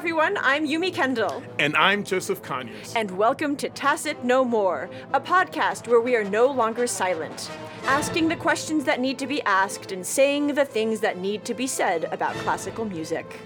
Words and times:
everyone. 0.00 0.38
I'm 0.40 0.66
Yumi 0.66 0.94
Kendall. 0.94 1.42
And 1.58 1.76
I'm 1.76 2.04
Joseph 2.04 2.40
Conyers. 2.40 2.94
And 2.96 3.10
welcome 3.18 3.54
to 3.56 3.68
Tacet 3.68 4.24
No 4.24 4.46
More, 4.46 4.88
a 5.12 5.20
podcast 5.20 5.88
where 5.88 6.00
we 6.00 6.16
are 6.16 6.24
no 6.24 6.46
longer 6.46 6.86
silent, 6.86 7.50
asking 7.84 8.28
the 8.28 8.36
questions 8.36 8.84
that 8.84 8.98
need 8.98 9.18
to 9.18 9.26
be 9.26 9.42
asked 9.42 9.92
and 9.92 10.06
saying 10.06 10.54
the 10.54 10.64
things 10.64 11.00
that 11.00 11.18
need 11.18 11.44
to 11.44 11.52
be 11.52 11.66
said 11.66 12.04
about 12.12 12.34
classical 12.36 12.86
music. 12.86 13.40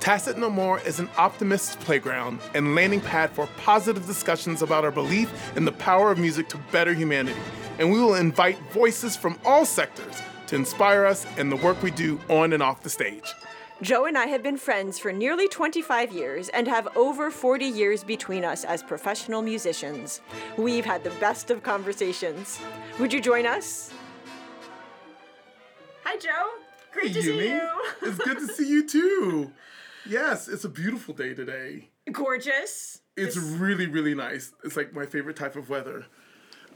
Tacet 0.00 0.36
No 0.36 0.50
More 0.50 0.80
is 0.80 0.98
an 0.98 1.08
optimist's 1.16 1.76
playground 1.76 2.40
and 2.52 2.74
landing 2.74 3.00
pad 3.00 3.30
for 3.30 3.46
positive 3.58 4.04
discussions 4.04 4.60
about 4.60 4.84
our 4.84 4.90
belief 4.90 5.32
in 5.56 5.64
the 5.64 5.70
power 5.70 6.10
of 6.10 6.18
music 6.18 6.48
to 6.48 6.58
better 6.72 6.94
humanity. 6.94 7.38
And 7.78 7.92
we 7.92 8.00
will 8.00 8.16
invite 8.16 8.58
voices 8.72 9.14
from 9.16 9.38
all 9.44 9.64
sectors 9.64 10.20
to 10.48 10.56
inspire 10.56 11.04
us 11.04 11.24
in 11.36 11.48
the 11.48 11.56
work 11.56 11.80
we 11.80 11.92
do 11.92 12.18
on 12.28 12.52
and 12.52 12.60
off 12.60 12.82
the 12.82 12.90
stage. 12.90 13.32
Joe 13.80 14.04
and 14.04 14.16
I 14.16 14.26
have 14.26 14.42
been 14.42 14.56
friends 14.56 14.98
for 14.98 15.12
nearly 15.12 15.48
25 15.48 16.12
years 16.12 16.48
and 16.50 16.68
have 16.68 16.94
over 16.96 17.30
40 17.30 17.64
years 17.64 18.04
between 18.04 18.44
us 18.44 18.64
as 18.64 18.82
professional 18.82 19.42
musicians. 19.42 20.20
We've 20.56 20.84
had 20.84 21.02
the 21.02 21.10
best 21.12 21.50
of 21.50 21.62
conversations. 21.62 22.60
Would 23.00 23.12
you 23.12 23.20
join 23.20 23.46
us? 23.46 23.92
Hi, 26.04 26.16
Joe. 26.18 26.50
Great 26.92 27.08
hey, 27.08 27.12
to 27.14 27.22
see 27.22 27.48
you. 27.48 27.68
it's 28.02 28.18
good 28.18 28.38
to 28.38 28.46
see 28.48 28.68
you 28.68 28.86
too. 28.86 29.52
Yes, 30.06 30.48
it's 30.48 30.64
a 30.64 30.68
beautiful 30.68 31.14
day 31.14 31.34
today. 31.34 31.88
Gorgeous. 32.10 33.00
It's 33.16 33.34
this... 33.34 33.44
really, 33.44 33.86
really 33.86 34.14
nice. 34.14 34.52
It's 34.64 34.76
like 34.76 34.92
my 34.92 35.06
favorite 35.06 35.36
type 35.36 35.56
of 35.56 35.70
weather. 35.70 36.06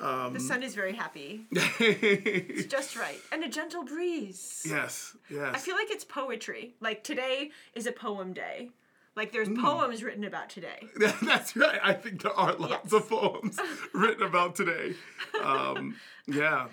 Um, 0.00 0.32
the 0.32 0.40
sun 0.40 0.62
is 0.62 0.74
very 0.74 0.94
happy. 0.94 1.46
it's 1.52 2.66
just 2.66 2.96
right. 2.96 3.18
And 3.32 3.44
a 3.44 3.48
gentle 3.48 3.84
breeze. 3.84 4.66
Yes, 4.68 5.16
yes. 5.30 5.50
I 5.54 5.58
feel 5.58 5.74
like 5.74 5.90
it's 5.90 6.04
poetry. 6.04 6.74
Like 6.80 7.02
today 7.04 7.50
is 7.74 7.86
a 7.86 7.92
poem 7.92 8.32
day. 8.32 8.70
Like 9.16 9.32
there's 9.32 9.48
mm. 9.48 9.60
poems 9.60 10.02
written 10.02 10.24
about 10.24 10.50
today. 10.50 10.86
That's 11.22 11.56
right. 11.56 11.80
I 11.82 11.94
think 11.94 12.22
there 12.22 12.32
are 12.32 12.54
lots 12.54 12.92
yes. 12.92 12.92
of 12.92 13.08
poems 13.08 13.58
written 13.94 14.22
about 14.22 14.54
today. 14.54 14.94
Um, 15.42 15.96
yeah. 16.26 16.66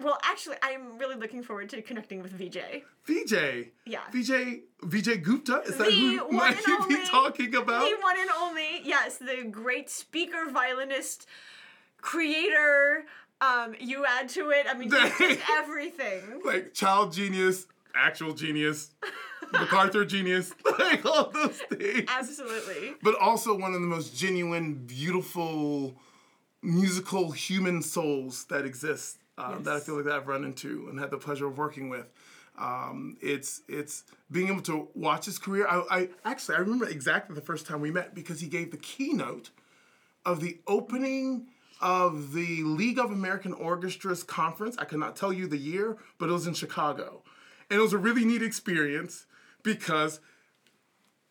Well, 0.00 0.16
actually, 0.22 0.56
I'm 0.62 0.96
really 0.96 1.16
looking 1.16 1.42
forward 1.42 1.68
to 1.70 1.82
connecting 1.82 2.22
with 2.22 2.30
VJ. 2.30 2.84
VJ. 3.04 3.70
Yeah. 3.84 4.02
VJ. 4.12 4.60
VJ 4.82 5.22
Gupta. 5.24 5.62
Is 5.66 5.76
that 5.76 5.88
the 5.88 5.92
who 5.92 6.30
might 6.30 6.64
you 6.64 6.86
be 6.88 7.04
talking 7.06 7.52
about? 7.56 7.80
The 7.80 7.96
one 8.00 8.16
and 8.16 8.30
only. 8.38 8.80
Yes, 8.84 9.16
the 9.16 9.44
great 9.50 9.90
speaker, 9.90 10.48
violinist, 10.52 11.26
creator. 12.00 13.04
Um, 13.40 13.74
you 13.78 14.04
add 14.04 14.28
to 14.30 14.50
it. 14.50 14.66
I 14.68 14.74
mean, 14.74 14.90
just 14.90 15.20
everything. 15.58 16.42
Like 16.44 16.74
child 16.74 17.12
genius, 17.12 17.66
actual 17.94 18.32
genius. 18.32 18.90
MacArthur 19.52 20.04
genius, 20.04 20.52
like 20.78 21.04
all 21.06 21.30
those 21.30 21.58
things. 21.70 22.04
Absolutely. 22.08 22.94
But 23.02 23.18
also 23.20 23.56
one 23.56 23.74
of 23.74 23.80
the 23.80 23.86
most 23.86 24.16
genuine, 24.16 24.74
beautiful, 24.74 25.94
musical 26.62 27.30
human 27.30 27.82
souls 27.82 28.44
that 28.50 28.64
exist 28.64 29.18
um, 29.38 29.56
yes. 29.56 29.64
that 29.64 29.74
I 29.74 29.80
feel 29.80 29.96
like 29.96 30.04
that 30.04 30.14
I've 30.14 30.28
run 30.28 30.44
into 30.44 30.88
and 30.90 30.98
had 30.98 31.10
the 31.10 31.18
pleasure 31.18 31.46
of 31.46 31.58
working 31.58 31.88
with. 31.88 32.06
Um, 32.58 33.16
it's 33.20 33.62
it's 33.68 34.04
being 34.30 34.48
able 34.48 34.62
to 34.62 34.88
watch 34.94 35.26
his 35.26 35.38
career. 35.38 35.66
I, 35.68 35.82
I 35.90 36.08
actually 36.24 36.56
I 36.56 36.58
remember 36.58 36.88
exactly 36.88 37.34
the 37.34 37.40
first 37.40 37.66
time 37.66 37.80
we 37.80 37.92
met 37.92 38.14
because 38.14 38.40
he 38.40 38.48
gave 38.48 38.72
the 38.72 38.78
keynote 38.78 39.50
of 40.26 40.40
the 40.40 40.58
opening 40.66 41.46
of 41.80 42.32
the 42.32 42.62
League 42.64 42.98
of 42.98 43.10
American 43.10 43.52
Orchestras 43.52 44.22
conference. 44.22 44.76
I 44.78 44.84
cannot 44.84 45.16
tell 45.16 45.32
you 45.32 45.46
the 45.46 45.58
year, 45.58 45.96
but 46.18 46.28
it 46.28 46.32
was 46.32 46.46
in 46.46 46.54
Chicago, 46.54 47.22
and 47.70 47.78
it 47.78 47.82
was 47.82 47.92
a 47.92 47.98
really 47.98 48.24
neat 48.24 48.42
experience 48.42 49.26
because 49.62 50.20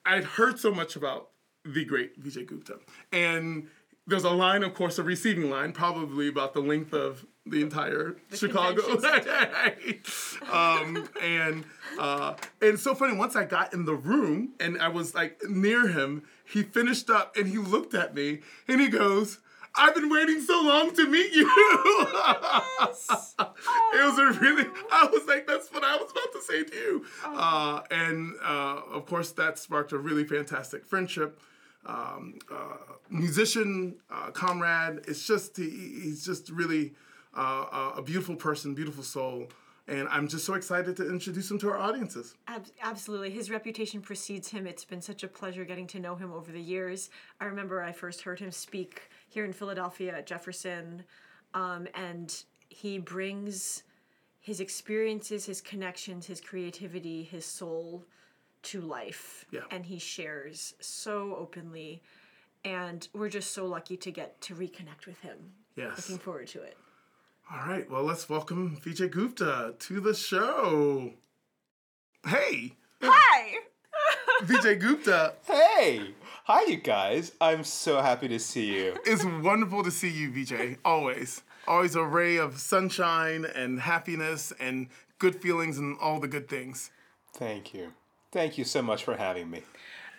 I'd 0.06 0.24
heard 0.24 0.60
so 0.60 0.72
much 0.72 0.96
about 0.96 1.30
the 1.66 1.84
great 1.84 2.22
Vijay 2.22 2.46
Gupta, 2.46 2.80
and 3.12 3.68
there's 4.08 4.24
a 4.24 4.30
line, 4.30 4.64
of 4.64 4.74
course, 4.74 4.98
a 4.98 5.04
receiving 5.04 5.50
line, 5.50 5.74
probably 5.74 6.30
about 6.30 6.54
the 6.54 6.62
length 6.62 6.94
of 6.94 7.26
the 7.46 7.62
entire 7.62 8.16
the 8.30 8.38
Chicago. 8.38 8.82
um, 10.52 11.10
and 11.22 11.66
uh, 12.00 12.34
and 12.62 12.74
it's 12.74 12.84
so 12.84 12.96
funny. 12.96 13.16
Once 13.18 13.36
I 13.36 13.44
got 13.44 13.74
in 13.74 13.86
the 13.86 13.96
room 13.96 14.54
and 14.60 14.82
I 14.82 14.88
was 14.88 15.14
like 15.14 15.42
near 15.48 15.88
him, 15.88 16.24
he 16.46 16.64
finished 16.64 17.10
up 17.10 17.36
and 17.36 17.48
he 17.48 17.58
looked 17.58 17.94
at 17.94 18.16
me 18.16 18.40
and 18.68 18.80
he 18.80 18.88
goes. 18.88 19.40
I've 19.78 19.96
been 19.96 20.10
waiting 20.10 20.42
so 20.42 20.62
long 20.64 20.94
to 20.96 21.08
meet 21.08 21.34
you. 21.34 21.48
Yes. 22.80 23.36
it 23.40 24.04
was 24.04 24.20
a 24.20 24.40
really, 24.40 24.66
I 24.92 25.08
was 25.12 25.26
like, 25.28 25.48
that's 25.48 25.72
what 25.72 25.84
I 25.84 25.96
was 25.98 26.12
about 26.12 26.32
to 26.34 26.42
say 26.42 26.64
to 26.64 26.76
you. 26.76 27.06
Oh. 27.26 27.38
Uh, 27.38 27.84
and 27.92 28.34
uh, 28.44 28.82
of 28.92 29.06
course, 29.06 29.32
that 29.34 29.60
sparked 29.60 29.92
a 29.92 29.98
really 29.98 30.24
fantastic 30.24 30.86
friendship 30.86 31.40
um, 31.86 32.40
uh, 32.52 32.78
musician, 33.10 33.96
uh, 34.10 34.32
comrade. 34.32 35.02
It's 35.08 35.26
just 35.26 35.58
he, 35.58 35.70
he's 35.70 36.26
just 36.26 36.50
really 36.50 36.94
uh, 37.34 37.94
a 37.96 38.02
beautiful 38.02 38.36
person, 38.36 38.74
beautiful 38.74 39.04
soul. 39.04 39.48
And 39.90 40.10
I'm 40.10 40.28
just 40.28 40.46
so 40.46 40.56
excited 40.56 40.98
to 40.98 41.10
introduce 41.10 41.50
him 41.50 41.58
to 41.60 41.70
our 41.70 41.78
audiences. 41.78 42.36
Ab- 42.48 42.66
absolutely. 42.84 43.30
His 43.30 43.50
reputation 43.50 44.02
precedes 44.02 44.50
him. 44.50 44.68
It's 44.68 44.84
been 44.84 45.02
such 45.02 45.24
a 45.24 45.30
pleasure 45.30 45.64
getting 45.64 45.88
to 45.88 46.00
know 46.00 46.16
him 46.16 46.34
over 46.34 46.52
the 46.52 46.62
years. 46.62 47.10
I 47.40 47.46
remember 47.46 47.82
I 47.82 47.94
first 47.94 48.22
heard 48.24 48.40
him 48.40 48.52
speak 48.52 49.04
here 49.28 49.46
in 49.46 49.54
Philadelphia 49.54 50.18
at 50.18 50.26
Jefferson, 50.26 51.04
um, 51.54 51.88
and 51.94 52.44
he 52.70 52.98
brings 52.98 53.84
his 54.40 54.60
experiences, 54.60 55.46
his 55.46 55.62
connections, 55.62 56.26
his 56.26 56.40
creativity, 56.40 57.24
his 57.24 57.46
soul 57.46 58.06
to 58.64 58.82
life. 58.82 59.46
Yeah. 59.52 59.62
and 59.72 59.86
he 59.86 60.00
shares 60.00 60.74
so 60.80 61.36
openly. 61.36 62.02
And 62.66 63.08
we're 63.14 63.30
just 63.30 63.54
so 63.54 63.66
lucky 63.66 63.98
to 63.98 64.12
get 64.12 64.42
to 64.42 64.56
reconnect 64.56 65.06
with 65.06 65.20
him. 65.20 65.38
Yes. 65.76 65.98
Looking 65.98 66.18
forward 66.18 66.48
to 66.48 66.62
it. 66.64 66.78
All 67.52 67.60
right. 67.68 67.90
Well 67.90 68.04
let's 68.04 68.28
welcome 68.28 68.78
vijay 68.84 69.10
gupta 69.10 69.76
to 69.78 70.00
the 70.02 70.14
show. 70.14 71.14
Hey. 72.26 72.74
Hi. 73.02 73.54
Vijay 74.44 74.80
gupta. 74.80 75.34
Hey 75.46 76.14
hi 76.48 76.64
you 76.66 76.78
guys 76.78 77.34
i'm 77.42 77.62
so 77.62 78.02
happy 78.02 78.28
to 78.30 78.40
see 78.40 78.74
you 78.74 78.98
it's 79.06 79.26
wonderful 79.44 79.84
to 79.84 79.92
see 79.92 80.10
you 80.10 80.32
VJ. 80.32 80.78
always 80.86 81.44
always 81.68 81.94
a 81.94 82.04
ray 82.04 82.38
of 82.38 82.58
sunshine 82.58 83.44
and 83.44 83.82
happiness 83.82 84.54
and 84.58 84.88
good 85.20 85.36
feelings 85.42 85.78
and 85.78 85.98
all 86.00 86.22
the 86.22 86.28
good 86.28 86.48
things 86.48 86.90
thank 87.34 87.74
you 87.74 87.92
Thank 88.32 88.58
you 88.58 88.66
so 88.66 88.82
much 88.82 89.04
for 89.04 89.16
having 89.16 89.50
me. 89.50 89.64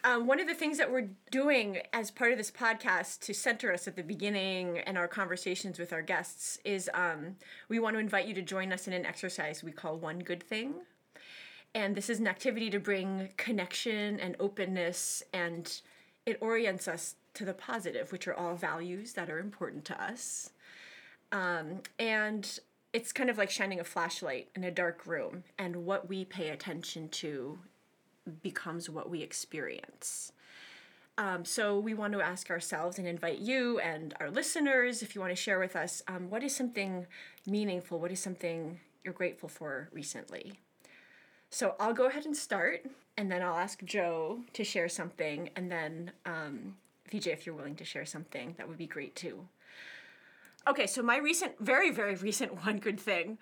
Um, 0.04 0.26
one 0.26 0.40
of 0.40 0.46
the 0.46 0.54
things 0.54 0.78
that 0.78 0.90
we're 0.90 1.08
doing 1.30 1.78
as 1.92 2.10
part 2.10 2.32
of 2.32 2.38
this 2.38 2.50
podcast 2.50 3.20
to 3.20 3.34
center 3.34 3.72
us 3.72 3.86
at 3.86 3.96
the 3.96 4.02
beginning 4.02 4.78
and 4.78 4.96
our 4.96 5.08
conversations 5.08 5.78
with 5.78 5.92
our 5.92 6.02
guests 6.02 6.58
is 6.64 6.88
um, 6.94 7.36
we 7.68 7.78
want 7.78 7.96
to 7.96 8.00
invite 8.00 8.26
you 8.26 8.34
to 8.34 8.42
join 8.42 8.72
us 8.72 8.86
in 8.86 8.92
an 8.92 9.04
exercise 9.04 9.62
we 9.62 9.72
call 9.72 9.98
One 9.98 10.20
Good 10.20 10.42
Thing. 10.42 10.74
And 11.74 11.94
this 11.94 12.08
is 12.08 12.18
an 12.18 12.26
activity 12.26 12.70
to 12.70 12.80
bring 12.80 13.28
connection 13.36 14.18
and 14.20 14.34
openness, 14.40 15.22
and 15.34 15.80
it 16.28 16.36
orients 16.42 16.86
us 16.86 17.16
to 17.32 17.44
the 17.46 17.54
positive, 17.54 18.12
which 18.12 18.28
are 18.28 18.34
all 18.34 18.54
values 18.54 19.14
that 19.14 19.30
are 19.30 19.38
important 19.38 19.86
to 19.86 20.02
us. 20.02 20.50
Um, 21.32 21.80
and 21.98 22.60
it's 22.92 23.12
kind 23.12 23.30
of 23.30 23.38
like 23.38 23.50
shining 23.50 23.80
a 23.80 23.84
flashlight 23.84 24.48
in 24.54 24.62
a 24.64 24.70
dark 24.70 25.06
room, 25.06 25.44
and 25.58 25.86
what 25.86 26.08
we 26.08 26.24
pay 26.24 26.50
attention 26.50 27.08
to 27.22 27.58
becomes 28.42 28.90
what 28.90 29.08
we 29.08 29.22
experience. 29.22 30.32
Um, 31.16 31.44
so 31.44 31.78
we 31.78 31.94
want 31.94 32.12
to 32.12 32.20
ask 32.20 32.50
ourselves 32.50 32.98
and 32.98 33.08
invite 33.08 33.38
you 33.38 33.80
and 33.80 34.14
our 34.20 34.30
listeners, 34.30 35.02
if 35.02 35.14
you 35.14 35.20
want 35.20 35.32
to 35.32 35.42
share 35.42 35.58
with 35.58 35.76
us, 35.76 36.02
um, 36.08 36.30
what 36.30 36.44
is 36.44 36.54
something 36.54 37.06
meaningful? 37.46 37.98
What 37.98 38.12
is 38.12 38.20
something 38.20 38.80
you're 39.02 39.14
grateful 39.14 39.48
for 39.48 39.88
recently? 39.92 40.52
So 41.50 41.74
I'll 41.80 41.94
go 41.94 42.06
ahead 42.06 42.26
and 42.26 42.36
start, 42.36 42.86
and 43.18 43.30
then 43.32 43.42
I'll 43.42 43.58
ask 43.58 43.82
Joe 43.82 44.38
to 44.52 44.62
share 44.62 44.88
something, 44.88 45.50
and 45.56 45.70
then 45.70 46.12
um, 46.24 46.76
VJ, 47.10 47.26
if 47.26 47.44
you're 47.44 47.54
willing 47.54 47.74
to 47.74 47.84
share 47.84 48.06
something, 48.06 48.54
that 48.56 48.68
would 48.68 48.78
be 48.78 48.86
great 48.86 49.16
too. 49.16 49.48
Okay, 50.68 50.86
so 50.86 51.02
my 51.02 51.16
recent, 51.16 51.58
very, 51.58 51.90
very 51.90 52.14
recent 52.14 52.64
one 52.64 52.78
good 52.78 52.98
thing 52.98 53.36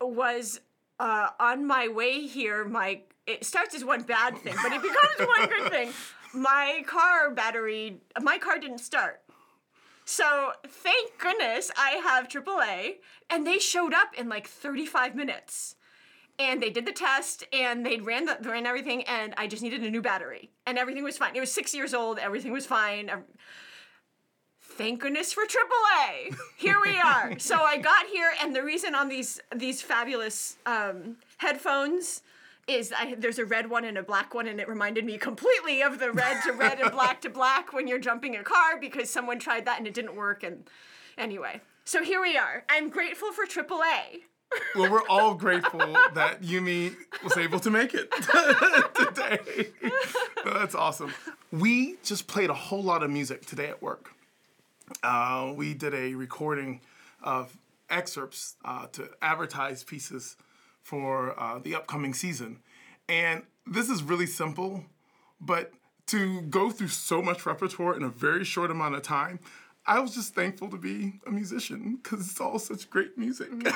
was 0.00 0.60
uh, 0.98 1.28
on 1.38 1.64
my 1.64 1.86
way 1.86 2.26
here, 2.26 2.64
my 2.64 3.02
it 3.26 3.44
starts 3.44 3.76
as 3.76 3.84
one 3.84 4.02
bad 4.02 4.36
thing, 4.38 4.56
but 4.60 4.72
it 4.72 4.82
becomes 4.82 5.28
one 5.38 5.48
good 5.48 5.70
thing. 5.70 5.92
My 6.34 6.82
car 6.88 7.30
battery, 7.30 8.00
my 8.20 8.36
car 8.36 8.58
didn't 8.58 8.78
start. 8.78 9.20
So 10.04 10.50
thank 10.66 11.16
goodness 11.18 11.70
I 11.76 12.00
have 12.02 12.26
AAA, 12.26 12.96
and 13.30 13.46
they 13.46 13.60
showed 13.60 13.94
up 13.94 14.12
in 14.18 14.28
like 14.28 14.48
35 14.48 15.14
minutes. 15.14 15.76
And 16.40 16.62
they 16.62 16.70
did 16.70 16.86
the 16.86 16.92
test, 16.92 17.44
and 17.52 17.84
they 17.84 17.98
ran 17.98 18.24
the 18.24 18.38
ran 18.42 18.64
everything, 18.64 19.02
and 19.02 19.34
I 19.36 19.46
just 19.46 19.62
needed 19.62 19.82
a 19.82 19.90
new 19.90 20.00
battery, 20.00 20.48
and 20.66 20.78
everything 20.78 21.04
was 21.04 21.18
fine. 21.18 21.36
It 21.36 21.40
was 21.40 21.52
six 21.52 21.74
years 21.74 21.92
old, 21.92 22.18
everything 22.18 22.50
was 22.50 22.64
fine. 22.64 23.10
Thank 24.62 25.02
goodness 25.02 25.34
for 25.34 25.42
AAA. 25.42 26.34
Here 26.56 26.78
we 26.82 26.96
are. 27.04 27.38
so 27.38 27.56
I 27.56 27.76
got 27.76 28.06
here, 28.06 28.32
and 28.42 28.56
the 28.56 28.62
reason 28.62 28.94
on 28.94 29.08
these 29.08 29.38
these 29.54 29.82
fabulous 29.82 30.56
um, 30.64 31.16
headphones 31.36 32.22
is 32.66 32.90
I, 32.96 33.14
there's 33.18 33.38
a 33.38 33.44
red 33.44 33.68
one 33.68 33.84
and 33.84 33.98
a 33.98 34.02
black 34.02 34.32
one, 34.32 34.46
and 34.46 34.58
it 34.60 34.68
reminded 34.68 35.04
me 35.04 35.18
completely 35.18 35.82
of 35.82 35.98
the 35.98 36.10
red 36.10 36.42
to 36.44 36.52
red 36.52 36.80
and 36.80 36.90
black 36.90 37.20
to 37.22 37.28
black 37.28 37.74
when 37.74 37.86
you're 37.86 37.98
jumping 37.98 38.36
a 38.36 38.42
car 38.42 38.80
because 38.80 39.10
someone 39.10 39.38
tried 39.38 39.66
that 39.66 39.76
and 39.76 39.86
it 39.86 39.92
didn't 39.92 40.16
work. 40.16 40.42
And 40.42 40.64
anyway, 41.18 41.60
so 41.84 42.02
here 42.02 42.22
we 42.22 42.38
are. 42.38 42.64
I'm 42.70 42.88
grateful 42.88 43.32
for 43.32 43.44
AAA. 43.44 44.22
Well, 44.74 44.90
we're 44.90 45.06
all 45.08 45.34
grateful 45.34 45.80
that 46.14 46.42
Yumi 46.42 46.94
was 47.22 47.36
able 47.36 47.60
to 47.60 47.70
make 47.70 47.94
it 47.94 48.10
today. 48.94 49.68
that's 50.44 50.74
awesome. 50.74 51.12
We 51.52 51.96
just 52.02 52.26
played 52.26 52.50
a 52.50 52.54
whole 52.54 52.82
lot 52.82 53.02
of 53.02 53.10
music 53.10 53.46
today 53.46 53.68
at 53.68 53.82
work. 53.82 54.10
Uh, 55.02 55.52
we 55.54 55.74
did 55.74 55.94
a 55.94 56.14
recording 56.14 56.80
of 57.22 57.56
excerpts 57.88 58.56
uh, 58.64 58.86
to 58.92 59.10
advertise 59.22 59.84
pieces 59.84 60.36
for 60.82 61.38
uh, 61.38 61.58
the 61.58 61.74
upcoming 61.74 62.14
season. 62.14 62.58
And 63.08 63.42
this 63.66 63.88
is 63.90 64.02
really 64.02 64.26
simple, 64.26 64.84
but 65.40 65.72
to 66.06 66.40
go 66.42 66.70
through 66.70 66.88
so 66.88 67.22
much 67.22 67.46
repertoire 67.46 67.96
in 67.96 68.02
a 68.02 68.08
very 68.08 68.44
short 68.44 68.70
amount 68.70 68.94
of 68.96 69.02
time, 69.02 69.38
I 69.90 69.98
was 69.98 70.14
just 70.14 70.36
thankful 70.36 70.68
to 70.68 70.76
be 70.76 71.14
a 71.26 71.32
musician 71.32 71.98
because 72.00 72.30
it's 72.30 72.40
all 72.40 72.60
such 72.60 72.88
great 72.88 73.18
music. 73.18 73.50
Mm-hmm. 73.50 73.66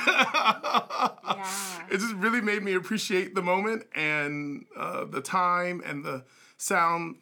yeah. 1.26 1.50
It 1.90 1.98
just 1.98 2.14
really 2.14 2.40
made 2.40 2.62
me 2.62 2.74
appreciate 2.74 3.34
the 3.34 3.42
moment 3.42 3.84
and 3.94 4.64
uh, 4.76 5.04
the 5.04 5.20
time 5.20 5.82
and 5.84 6.04
the 6.04 6.24
sound 6.56 7.16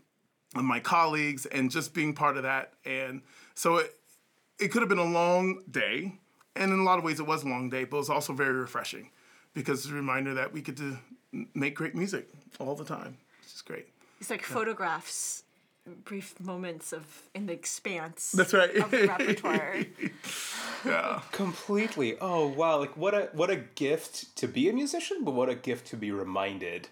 of 0.55 0.65
my 0.65 0.79
colleagues 0.79 1.47
and 1.47 1.71
just 1.71 1.95
being 1.95 2.15
part 2.15 2.37
of 2.37 2.43
that. 2.43 2.75
And 2.85 3.23
so 3.55 3.79
it, 3.79 3.95
it 4.61 4.69
could 4.69 4.83
have 4.83 4.91
been 4.91 4.99
a 4.99 5.05
long 5.05 5.63
day. 5.71 6.21
And 6.55 6.71
in 6.71 6.79
a 6.79 6.83
lot 6.83 6.99
of 6.99 7.05
ways, 7.05 7.19
it 7.19 7.27
was 7.27 7.45
a 7.45 7.49
long 7.49 7.71
day, 7.71 7.85
but 7.85 7.97
it 7.97 8.01
was 8.01 8.11
also 8.11 8.35
very 8.35 8.53
refreshing 8.53 9.11
because 9.55 9.81
it's 9.81 9.91
a 9.91 9.95
reminder 9.95 10.35
that 10.35 10.53
we 10.53 10.61
get 10.61 10.77
to 10.77 10.99
make 11.55 11.75
great 11.75 11.95
music 11.95 12.29
all 12.61 12.75
the 12.75 12.85
time, 12.85 13.17
which 13.41 13.55
is 13.55 13.63
great. 13.63 13.89
It's 14.21 14.29
like 14.29 14.43
yeah. 14.43 14.55
photographs 14.55 15.45
brief 16.05 16.39
moments 16.41 16.93
of 16.93 17.23
in 17.35 17.47
the 17.47 17.53
expanse. 17.53 18.33
That's 18.33 18.55
right. 18.55 18.75
Of 18.77 18.91
the 18.91 19.07
repertoire. 19.07 19.77
yeah. 20.85 21.23
Completely. 21.33 22.17
Oh 22.21 22.49
wow! 22.49 22.79
Like 22.79 22.97
what 22.97 23.15
a 23.15 23.29
what 23.33 23.51
a 23.51 23.57
gift 23.57 24.35
to 24.37 24.47
be 24.47 24.69
a 24.69 24.73
musician, 24.73 25.25
but 25.25 25.33
what 25.33 25.49
a 25.49 25.55
gift 25.55 25.87
to 25.89 25.97
be 25.97 26.11
reminded 26.11 26.89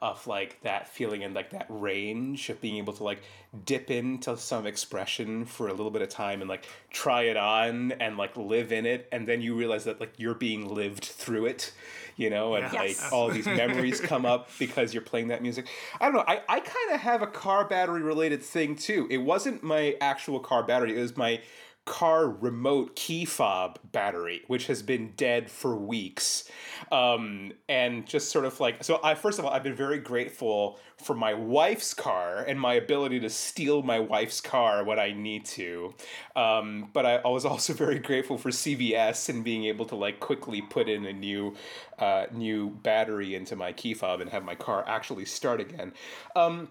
of 0.00 0.26
like 0.26 0.60
that 0.62 0.88
feeling 0.88 1.24
and 1.24 1.34
like 1.34 1.50
that 1.50 1.66
range 1.68 2.48
of 2.50 2.60
being 2.60 2.76
able 2.76 2.92
to 2.92 3.04
like 3.04 3.22
dip 3.64 3.90
into 3.90 4.36
some 4.36 4.66
expression 4.66 5.44
for 5.44 5.68
a 5.68 5.72
little 5.72 5.90
bit 5.90 6.02
of 6.02 6.08
time 6.08 6.40
and 6.40 6.48
like 6.48 6.66
try 6.90 7.22
it 7.22 7.36
on 7.36 7.92
and 7.92 8.16
like 8.16 8.36
live 8.36 8.72
in 8.72 8.86
it 8.86 9.08
and 9.10 9.26
then 9.26 9.40
you 9.40 9.54
realize 9.54 9.84
that 9.84 10.00
like 10.00 10.12
you're 10.16 10.34
being 10.34 10.72
lived 10.72 11.04
through 11.04 11.46
it 11.46 11.72
you 12.18 12.30
know, 12.30 12.56
and 12.56 12.70
yes. 12.72 13.00
like 13.00 13.12
all 13.12 13.30
these 13.30 13.46
memories 13.46 14.00
come 14.00 14.26
up 14.26 14.50
because 14.58 14.92
you're 14.92 15.00
playing 15.00 15.28
that 15.28 15.40
music. 15.40 15.68
I 16.00 16.06
don't 16.06 16.14
know. 16.14 16.24
I, 16.26 16.42
I 16.48 16.60
kind 16.60 16.92
of 16.92 17.00
have 17.00 17.22
a 17.22 17.28
car 17.28 17.64
battery 17.64 18.02
related 18.02 18.42
thing 18.42 18.74
too. 18.74 19.06
It 19.08 19.18
wasn't 19.18 19.62
my 19.62 19.96
actual 20.00 20.40
car 20.40 20.64
battery, 20.64 20.98
it 20.98 21.00
was 21.00 21.16
my 21.16 21.40
car 21.88 22.28
remote 22.28 22.94
key 22.94 23.24
fob 23.24 23.78
battery, 23.92 24.42
which 24.46 24.66
has 24.66 24.82
been 24.82 25.14
dead 25.16 25.50
for 25.50 25.74
weeks. 25.74 26.44
Um, 26.92 27.52
and 27.66 28.06
just 28.06 28.30
sort 28.30 28.44
of 28.44 28.60
like, 28.60 28.84
so 28.84 29.00
I, 29.02 29.14
first 29.14 29.38
of 29.38 29.46
all, 29.46 29.50
I've 29.50 29.62
been 29.62 29.74
very 29.74 29.98
grateful 29.98 30.78
for 31.02 31.16
my 31.16 31.32
wife's 31.32 31.94
car 31.94 32.44
and 32.46 32.60
my 32.60 32.74
ability 32.74 33.20
to 33.20 33.30
steal 33.30 33.82
my 33.82 33.98
wife's 33.98 34.40
car 34.40 34.84
when 34.84 34.98
I 34.98 35.12
need 35.12 35.46
to. 35.46 35.94
Um, 36.36 36.90
but 36.92 37.06
I, 37.06 37.16
I, 37.16 37.28
was 37.28 37.46
also 37.46 37.72
very 37.86 37.98
grateful 37.98 38.36
for 38.36 38.50
CVS 38.50 39.30
and 39.30 39.42
being 39.42 39.64
able 39.64 39.86
to 39.86 39.96
like 39.96 40.20
quickly 40.20 40.60
put 40.60 40.90
in 40.90 41.06
a 41.06 41.12
new, 41.12 41.56
uh, 41.98 42.26
new 42.30 42.68
battery 42.82 43.34
into 43.34 43.56
my 43.56 43.72
key 43.72 43.94
fob 43.94 44.20
and 44.20 44.30
have 44.30 44.44
my 44.44 44.54
car 44.54 44.84
actually 44.86 45.24
start 45.24 45.60
again. 45.60 45.94
Um, 46.36 46.68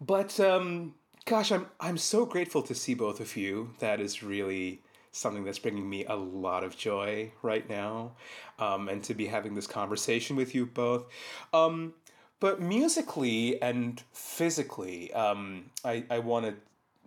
but, 0.00 0.40
um, 0.40 0.94
Gosh, 1.24 1.52
I'm 1.52 1.66
I'm 1.78 1.98
so 1.98 2.26
grateful 2.26 2.62
to 2.62 2.74
see 2.74 2.94
both 2.94 3.20
of 3.20 3.36
you. 3.36 3.74
That 3.78 4.00
is 4.00 4.22
really 4.22 4.82
something 5.12 5.44
that's 5.44 5.58
bringing 5.58 5.88
me 5.88 6.04
a 6.06 6.16
lot 6.16 6.64
of 6.64 6.76
joy 6.76 7.32
right 7.42 7.68
now, 7.68 8.12
um, 8.58 8.88
and 8.88 9.04
to 9.04 9.14
be 9.14 9.26
having 9.26 9.54
this 9.54 9.66
conversation 9.66 10.36
with 10.36 10.54
you 10.54 10.66
both. 10.66 11.04
Um, 11.52 11.94
but 12.40 12.60
musically 12.60 13.60
and 13.62 14.02
physically, 14.12 15.12
um, 15.12 15.70
I 15.84 16.04
I 16.10 16.18
want 16.18 16.46
to 16.46 16.54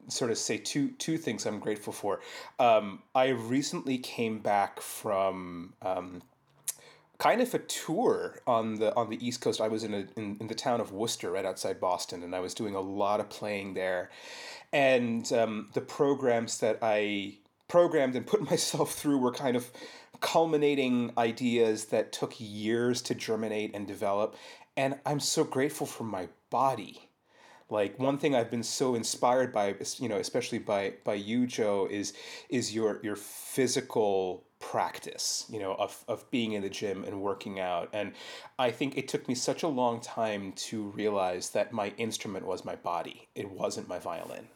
sort 0.08 0.32
of 0.32 0.38
say 0.38 0.58
two 0.60 0.92
two 0.92 1.18
things 1.18 1.46
I'm 1.46 1.60
grateful 1.60 1.92
for. 1.92 2.22
Um, 2.58 3.02
I 3.14 3.30
recently 3.30 3.98
came 3.98 4.40
back 4.40 4.80
from 4.80 5.74
um, 5.82 6.22
kind 7.18 7.42
of 7.42 7.54
a 7.54 7.60
tour 7.60 8.40
on 8.46 8.76
the 8.76 8.96
on 8.96 9.10
the 9.10 9.26
East 9.26 9.42
Coast. 9.42 9.62
I 9.62 9.68
was 9.68 9.84
in 9.84 9.94
a 9.94 10.08
in, 10.18 10.38
in 10.40 10.48
the 10.48 10.56
town 10.56 10.82
of 10.82 10.92
Worcester, 10.92 11.32
right 11.32 11.46
outside 11.46 11.80
Boston, 11.80 12.24
and 12.24 12.36
I 12.36 12.40
was 12.40 12.54
doing 12.54 12.76
a 12.76 12.82
lot 12.82 13.20
of 13.20 13.30
playing 13.30 13.74
there. 13.74 14.10
And 14.74 15.32
um, 15.34 15.70
the 15.74 15.82
programs 15.82 16.60
that 16.60 16.80
I 16.82 17.38
programmed 17.68 18.16
and 18.16 18.26
put 18.28 18.42
myself 18.50 18.94
through 18.94 19.18
were 19.20 19.32
kind 19.32 19.56
of 19.56 19.72
culminating 20.22 21.12
ideas 21.18 21.86
that 21.86 22.12
took 22.12 22.34
years 22.38 23.02
to 23.04 23.16
germinate 23.16 23.76
and 23.76 23.88
develop. 23.88 24.36
And 24.78 25.00
I'm 25.06 25.20
so 25.20 25.44
grateful 25.44 25.88
for 25.88 26.04
my 26.04 26.30
body. 26.50 27.10
Like 27.70 27.98
one 27.98 28.18
thing 28.18 28.36
I've 28.36 28.52
been 28.52 28.64
so 28.64 28.94
inspired 28.94 29.52
by, 29.52 29.76
you 29.98 30.08
know, 30.08 30.18
especially 30.18 30.60
by 30.60 30.94
by 31.04 31.16
you, 31.16 31.48
Joe, 31.48 31.88
is 31.90 32.14
is 32.50 32.76
your 32.76 33.00
your 33.02 33.16
physical 33.16 34.44
practice, 34.72 35.46
you 35.48 35.60
know, 35.60 35.76
of, 35.76 36.04
of 36.08 36.30
being 36.32 36.54
in 36.54 36.64
the 36.64 36.70
gym 36.70 37.04
and 37.04 37.22
working 37.22 37.60
out. 37.60 37.88
And 37.94 38.14
I 38.58 38.72
think 38.72 38.98
it 38.98 39.08
took 39.08 39.28
me 39.28 39.36
such 39.36 39.62
a 39.62 39.68
long 39.68 40.02
time 40.02 40.54
to 40.54 40.86
realize 40.90 41.52
that 41.52 41.72
my 41.72 41.94
instrument 41.98 42.48
was 42.48 42.66
my 42.66 42.76
body. 42.76 43.28
It 43.36 43.52
wasn't 43.52 43.88
my 43.88 44.00
violin. 44.00 44.48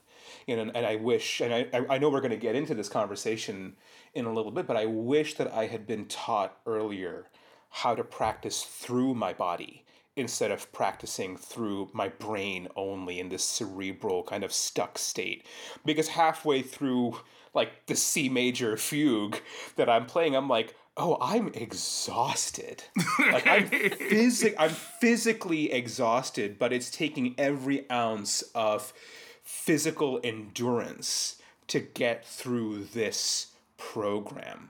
You 0.47 0.55
know, 0.55 0.71
and, 0.73 0.85
I 0.85 0.95
wish, 0.95 1.41
and 1.41 1.53
I, 1.53 1.85
I 1.89 1.99
know 1.99 2.09
we're 2.09 2.21
going 2.21 2.31
to 2.31 2.37
get 2.37 2.55
into 2.55 2.73
this 2.73 2.89
conversation 2.89 3.75
in 4.15 4.25
a 4.25 4.33
little 4.33 4.51
bit, 4.51 4.65
but 4.65 4.77
I 4.77 4.85
wish 4.85 5.35
that 5.35 5.53
I 5.53 5.67
had 5.67 5.85
been 5.85 6.05
taught 6.05 6.57
earlier 6.65 7.27
how 7.69 7.93
to 7.93 8.03
practice 8.03 8.63
through 8.63 9.13
my 9.13 9.33
body 9.33 9.85
instead 10.15 10.49
of 10.49 10.71
practicing 10.71 11.37
through 11.37 11.89
my 11.93 12.09
brain 12.09 12.67
only 12.75 13.19
in 13.19 13.29
this 13.29 13.43
cerebral 13.43 14.23
kind 14.23 14.43
of 14.43 14.51
stuck 14.51 14.97
state. 14.97 15.45
Because 15.85 16.07
halfway 16.07 16.63
through 16.63 17.19
like 17.53 17.85
the 17.87 17.95
C 17.95 18.29
major 18.29 18.77
fugue 18.77 19.37
that 19.75 19.89
I'm 19.89 20.05
playing, 20.05 20.35
I'm 20.35 20.47
like, 20.47 20.75
oh, 20.97 21.17
I'm 21.21 21.47
exhausted. 21.53 22.83
like 23.31 23.47
I'm 23.47 23.67
physic 23.67 24.55
I'm 24.59 24.69
physically 24.69 25.71
exhausted, 25.71 26.59
but 26.59 26.73
it's 26.73 26.91
taking 26.91 27.35
every 27.37 27.89
ounce 27.89 28.41
of 28.53 28.93
physical 29.41 30.19
endurance 30.23 31.41
to 31.67 31.79
get 31.79 32.25
through 32.25 32.83
this 32.85 33.47
program. 33.77 34.69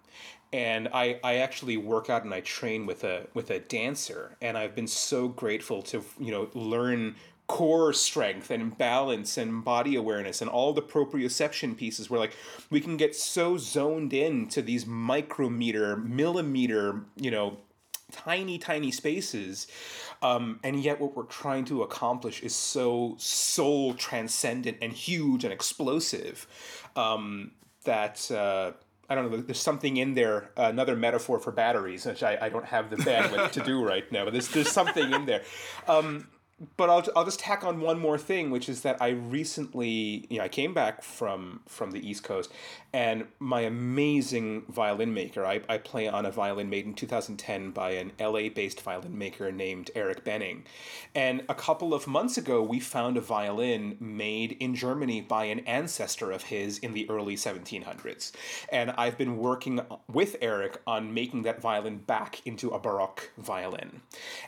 And 0.52 0.88
I, 0.94 1.20
I 1.24 1.36
actually 1.38 1.78
work 1.78 2.10
out 2.10 2.24
and 2.24 2.34
I 2.34 2.42
train 2.42 2.86
with 2.86 3.04
a 3.04 3.28
with 3.34 3.52
a 3.52 3.60
dancer 3.60 4.36
and 4.42 4.58
I've 4.58 4.76
been 4.76 4.88
so 4.88 5.28
grateful 5.28 5.82
to 5.84 6.04
you 6.20 6.32
know 6.32 6.50
learn 6.54 7.16
core 7.50 7.92
strength 7.92 8.52
and 8.52 8.78
balance 8.78 9.36
and 9.36 9.66
body 9.66 9.96
awareness 9.96 10.40
and 10.40 10.50
all 10.52 10.72
the 10.72 10.84
proprioception 10.84 11.76
pieces 11.76 12.08
where 12.08 12.20
like 12.20 12.38
we 12.70 12.80
can 12.80 12.96
get 12.96 13.16
so 13.16 13.58
zoned 13.58 14.14
in 14.14 14.48
to 14.48 14.62
these 14.62 14.86
micrometer 14.86 15.98
millimeter 15.98 17.02
you 17.16 17.32
know 17.32 17.58
tiny 18.12 18.60
tiny 18.60 18.92
spaces 18.92 19.66
um, 20.22 20.60
and 20.64 20.84
yet 20.84 21.02
what 21.02 21.16
we're 21.16 21.24
trying 21.24 21.66
to 21.66 21.82
accomplish 21.82 22.44
is 22.44 22.54
so 22.54 23.16
soul 23.18 23.96
transcendent 23.96 24.78
and 24.80 24.94
huge 24.94 25.44
and 25.44 25.52
explosive 25.52 26.46
um, 26.96 27.50
that 27.84 28.30
uh, 28.30 28.72
I 29.10 29.16
don't 29.16 29.32
know. 29.32 29.38
There's 29.38 29.60
something 29.60 29.98
in 29.98 30.14
there, 30.14 30.52
uh, 30.56 30.66
another 30.66 30.96
metaphor 30.96 31.40
for 31.40 31.52
batteries, 31.52 32.06
which 32.06 32.22
I, 32.22 32.38
I 32.40 32.50
don't 32.50 32.66
have 32.66 32.92
the 32.92 32.98
bandwidth 32.98 33.54
to 33.54 33.64
do 33.64 33.84
right 33.84 34.10
now. 34.12 34.24
But 34.26 34.34
there's 34.34 34.50
there's 34.50 34.70
something 34.70 35.12
in 35.12 35.26
there. 35.26 35.42
Um, 35.88 36.28
but 36.78 36.90
I'll, 36.90 37.06
I'll 37.16 37.26
just 37.26 37.40
tack 37.40 37.64
on 37.64 37.80
one 37.80 38.00
more 38.00 38.18
thing, 38.18 38.52
which 38.52 38.68
is 38.68 38.82
that 38.82 39.02
I 39.02 39.10
recently, 39.10 40.28
you 40.30 40.40
know, 40.40 40.44
I 40.44 40.50
came 40.50 40.74
back 40.74 41.04
from 41.04 41.62
from 41.68 41.92
the 41.92 42.08
East 42.08 42.24
Coast, 42.24 42.52
and 42.92 43.26
my 43.40 43.62
amazing 43.62 44.64
violin 44.68 45.14
maker, 45.14 45.46
I, 45.46 45.62
I 45.70 45.78
play 45.78 46.08
on 46.08 46.26
a 46.26 46.32
violin 46.32 46.70
made 46.70 46.86
in 46.86 46.96
2010 46.96 47.72
by 47.72 47.92
an 47.92 48.12
LA 48.20 48.50
based 48.50 48.82
violin 48.82 49.18
maker 49.18 49.52
named 49.52 49.92
Eric 49.96 50.24
Benning. 50.24 50.66
And 51.14 51.44
a 51.48 51.56
couple 51.56 51.94
of 51.94 52.08
months 52.08 52.38
ago, 52.38 52.64
we 52.64 52.80
found 52.80 53.16
a 53.16 53.22
violin 53.22 53.96
made 54.00 54.54
in 54.60 54.76
Germany 54.76 55.22
by 55.22 55.46
an 55.46 55.60
ancestor 55.62 56.32
of 56.32 56.44
his 56.44 56.80
in 56.80 56.94
the 56.94 57.10
early 57.10 57.36
1700s. 57.36 58.32
And 58.72 58.92
I've 58.92 59.18
been 59.18 59.38
working 59.38 59.82
with 60.12 60.36
Eric 60.42 60.82
on 60.88 61.14
making 61.14 61.44
that 61.44 61.62
violin 61.62 62.00
back 62.00 62.42
into 62.46 62.70
a 62.70 62.80
Baroque 62.80 63.32
violin. 63.38 64.02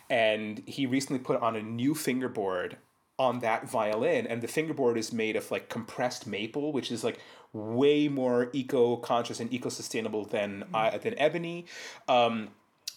And 0.09 0.63
he 0.65 0.85
recently 0.87 1.19
put 1.19 1.39
on 1.41 1.55
a 1.55 1.61
new 1.61 1.93
fingerboard 2.01 2.77
on 3.19 3.39
that 3.39 3.69
violin 3.69 4.25
and 4.25 4.41
the 4.41 4.47
fingerboard 4.47 4.97
is 4.97 5.13
made 5.13 5.35
of 5.35 5.51
like 5.51 5.69
compressed 5.69 6.25
maple 6.25 6.73
which 6.73 6.91
is 6.91 7.03
like 7.03 7.19
way 7.53 8.07
more 8.07 8.49
eco-conscious 8.53 9.39
and 9.39 9.53
eco-sustainable 9.53 10.25
than 10.25 10.63
mm. 10.73 10.93
uh, 10.93 10.97
than 10.97 11.17
ebony 11.19 11.65
um, 12.07 12.49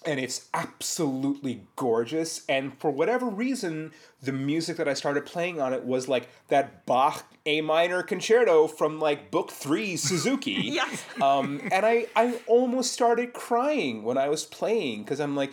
and 0.07 0.21
it's 0.21 0.49
absolutely 0.53 1.63
gorgeous. 1.77 2.45
And 2.49 2.79
for 2.79 2.91
whatever 2.91 3.27
reason, 3.27 3.93
the 4.23 4.33
music 4.33 4.77
that 4.79 4.89
I 4.89 4.95
started 4.95 5.27
playing 5.27 5.61
on 5.61 5.73
it 5.73 5.85
was 5.85 6.09
like 6.09 6.29
that 6.49 6.87
Bach 6.87 7.25
A 7.47 7.61
minor 7.61 8.03
concerto 8.03 8.67
from 8.67 9.01
like 9.01 9.31
Book 9.31 9.51
Three 9.51 9.97
Suzuki. 10.09 10.53
yes. 10.53 11.05
Um, 11.21 11.61
and 11.71 11.85
I 11.85 12.07
I 12.17 12.39
almost 12.47 12.93
started 12.93 13.33
crying 13.33 14.03
when 14.03 14.17
I 14.17 14.29
was 14.29 14.45
playing 14.45 15.03
because 15.05 15.21
I'm 15.21 15.37
like, 15.37 15.53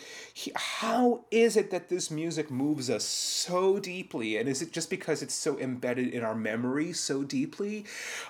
how 0.55 1.25
is 1.31 1.57
it 1.57 1.71
that 1.71 1.89
this 1.89 2.09
music 2.09 2.49
moves 2.49 2.89
us 2.89 3.03
so 3.03 3.79
deeply? 3.79 4.37
And 4.37 4.47
is 4.47 4.61
it 4.61 4.71
just 4.71 4.89
because 4.89 5.21
it's 5.21 5.33
so 5.33 5.57
embedded 5.59 6.09
in 6.13 6.23
our 6.23 6.35
memory 6.35 6.93
so 6.93 7.23
deeply, 7.23 7.85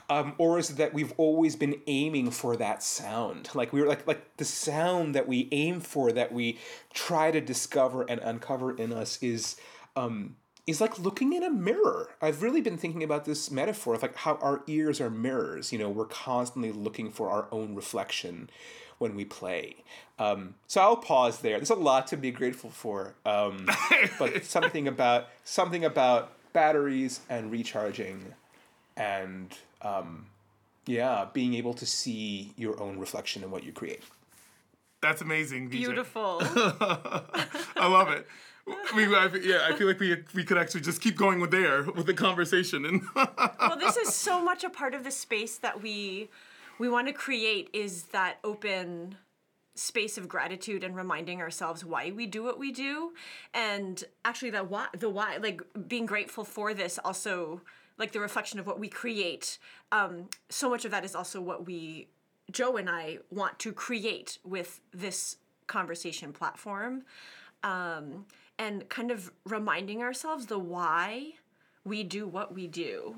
um, 0.10 0.34
or 0.38 0.58
is 0.58 0.72
it 0.72 0.78
that 0.78 0.94
we've 0.94 1.14
always 1.18 1.56
been 1.56 1.80
aiming 1.88 2.32
for 2.32 2.56
that 2.58 2.82
sound? 2.84 3.50
Like 3.54 3.74
we 3.74 3.82
were 3.82 3.88
like 3.88 4.08
like 4.08 4.38
the 4.38 4.46
sound 4.46 5.14
that 5.16 5.28
we 5.28 5.48
aim 5.52 5.80
for, 5.82 6.11
that 6.12 6.32
we 6.32 6.58
try 6.94 7.32
to 7.32 7.42
discover 7.42 8.04
and 8.04 8.20
uncover 8.22 8.76
in 8.76 8.92
us 8.94 9.22
is 9.22 9.56
um, 9.96 10.36
is 10.68 10.82
like 10.82 11.00
looking 11.00 11.34
in 11.34 11.44
a 11.44 11.50
mirror. 11.50 12.10
I've 12.22 12.44
really 12.44 12.62
been 12.62 12.78
thinking 12.78 13.04
about 13.04 13.26
this 13.26 13.52
metaphor 13.52 13.96
of 13.96 14.02
like 14.02 14.16
how 14.16 14.36
our 14.36 14.64
ears 14.68 15.02
are 15.02 15.10
mirrors. 15.10 15.72
You 15.72 15.80
know, 15.80 15.90
we're 15.90 16.06
constantly 16.06 16.72
looking 16.72 17.12
for 17.12 17.30
our 17.30 17.48
own 17.52 17.76
reflection 17.76 18.50
when 19.00 19.16
we 19.16 19.26
play. 19.26 19.78
Um, 20.20 20.56
so 20.68 20.82
I'll 20.82 20.96
pause 20.96 21.40
there. 21.40 21.58
There's 21.58 21.72
a 21.72 21.76
lot 21.76 22.08
to 22.08 22.18
be 22.18 22.30
grateful 22.30 22.70
for, 22.70 23.16
um, 23.26 23.68
but 24.20 24.36
it's 24.36 24.48
something 24.48 24.88
about 24.88 25.30
something 25.44 25.84
about 25.84 26.34
batteries 26.54 27.22
and 27.28 27.52
recharging, 27.52 28.34
and 28.96 29.58
um, 29.82 30.28
yeah, 30.86 31.26
being 31.34 31.56
able 31.56 31.74
to 31.74 31.86
see 31.86 32.54
your 32.56 32.80
own 32.80 33.00
reflection 33.00 33.44
in 33.44 33.50
what 33.50 33.64
you 33.64 33.72
create. 33.72 34.04
That's 35.02 35.22
amazing. 35.22 35.70
VJ. 35.70 35.78
Beautiful. 35.78 36.40
I 36.44 37.88
love 37.88 38.10
it. 38.10 38.28
We, 38.96 39.06
I, 39.06 39.30
yeah, 39.42 39.68
I 39.68 39.76
feel 39.76 39.88
like 39.88 40.00
we 40.00 40.24
we 40.36 40.44
could 40.44 40.58
actually 40.58 40.82
just 40.82 41.02
keep 41.02 41.18
going 41.18 41.42
with 41.42 41.50
there 41.50 41.84
with 41.84 42.06
the 42.06 42.14
conversation 42.14 42.86
and. 42.86 43.02
well, 43.16 43.78
this 43.80 43.98
is 43.98 44.14
so 44.14 44.44
much 44.44 44.64
a 44.64 44.70
part 44.70 44.94
of 44.94 45.04
the 45.04 45.12
space 45.12 45.58
that 45.58 45.82
we 45.82 46.30
we 46.78 46.88
want 46.88 47.08
to 47.08 47.14
create 47.14 47.70
is 47.74 48.04
that 48.06 48.38
open 48.44 49.16
space 49.74 50.18
of 50.18 50.28
gratitude 50.28 50.84
and 50.84 50.96
reminding 50.96 51.42
ourselves 51.42 51.86
why 51.86 52.12
we 52.12 52.28
do 52.28 52.44
what 52.44 52.60
we 52.60 52.72
do 52.72 53.14
and 53.54 54.04
actually 54.26 54.50
that 54.50 54.70
why 54.70 54.88
the 54.98 55.10
why 55.10 55.38
like 55.38 55.62
being 55.88 56.06
grateful 56.06 56.44
for 56.44 56.74
this 56.74 57.00
also 57.06 57.62
like 57.98 58.12
the 58.12 58.20
reflection 58.20 58.60
of 58.60 58.68
what 58.68 58.80
we 58.80 58.90
create 58.90 59.58
um 59.94 60.28
so 60.50 60.70
much 60.70 60.84
of 60.84 60.92
that 60.92 61.06
is 61.06 61.16
also 61.16 61.40
what 61.40 61.66
we 61.66 62.08
joe 62.52 62.78
and 62.78 62.90
i 62.90 63.18
want 63.30 63.58
to 63.60 63.72
create 63.72 64.38
with 64.44 64.82
this 64.94 65.38
conversation 65.68 66.34
platform 66.34 67.04
um 67.64 68.26
and 68.62 68.88
kind 68.90 69.10
of 69.10 69.32
reminding 69.44 70.04
ourselves 70.04 70.46
the 70.46 70.60
why 70.60 71.34
we 71.84 72.04
do 72.04 72.28
what 72.28 72.54
we 72.54 72.68
do. 72.68 73.18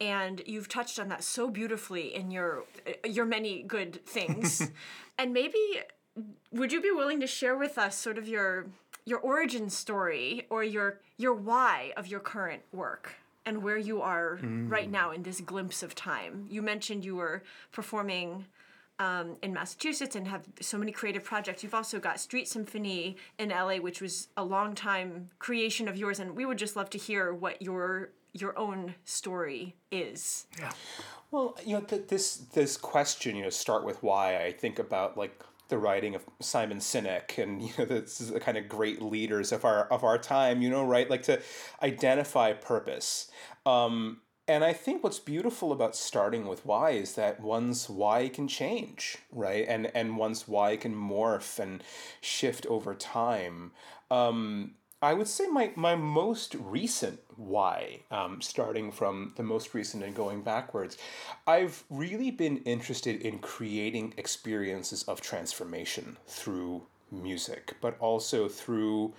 And 0.00 0.42
you've 0.46 0.68
touched 0.68 0.98
on 0.98 1.08
that 1.08 1.24
so 1.24 1.50
beautifully 1.50 2.14
in 2.14 2.30
your 2.30 2.64
your 3.04 3.26
many 3.26 3.62
good 3.62 4.04
things. 4.06 4.70
And 5.20 5.32
maybe 5.32 5.58
would 6.52 6.70
you 6.70 6.80
be 6.80 6.92
willing 6.92 7.18
to 7.18 7.26
share 7.26 7.56
with 7.56 7.76
us 7.76 7.96
sort 7.96 8.18
of 8.18 8.28
your 8.28 8.66
your 9.04 9.18
origin 9.18 9.68
story 9.68 10.46
or 10.48 10.62
your 10.62 11.00
your 11.16 11.34
why 11.34 11.92
of 11.96 12.06
your 12.06 12.20
current 12.20 12.62
work 12.72 13.16
and 13.48 13.62
where 13.62 13.78
you 13.78 14.00
are 14.02 14.38
mm. 14.42 14.70
right 14.70 14.90
now 14.90 15.10
in 15.10 15.22
this 15.22 15.40
glimpse 15.40 15.82
of 15.82 15.94
time 15.94 16.46
you 16.48 16.62
mentioned 16.62 17.04
you 17.04 17.16
were 17.16 17.42
performing 17.72 18.44
um, 18.98 19.36
in 19.42 19.52
Massachusetts 19.52 20.16
and 20.16 20.26
have 20.26 20.42
so 20.60 20.76
many 20.76 20.90
creative 20.90 21.22
projects. 21.22 21.62
You've 21.62 21.74
also 21.74 22.00
got 22.00 22.18
Street 22.18 22.48
Symphony 22.48 23.16
in 23.38 23.50
LA, 23.50 23.76
which 23.76 24.00
was 24.00 24.28
a 24.36 24.44
long 24.44 24.74
time 24.74 25.30
creation 25.38 25.88
of 25.88 25.96
yours, 25.96 26.18
and 26.18 26.34
we 26.34 26.44
would 26.44 26.58
just 26.58 26.74
love 26.76 26.90
to 26.90 26.98
hear 26.98 27.32
what 27.32 27.62
your 27.62 28.10
your 28.32 28.58
own 28.58 28.94
story 29.04 29.74
is. 29.90 30.46
Yeah. 30.58 30.72
Well, 31.30 31.56
you 31.64 31.74
know, 31.74 31.80
th- 31.80 32.08
this 32.08 32.36
this 32.36 32.76
question, 32.76 33.36
you 33.36 33.44
know, 33.44 33.50
start 33.50 33.84
with 33.84 34.02
why. 34.02 34.42
I 34.42 34.52
think 34.52 34.78
about 34.78 35.16
like 35.16 35.44
the 35.68 35.78
writing 35.78 36.14
of 36.14 36.24
Simon 36.40 36.78
Sinek, 36.78 37.38
and 37.38 37.62
you 37.62 37.70
know, 37.78 37.84
this 37.84 38.20
is 38.20 38.30
the 38.30 38.40
kind 38.40 38.58
of 38.58 38.68
great 38.68 39.00
leaders 39.02 39.52
of 39.52 39.64
our 39.64 39.84
of 39.84 40.04
our 40.04 40.18
time. 40.18 40.62
You 40.62 40.70
know, 40.70 40.84
right? 40.84 41.08
Like 41.08 41.22
to 41.24 41.40
identify 41.82 42.52
purpose. 42.52 43.30
Um, 43.66 44.20
and 44.48 44.64
I 44.64 44.72
think 44.72 45.04
what's 45.04 45.18
beautiful 45.18 45.72
about 45.72 45.94
starting 45.94 46.48
with 46.48 46.64
why 46.64 46.92
is 46.92 47.14
that 47.16 47.38
one's 47.38 47.90
why 47.90 48.28
can 48.28 48.48
change, 48.48 49.18
right? 49.30 49.66
And 49.68 49.90
and 49.94 50.16
one's 50.16 50.48
why 50.48 50.76
can 50.76 50.94
morph 50.94 51.58
and 51.58 51.84
shift 52.22 52.64
over 52.66 52.94
time. 52.94 53.72
Um, 54.10 54.72
I 55.00 55.14
would 55.14 55.28
say 55.28 55.46
my, 55.46 55.70
my 55.76 55.94
most 55.94 56.56
recent 56.58 57.20
why, 57.36 58.00
um, 58.10 58.40
starting 58.40 58.90
from 58.90 59.32
the 59.36 59.44
most 59.44 59.72
recent 59.72 60.02
and 60.02 60.14
going 60.14 60.42
backwards, 60.42 60.98
I've 61.46 61.84
really 61.88 62.32
been 62.32 62.58
interested 62.58 63.22
in 63.22 63.38
creating 63.38 64.14
experiences 64.16 65.04
of 65.04 65.20
transformation 65.20 66.16
through 66.26 66.82
music, 67.12 67.76
but 67.80 67.96
also 68.00 68.48
through 68.48 69.14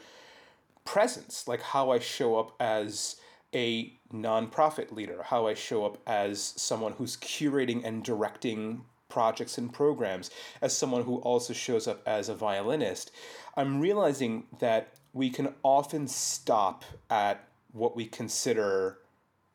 presence, 0.84 1.48
like 1.48 1.62
how 1.62 1.92
I 1.92 2.00
show 2.00 2.38
up 2.38 2.56
as 2.60 3.16
a 3.56 3.94
nonprofit 4.14 4.92
leader, 4.92 5.24
how 5.24 5.48
I 5.48 5.54
show 5.54 5.86
up 5.86 5.98
as 6.06 6.42
someone 6.42 6.92
who's 6.94 7.16
curating 7.16 7.86
and 7.86 8.04
directing 8.04 8.84
projects 9.08 9.58
and 9.58 9.74
programs, 9.74 10.30
as 10.62 10.76
someone 10.76 11.04
who 11.04 11.18
also 11.18 11.54
shows 11.54 11.88
up 11.88 12.02
as 12.06 12.30
a 12.30 12.36
violinist. 12.36 13.12
I'm 13.56 13.80
realizing 13.80 14.46
that 14.60 14.94
we 15.14 15.30
can 15.30 15.54
often 15.64 16.08
stop 16.08 16.84
at 17.10 17.48
what 17.72 17.96
we 17.96 18.06
consider 18.06 19.00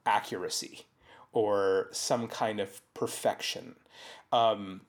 accuracy 0.07 0.87
or 1.33 1.89
some 1.91 2.29
kind 2.29 2.61
of 2.61 2.81
perfection. 2.95 3.75
Um, 4.33 4.83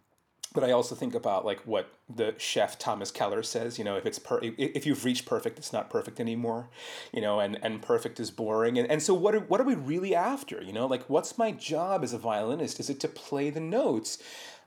but 0.53 0.63
I 0.63 0.71
also 0.71 0.95
think 0.95 1.13
about 1.13 1.45
like 1.45 1.59
what 1.61 1.91
the 2.09 2.33
chef 2.37 2.79
Thomas 2.79 3.11
Keller 3.11 3.43
says. 3.43 3.77
You 3.77 3.83
know, 3.83 3.97
if 3.97 4.05
it's 4.05 4.17
per- 4.17 4.39
if 4.41 4.85
you've 4.85 5.03
reached 5.03 5.25
perfect, 5.25 5.59
it's 5.59 5.73
not 5.73 5.89
perfect 5.89 6.19
anymore. 6.19 6.69
You 7.11 7.21
know, 7.21 7.41
and 7.41 7.59
and 7.61 7.81
perfect 7.81 8.19
is 8.19 8.31
boring. 8.31 8.79
And 8.79 8.89
and 8.89 9.03
so 9.03 9.13
what 9.13 9.35
are 9.35 9.41
what 9.41 9.59
are 9.59 9.65
we 9.65 9.75
really 9.75 10.15
after? 10.15 10.63
You 10.63 10.71
know, 10.71 10.87
like 10.87 11.09
what's 11.09 11.37
my 11.37 11.51
job 11.51 12.03
as 12.03 12.13
a 12.13 12.17
violinist? 12.17 12.79
Is 12.79 12.89
it 12.89 13.01
to 13.01 13.09
play 13.09 13.49
the 13.49 13.59
notes? 13.59 14.17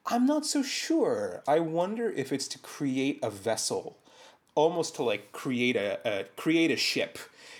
I'm 0.07 0.27
not 0.27 0.47
so 0.47 0.63
sure. 0.63 1.43
I 1.49 1.59
wonder 1.61 2.11
if 2.11 2.33
it's 2.33 2.49
to 2.49 2.59
create 2.59 3.19
a 3.23 3.31
vessel 3.31 3.99
almost 4.55 4.97
to 4.97 5.03
like 5.03 5.33
create 5.33 5.77
a, 5.77 6.01
a 6.05 6.25
create 6.37 6.71
a 6.71 6.77
ship 6.77 7.19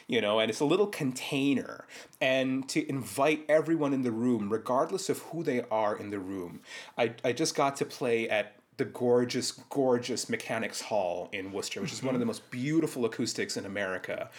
you 0.09 0.23
know, 0.23 0.41
and 0.41 0.51
it's 0.51 0.61
a 0.61 0.65
little 0.65 0.87
container, 0.87 1.85
and 2.19 2.67
to 2.71 2.89
invite 2.89 3.45
everyone 3.47 3.93
in 3.93 4.03
the 4.03 4.11
room, 4.11 4.49
regardless 4.51 5.11
of 5.11 5.19
who 5.19 5.43
they 5.43 5.63
are 5.71 5.97
in 5.97 6.09
the 6.09 6.19
room. 6.19 6.61
I, 6.97 7.13
I 7.23 7.33
just 7.33 7.55
got 7.55 7.77
to 7.77 7.85
play 7.85 8.27
at 8.27 8.55
the 8.79 8.87
gorgeous, 8.87 9.53
gorgeous 9.53 10.31
Mechanics 10.31 10.81
Hall 10.81 11.29
in 11.33 11.53
Worcester, 11.53 11.83
which 11.83 11.93
is 11.93 12.03
one 12.03 12.15
of 12.15 12.21
the 12.21 12.23
mm-hmm. 12.23 12.29
most 12.29 12.51
beautiful 12.51 13.05
acoustics 13.05 13.57
in 13.57 13.67
America. 13.67 14.31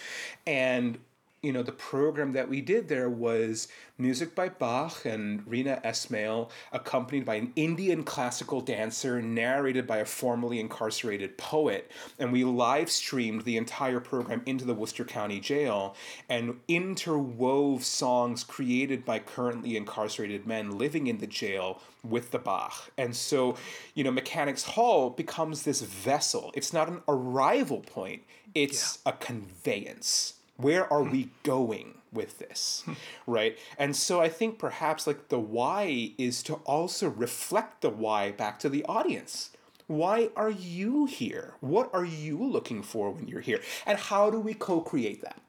And 0.47 0.97
you 1.41 1.53
know, 1.53 1.63
the 1.63 1.71
program 1.71 2.33
that 2.33 2.49
we 2.49 2.59
did 2.61 2.89
there 2.89 3.09
was 3.09 3.69
music 3.97 4.35
by 4.35 4.49
Bach 4.49 5.05
and 5.05 5.45
Reena 5.45 5.81
Esmail, 5.83 6.49
accompanied 6.73 7.25
by 7.25 7.35
an 7.35 7.53
Indian 7.55 8.03
classical 8.03 8.59
dancer, 8.59 9.21
narrated 9.21 9.87
by 9.87 9.97
a 9.97 10.05
formerly 10.05 10.59
incarcerated 10.59 11.37
poet. 11.37 11.91
And 12.17 12.33
we 12.33 12.43
live 12.43 12.89
streamed 12.89 13.43
the 13.43 13.57
entire 13.57 13.99
program 13.99 14.41
into 14.45 14.65
the 14.65 14.73
Worcester 14.73 15.05
County 15.05 15.39
Jail 15.39 15.95
and 16.27 16.59
interwove 16.67 17.83
songs 17.83 18.43
created 18.43 19.05
by 19.05 19.19
currently 19.19 19.77
incarcerated 19.77 20.45
men 20.45 20.77
living 20.77 21.07
in 21.07 21.19
the 21.19 21.27
jail 21.27 21.81
with 22.03 22.31
the 22.31 22.39
Bach. 22.39 22.91
And 22.97 23.15
so, 23.15 23.55
you 23.93 24.03
know, 24.03 24.11
Mechanics 24.11 24.63
Hall 24.63 25.09
becomes 25.09 25.63
this 25.63 25.81
vessel. 25.81 26.51
It's 26.53 26.73
not 26.73 26.89
an 26.89 27.01
arrival 27.07 27.79
point, 27.79 28.23
it's 28.53 28.99
yeah. 29.05 29.13
a 29.13 29.17
conveyance 29.17 30.33
where 30.59 30.91
are 30.91 31.03
hmm. 31.03 31.11
we 31.11 31.29
going 31.43 31.95
with 32.11 32.39
this? 32.39 32.83
Right? 33.27 33.57
And 33.77 33.95
so 33.95 34.19
i 34.21 34.29
think 34.29 34.57
perhaps 34.57 35.05
like 35.05 35.29
the 35.29 35.39
why 35.39 36.13
is 36.17 36.41
to 36.43 36.55
also 36.65 37.07
reflect 37.09 37.81
the 37.81 37.89
why 37.89 38.31
back 38.31 38.59
to 38.59 38.69
the 38.69 38.83
audience. 38.85 39.51
Why 39.87 40.29
are 40.35 40.49
you 40.49 41.05
here? 41.05 41.53
What 41.61 41.89
are 41.93 42.05
you 42.05 42.37
looking 42.43 42.83
for 42.83 43.09
when 43.11 43.27
you're 43.27 43.41
here? 43.41 43.61
And 43.85 43.97
how 43.97 44.29
do 44.29 44.39
we 44.39 44.53
co-create 44.53 45.21
that? 45.21 45.41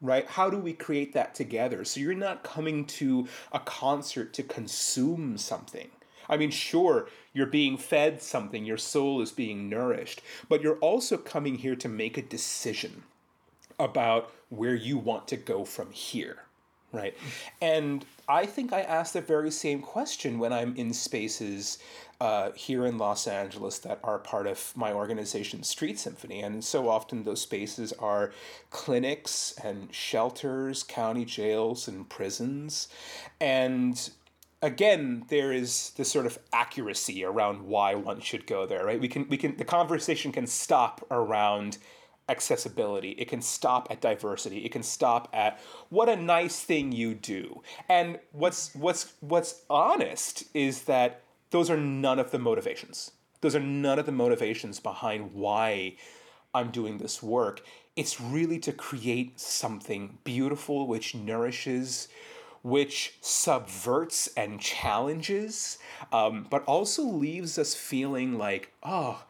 Right? 0.00 0.26
How 0.26 0.48
do 0.50 0.58
we 0.58 0.72
create 0.72 1.12
that 1.14 1.34
together? 1.34 1.84
So 1.84 2.00
you're 2.00 2.14
not 2.14 2.44
coming 2.44 2.84
to 3.00 3.28
a 3.52 3.60
concert 3.60 4.32
to 4.34 4.42
consume 4.42 5.38
something. 5.38 5.90
I 6.28 6.36
mean, 6.36 6.50
sure, 6.50 7.08
you're 7.32 7.46
being 7.46 7.76
fed 7.76 8.22
something, 8.22 8.64
your 8.64 8.78
soul 8.78 9.20
is 9.20 9.32
being 9.32 9.68
nourished, 9.68 10.22
but 10.48 10.62
you're 10.62 10.78
also 10.78 11.16
coming 11.16 11.56
here 11.56 11.76
to 11.76 11.88
make 11.88 12.16
a 12.16 12.22
decision 12.22 13.02
about 13.80 14.30
where 14.50 14.74
you 14.74 14.98
want 14.98 15.26
to 15.28 15.36
go 15.36 15.64
from 15.64 15.90
here 15.90 16.44
right 16.92 17.16
and 17.60 18.04
I 18.28 18.46
think 18.46 18.72
I 18.72 18.82
ask 18.82 19.12
the 19.14 19.20
very 19.20 19.50
same 19.50 19.82
question 19.82 20.38
when 20.38 20.52
I'm 20.52 20.76
in 20.76 20.92
spaces 20.92 21.78
uh, 22.20 22.52
here 22.52 22.86
in 22.86 22.96
Los 22.96 23.26
Angeles 23.26 23.78
that 23.80 23.98
are 24.04 24.18
part 24.18 24.46
of 24.46 24.72
my 24.76 24.92
organization, 24.92 25.62
Street 25.62 25.98
Symphony. 25.98 26.40
And 26.40 26.62
so 26.62 26.88
often 26.88 27.24
those 27.24 27.40
spaces 27.40 27.92
are 27.94 28.30
clinics 28.68 29.54
and 29.64 29.92
shelters, 29.92 30.82
county 30.82 31.24
jails, 31.24 31.88
and 31.88 32.08
prisons. 32.08 32.88
And 33.40 34.10
again 34.62 35.24
there 35.28 35.52
is 35.52 35.90
this 35.96 36.10
sort 36.10 36.26
of 36.26 36.38
accuracy 36.52 37.24
around 37.24 37.62
why 37.62 37.94
one 37.94 38.20
should 38.20 38.46
go 38.46 38.66
there 38.66 38.84
right 38.84 39.00
we 39.00 39.08
can 39.08 39.26
we 39.30 39.38
can 39.38 39.56
the 39.56 39.64
conversation 39.64 40.30
can 40.30 40.46
stop 40.46 41.02
around 41.10 41.78
accessibility. 42.30 43.10
It 43.12 43.28
can 43.28 43.42
stop 43.42 43.88
at 43.90 44.00
diversity. 44.00 44.64
It 44.64 44.72
can 44.72 44.82
stop 44.82 45.28
at 45.32 45.60
what 45.88 46.08
a 46.08 46.16
nice 46.16 46.60
thing 46.60 46.92
you 46.92 47.14
do. 47.14 47.62
And 47.88 48.18
what's 48.32 48.74
what's 48.74 49.12
what's 49.20 49.62
honest 49.68 50.44
is 50.54 50.84
that 50.84 51.22
those 51.50 51.68
are 51.68 51.76
none 51.76 52.18
of 52.18 52.30
the 52.30 52.38
motivations. 52.38 53.10
Those 53.40 53.56
are 53.56 53.60
none 53.60 53.98
of 53.98 54.06
the 54.06 54.12
motivations 54.12 54.80
behind 54.80 55.32
why 55.32 55.96
i'm 56.54 56.70
doing 56.70 56.98
this 56.98 57.22
work. 57.22 57.62
It's 57.96 58.20
really 58.20 58.58
to 58.60 58.72
create 58.72 59.38
something 59.38 60.18
beautiful 60.24 60.86
which 60.86 61.14
nourishes 61.14 62.08
which 62.62 63.14
subverts 63.20 64.28
and 64.36 64.60
challenges, 64.60 65.78
um, 66.12 66.46
but 66.50 66.64
also 66.64 67.02
leaves 67.02 67.58
us 67.58 67.74
feeling 67.74 68.36
like, 68.36 68.72
oh, 68.82 69.24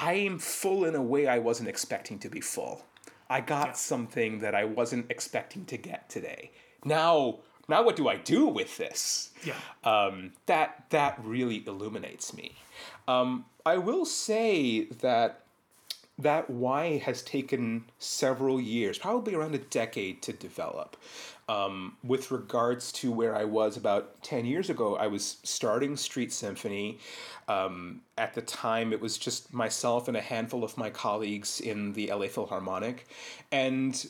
I 0.00 0.14
am 0.14 0.38
full 0.38 0.84
in 0.86 0.94
a 0.94 1.02
way 1.02 1.26
I 1.26 1.38
wasn't 1.38 1.68
expecting 1.68 2.18
to 2.20 2.28
be 2.28 2.40
full. 2.40 2.84
I 3.28 3.40
got 3.42 3.68
yeah. 3.68 3.72
something 3.74 4.40
that 4.40 4.54
I 4.54 4.64
wasn't 4.64 5.10
expecting 5.10 5.66
to 5.66 5.76
get 5.76 6.08
today. 6.08 6.50
Now, 6.84 7.40
now 7.68 7.84
what 7.84 7.96
do 7.96 8.08
I 8.08 8.16
do 8.16 8.46
with 8.46 8.78
this? 8.78 9.30
Yeah. 9.44 9.54
Um, 9.84 10.32
that 10.46 10.86
that 10.90 11.20
really 11.22 11.62
illuminates 11.66 12.34
me. 12.34 12.56
Um, 13.06 13.44
I 13.66 13.76
will 13.76 14.06
say 14.06 14.86
that 14.86 15.44
that 16.18 16.50
why 16.50 16.98
has 16.98 17.22
taken 17.22 17.84
several 17.98 18.60
years, 18.60 18.98
probably 18.98 19.34
around 19.34 19.54
a 19.54 19.58
decade 19.58 20.22
to 20.22 20.32
develop. 20.32 20.96
Um, 21.50 21.96
with 22.04 22.30
regards 22.30 22.92
to 22.92 23.10
where 23.10 23.34
I 23.34 23.42
was 23.42 23.76
about 23.76 24.22
10 24.22 24.46
years 24.46 24.70
ago, 24.70 24.94
I 24.94 25.08
was 25.08 25.38
starting 25.42 25.96
Street 25.96 26.32
Symphony. 26.32 27.00
Um, 27.48 28.02
at 28.16 28.34
the 28.34 28.40
time, 28.40 28.92
it 28.92 29.00
was 29.00 29.18
just 29.18 29.52
myself 29.52 30.06
and 30.06 30.16
a 30.16 30.20
handful 30.20 30.62
of 30.62 30.78
my 30.78 30.90
colleagues 30.90 31.60
in 31.60 31.92
the 31.94 32.12
LA 32.12 32.28
Philharmonic. 32.28 33.08
And 33.50 34.06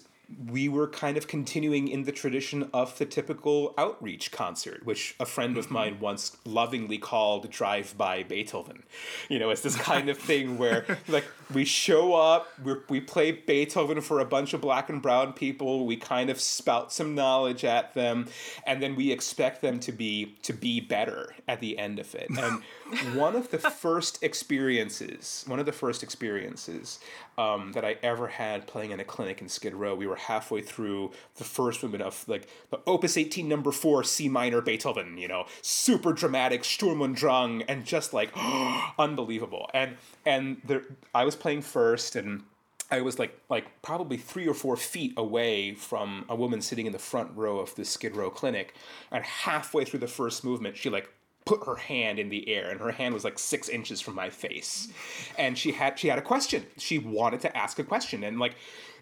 we 0.48 0.68
were 0.68 0.86
kind 0.86 1.16
of 1.16 1.28
continuing 1.28 1.88
in 1.88 2.04
the 2.04 2.12
tradition 2.12 2.68
of 2.74 2.96
the 2.98 3.06
typical 3.06 3.72
outreach 3.78 4.30
concert, 4.30 4.84
which 4.84 5.14
a 5.18 5.24
friend 5.24 5.56
of 5.56 5.70
mine 5.70 5.98
once 5.98 6.36
lovingly 6.44 6.98
called 6.98 7.50
drive 7.50 7.96
by 7.96 8.22
Beethoven. 8.22 8.82
You 9.30 9.38
know, 9.38 9.48
it's 9.48 9.62
this 9.62 9.76
kind 9.76 10.10
of 10.10 10.18
thing 10.18 10.58
where, 10.58 10.98
like, 11.08 11.24
we 11.52 11.64
show 11.64 12.14
up, 12.14 12.48
we 12.62 12.74
we 12.88 13.00
play 13.00 13.32
Beethoven 13.32 14.00
for 14.00 14.20
a 14.20 14.24
bunch 14.24 14.52
of 14.52 14.60
black 14.60 14.88
and 14.88 15.02
brown 15.02 15.32
people, 15.32 15.86
we 15.86 15.96
kind 15.96 16.30
of 16.30 16.40
spout 16.40 16.92
some 16.92 17.14
knowledge 17.14 17.64
at 17.64 17.94
them, 17.94 18.28
and 18.66 18.82
then 18.82 18.96
we 18.96 19.12
expect 19.12 19.60
them 19.62 19.80
to 19.80 19.92
be 19.92 20.36
to 20.42 20.52
be 20.52 20.80
better 20.80 21.34
at 21.48 21.60
the 21.60 21.78
end 21.78 21.98
of 21.98 22.14
it. 22.14 22.28
And 22.30 22.62
one 23.14 23.36
of 23.36 23.50
the 23.50 23.58
first 23.58 24.22
experiences, 24.22 25.44
one 25.46 25.58
of 25.58 25.66
the 25.66 25.72
first 25.72 26.02
experiences 26.02 26.98
um, 27.40 27.72
that 27.72 27.84
I 27.84 27.96
ever 28.02 28.28
had 28.28 28.66
playing 28.66 28.90
in 28.90 29.00
a 29.00 29.04
clinic 29.04 29.40
in 29.40 29.48
Skid 29.48 29.74
Row. 29.74 29.94
We 29.94 30.06
were 30.06 30.16
halfway 30.16 30.60
through 30.60 31.12
the 31.36 31.44
first 31.44 31.82
movement 31.82 32.02
of 32.02 32.28
like 32.28 32.48
the 32.70 32.80
Opus 32.86 33.16
18 33.16 33.48
number 33.48 33.72
4 33.72 34.04
C 34.04 34.28
minor 34.28 34.60
Beethoven, 34.60 35.16
you 35.16 35.28
know, 35.28 35.46
super 35.62 36.12
dramatic 36.12 36.64
Sturm 36.64 37.00
und 37.00 37.16
Drang 37.16 37.62
and 37.62 37.84
just 37.84 38.12
like 38.12 38.30
unbelievable. 38.98 39.70
And 39.72 39.96
and 40.26 40.60
there 40.64 40.82
I 41.14 41.24
was 41.24 41.36
playing 41.40 41.62
first 41.62 42.16
and 42.16 42.42
I 42.90 43.02
was 43.02 43.18
like 43.18 43.38
like 43.48 43.82
probably 43.82 44.16
three 44.16 44.48
or 44.48 44.54
four 44.54 44.76
feet 44.76 45.14
away 45.16 45.74
from 45.74 46.24
a 46.28 46.34
woman 46.34 46.60
sitting 46.60 46.86
in 46.86 46.92
the 46.92 46.98
front 46.98 47.30
row 47.36 47.60
of 47.60 47.74
the 47.76 47.84
Skid 47.84 48.16
Row 48.16 48.30
clinic, 48.30 48.74
and 49.12 49.24
halfway 49.24 49.84
through 49.84 50.00
the 50.00 50.08
first 50.08 50.44
movement, 50.44 50.76
she 50.76 50.90
like 50.90 51.08
put 51.44 51.64
her 51.66 51.76
hand 51.76 52.18
in 52.18 52.28
the 52.28 52.48
air 52.48 52.70
and 52.70 52.80
her 52.80 52.92
hand 52.92 53.14
was 53.14 53.24
like 53.24 53.38
six 53.38 53.68
inches 53.68 54.00
from 54.00 54.14
my 54.14 54.28
face. 54.28 54.88
And 55.38 55.56
she 55.56 55.72
had 55.72 55.98
she 55.98 56.08
had 56.08 56.18
a 56.18 56.22
question. 56.22 56.66
She 56.78 56.98
wanted 56.98 57.40
to 57.40 57.56
ask 57.56 57.78
a 57.78 57.84
question. 57.84 58.24
And 58.24 58.38
like 58.38 58.56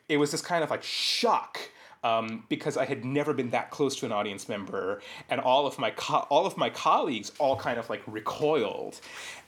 it 0.08 0.18
was 0.18 0.30
this 0.30 0.42
kind 0.42 0.62
of 0.62 0.70
like 0.70 0.82
shock 0.82 1.58
um, 2.04 2.44
because 2.48 2.76
I 2.76 2.84
had 2.84 3.04
never 3.04 3.34
been 3.34 3.50
that 3.50 3.70
close 3.70 3.96
to 3.96 4.06
an 4.06 4.12
audience 4.12 4.48
member, 4.48 5.00
and 5.28 5.40
all 5.40 5.66
of 5.66 5.78
my 5.78 5.90
co- 5.90 6.26
all 6.30 6.46
of 6.46 6.56
my 6.56 6.70
colleagues 6.70 7.32
all 7.38 7.56
kind 7.56 7.78
of 7.78 7.88
like 7.90 8.02
recoiled. 8.06 9.00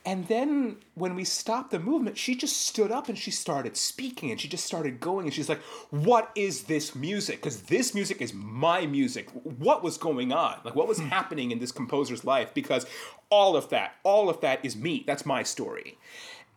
And 0.07 0.27
then 0.29 0.77
when 0.95 1.15
we 1.15 1.25
stopped 1.25 1.71
the 1.71 1.79
movement, 1.79 2.17
she 2.17 2.35
just 2.35 2.57
stood 2.67 2.91
up 2.91 3.11
and 3.11 3.19
she 3.19 3.31
started 3.31 3.77
speaking 3.77 4.31
and 4.31 4.41
she 4.41 4.49
just 4.49 4.65
started 4.65 4.99
going 4.99 5.27
and 5.27 5.35
she's 5.35 5.49
like, 5.49 5.61
"What 5.91 6.31
is 6.35 6.65
this 6.65 6.95
music? 6.95 7.43
Because 7.43 7.63
this 7.63 7.95
music 7.95 8.23
is 8.23 8.33
my 8.33 8.87
music. 8.87 9.29
What 9.31 9.83
was 9.83 9.99
going 9.99 10.33
on? 10.33 10.59
Like, 10.65 10.75
what 10.75 10.89
was 10.89 10.99
hmm. 10.99 11.07
happening 11.07 11.51
in 11.51 11.59
this 11.59 11.73
composer's 11.73 12.25
life? 12.25 12.55
Because 12.55 12.87
all 13.29 13.57
of 13.57 13.69
that, 13.69 13.95
all 14.03 14.29
of 14.29 14.41
that 14.41 14.65
is 14.65 14.77
me. 14.77 15.05
That's 15.07 15.27
my 15.27 15.43
story." 15.43 15.99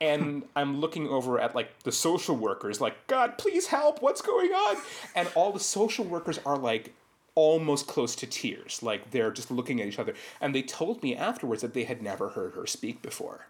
And 0.03 0.43
I'm 0.55 0.81
looking 0.81 1.07
over 1.07 1.39
at 1.39 1.55
like 1.55 1.83
the 1.83 1.91
social 1.91 2.35
workers, 2.35 2.81
like, 2.81 3.07
God, 3.07 3.37
please 3.37 3.67
help, 3.67 4.01
what's 4.01 4.21
going 4.21 4.51
on? 4.51 4.77
And 5.15 5.29
all 5.33 5.51
the 5.53 5.59
social 5.59 6.03
workers 6.03 6.39
are 6.45 6.57
like 6.57 6.93
almost 7.35 7.87
close 7.87 8.15
to 8.17 8.27
tears, 8.27 8.83
like 8.83 9.11
they're 9.11 9.31
just 9.31 9.49
looking 9.49 9.81
at 9.81 9.87
each 9.87 9.99
other. 9.99 10.13
And 10.41 10.53
they 10.53 10.61
told 10.61 11.01
me 11.01 11.15
afterwards 11.15 11.61
that 11.61 11.73
they 11.73 11.85
had 11.85 12.01
never 12.01 12.29
heard 12.29 12.53
her 12.55 12.67
speak 12.67 13.01
before. 13.01 13.47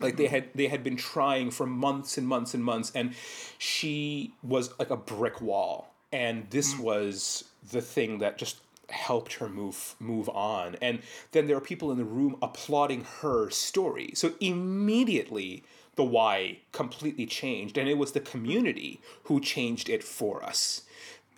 Like 0.00 0.16
they 0.16 0.26
had 0.26 0.48
they 0.54 0.66
had 0.66 0.82
been 0.82 0.96
trying 0.96 1.52
for 1.52 1.66
months 1.66 2.18
and 2.18 2.26
months 2.26 2.52
and 2.52 2.64
months, 2.64 2.90
and 2.96 3.14
she 3.58 4.32
was 4.42 4.76
like 4.78 4.90
a 4.90 4.96
brick 4.96 5.40
wall. 5.40 5.94
And 6.12 6.50
this 6.50 6.74
mm. 6.74 6.80
was 6.80 7.44
the 7.70 7.80
thing 7.80 8.18
that 8.18 8.36
just 8.36 8.56
helped 8.90 9.34
her 9.34 9.48
move 9.48 9.94
move 9.98 10.28
on 10.28 10.76
and 10.82 11.00
then 11.32 11.46
there 11.46 11.56
are 11.56 11.60
people 11.60 11.90
in 11.90 11.98
the 11.98 12.04
room 12.04 12.36
applauding 12.42 13.04
her 13.20 13.48
story 13.50 14.10
so 14.14 14.34
immediately 14.40 15.62
the 15.96 16.04
why 16.04 16.58
completely 16.72 17.26
changed 17.26 17.78
and 17.78 17.88
it 17.88 17.98
was 17.98 18.12
the 18.12 18.20
community 18.20 19.00
who 19.24 19.40
changed 19.40 19.88
it 19.88 20.02
for 20.02 20.42
us 20.42 20.82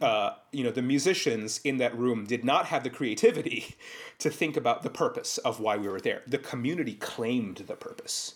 uh, 0.01 0.33
you 0.53 0.63
know 0.63 0.71
the 0.71 0.83
musicians 0.83 1.59
in 1.65 1.79
that 1.79 1.97
room 1.97 2.27
did 2.27 2.45
not 2.45 2.67
have 2.67 2.85
the 2.85 2.91
creativity 2.91 3.77
to 4.19 4.31
think 4.31 4.57
about 4.57 4.83
the 4.83 4.91
purpose 4.91 5.39
of 5.39 5.61
why 5.61 5.77
we 5.77 5.89
were 5.89 6.01
there 6.01 6.23
the 6.27 6.39
community 6.39 6.95
claimed 6.95 7.57
the 7.67 7.77
purpose 7.77 8.35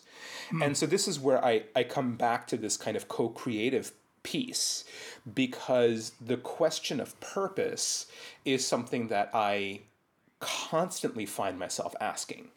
hmm. 0.50 0.62
and 0.62 0.76
so 0.76 0.86
this 0.86 1.06
is 1.06 1.20
where 1.20 1.44
I, 1.44 1.64
I 1.76 1.84
come 1.84 2.16
back 2.16 2.46
to 2.48 2.56
this 2.56 2.76
kind 2.76 2.96
of 2.96 3.08
co-creative 3.08 3.92
piece 4.22 4.84
because 5.34 6.12
the 6.20 6.36
question 6.36 7.00
of 7.00 7.18
purpose 7.20 8.06
is 8.44 8.66
something 8.66 9.08
that 9.08 9.30
I 9.32 9.80
constantly 10.40 11.26
find 11.26 11.58
myself 11.58 11.94
asking, 12.00 12.48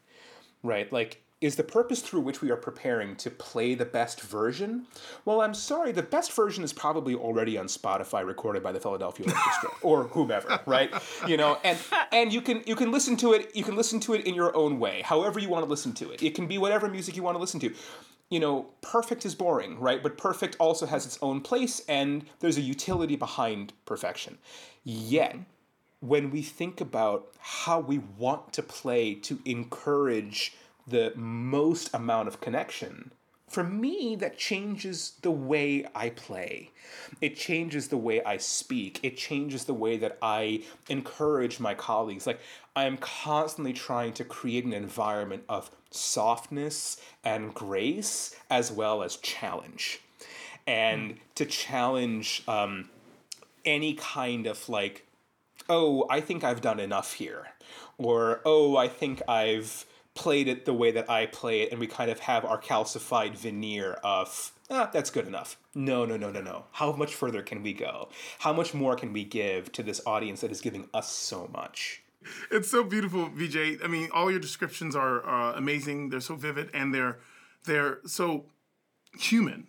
right? 0.62 0.92
Like, 0.92 1.22
is 1.44 1.56
the 1.56 1.62
purpose 1.62 2.00
through 2.00 2.20
which 2.20 2.40
we 2.40 2.50
are 2.50 2.56
preparing 2.56 3.14
to 3.16 3.28
play 3.30 3.74
the 3.74 3.84
best 3.84 4.22
version? 4.22 4.86
Well, 5.26 5.42
I'm 5.42 5.52
sorry, 5.52 5.92
the 5.92 6.02
best 6.02 6.32
version 6.32 6.64
is 6.64 6.72
probably 6.72 7.14
already 7.14 7.58
on 7.58 7.66
Spotify, 7.66 8.26
recorded 8.26 8.62
by 8.62 8.72
the 8.72 8.80
Philadelphia 8.80 9.26
Orchestra 9.26 9.70
or 9.82 10.04
whomever, 10.04 10.58
right? 10.64 10.90
You 11.28 11.36
know, 11.36 11.58
and 11.62 11.78
and 12.12 12.32
you 12.32 12.40
can 12.40 12.62
you 12.66 12.74
can 12.74 12.90
listen 12.90 13.14
to 13.18 13.34
it. 13.34 13.54
You 13.54 13.62
can 13.62 13.76
listen 13.76 14.00
to 14.00 14.14
it 14.14 14.24
in 14.26 14.34
your 14.34 14.56
own 14.56 14.78
way, 14.78 15.02
however 15.02 15.38
you 15.38 15.50
want 15.50 15.66
to 15.66 15.68
listen 15.68 15.92
to 15.94 16.10
it. 16.12 16.22
It 16.22 16.34
can 16.34 16.46
be 16.46 16.56
whatever 16.56 16.88
music 16.88 17.14
you 17.14 17.22
want 17.22 17.34
to 17.36 17.40
listen 17.40 17.60
to 17.60 17.74
you 18.30 18.40
know, 18.40 18.66
perfect 18.80 19.26
is 19.26 19.34
boring, 19.34 19.78
right? 19.78 20.02
But 20.02 20.16
perfect 20.16 20.56
also 20.58 20.86
has 20.86 21.04
its 21.04 21.18
own 21.20 21.42
place, 21.42 21.82
and 21.88 22.24
there's 22.40 22.56
a 22.56 22.62
utility 22.62 23.16
behind 23.16 23.74
perfection. 23.84 24.38
Yet, 24.82 25.36
when 26.00 26.30
we 26.30 26.40
think 26.40 26.80
about 26.80 27.28
how 27.38 27.80
we 27.80 27.98
want 28.18 28.52
to 28.54 28.62
play 28.62 29.14
to 29.14 29.38
encourage 29.44 30.54
the 30.86 31.12
most 31.16 31.92
amount 31.94 32.28
of 32.28 32.40
connection, 32.40 33.12
for 33.48 33.62
me, 33.62 34.16
that 34.16 34.36
changes 34.36 35.12
the 35.22 35.30
way 35.30 35.86
I 35.94 36.10
play. 36.10 36.70
It 37.20 37.36
changes 37.36 37.86
the 37.86 37.96
way 37.96 38.20
I 38.24 38.38
speak. 38.38 38.98
It 39.02 39.16
changes 39.16 39.64
the 39.64 39.74
way 39.74 39.96
that 39.98 40.18
I 40.20 40.62
encourage 40.88 41.60
my 41.60 41.74
colleagues. 41.74 42.26
Like, 42.26 42.40
I'm 42.74 42.96
constantly 42.96 43.72
trying 43.72 44.12
to 44.14 44.24
create 44.24 44.64
an 44.64 44.72
environment 44.72 45.44
of 45.48 45.70
softness 45.92 46.96
and 47.22 47.54
grace 47.54 48.34
as 48.50 48.72
well 48.72 49.04
as 49.04 49.16
challenge. 49.16 50.00
And 50.66 51.12
mm. 51.12 51.18
to 51.36 51.44
challenge 51.44 52.42
um, 52.48 52.88
any 53.64 53.94
kind 53.94 54.46
of 54.48 54.68
like, 54.68 55.06
oh, 55.68 56.06
I 56.10 56.20
think 56.20 56.42
I've 56.42 56.60
done 56.60 56.80
enough 56.80 57.12
here. 57.12 57.48
Or, 57.98 58.40
oh, 58.44 58.76
I 58.76 58.88
think 58.88 59.22
I've 59.28 59.86
played 60.14 60.48
it 60.48 60.64
the 60.64 60.74
way 60.74 60.92
that 60.92 61.10
I 61.10 61.26
play 61.26 61.62
it, 61.62 61.72
and 61.72 61.80
we 61.80 61.86
kind 61.86 62.10
of 62.10 62.20
have 62.20 62.44
our 62.44 62.60
calcified 62.60 63.36
veneer 63.36 63.94
of, 64.04 64.52
ah, 64.70 64.88
that's 64.92 65.10
good 65.10 65.26
enough. 65.26 65.56
No, 65.74 66.04
no, 66.04 66.16
no, 66.16 66.30
no, 66.30 66.40
no. 66.40 66.64
How 66.72 66.92
much 66.92 67.14
further 67.14 67.42
can 67.42 67.62
we 67.62 67.72
go? 67.72 68.08
How 68.38 68.52
much 68.52 68.74
more 68.74 68.94
can 68.96 69.12
we 69.12 69.24
give 69.24 69.72
to 69.72 69.82
this 69.82 70.00
audience 70.06 70.40
that 70.40 70.52
is 70.52 70.60
giving 70.60 70.88
us 70.94 71.10
so 71.10 71.50
much? 71.52 72.04
it's 72.50 72.70
so 72.70 72.84
beautiful, 72.84 73.28
VJ. 73.34 73.82
I 73.82 73.86
mean, 73.86 74.08
all 74.12 74.30
your 74.30 74.40
descriptions 74.40 74.96
are 74.96 75.26
uh, 75.26 75.54
amazing. 75.54 76.10
They're 76.10 76.20
so 76.20 76.36
vivid 76.36 76.70
and 76.74 76.94
they're 76.94 77.18
they're 77.64 77.98
so 78.06 78.46
human. 79.18 79.68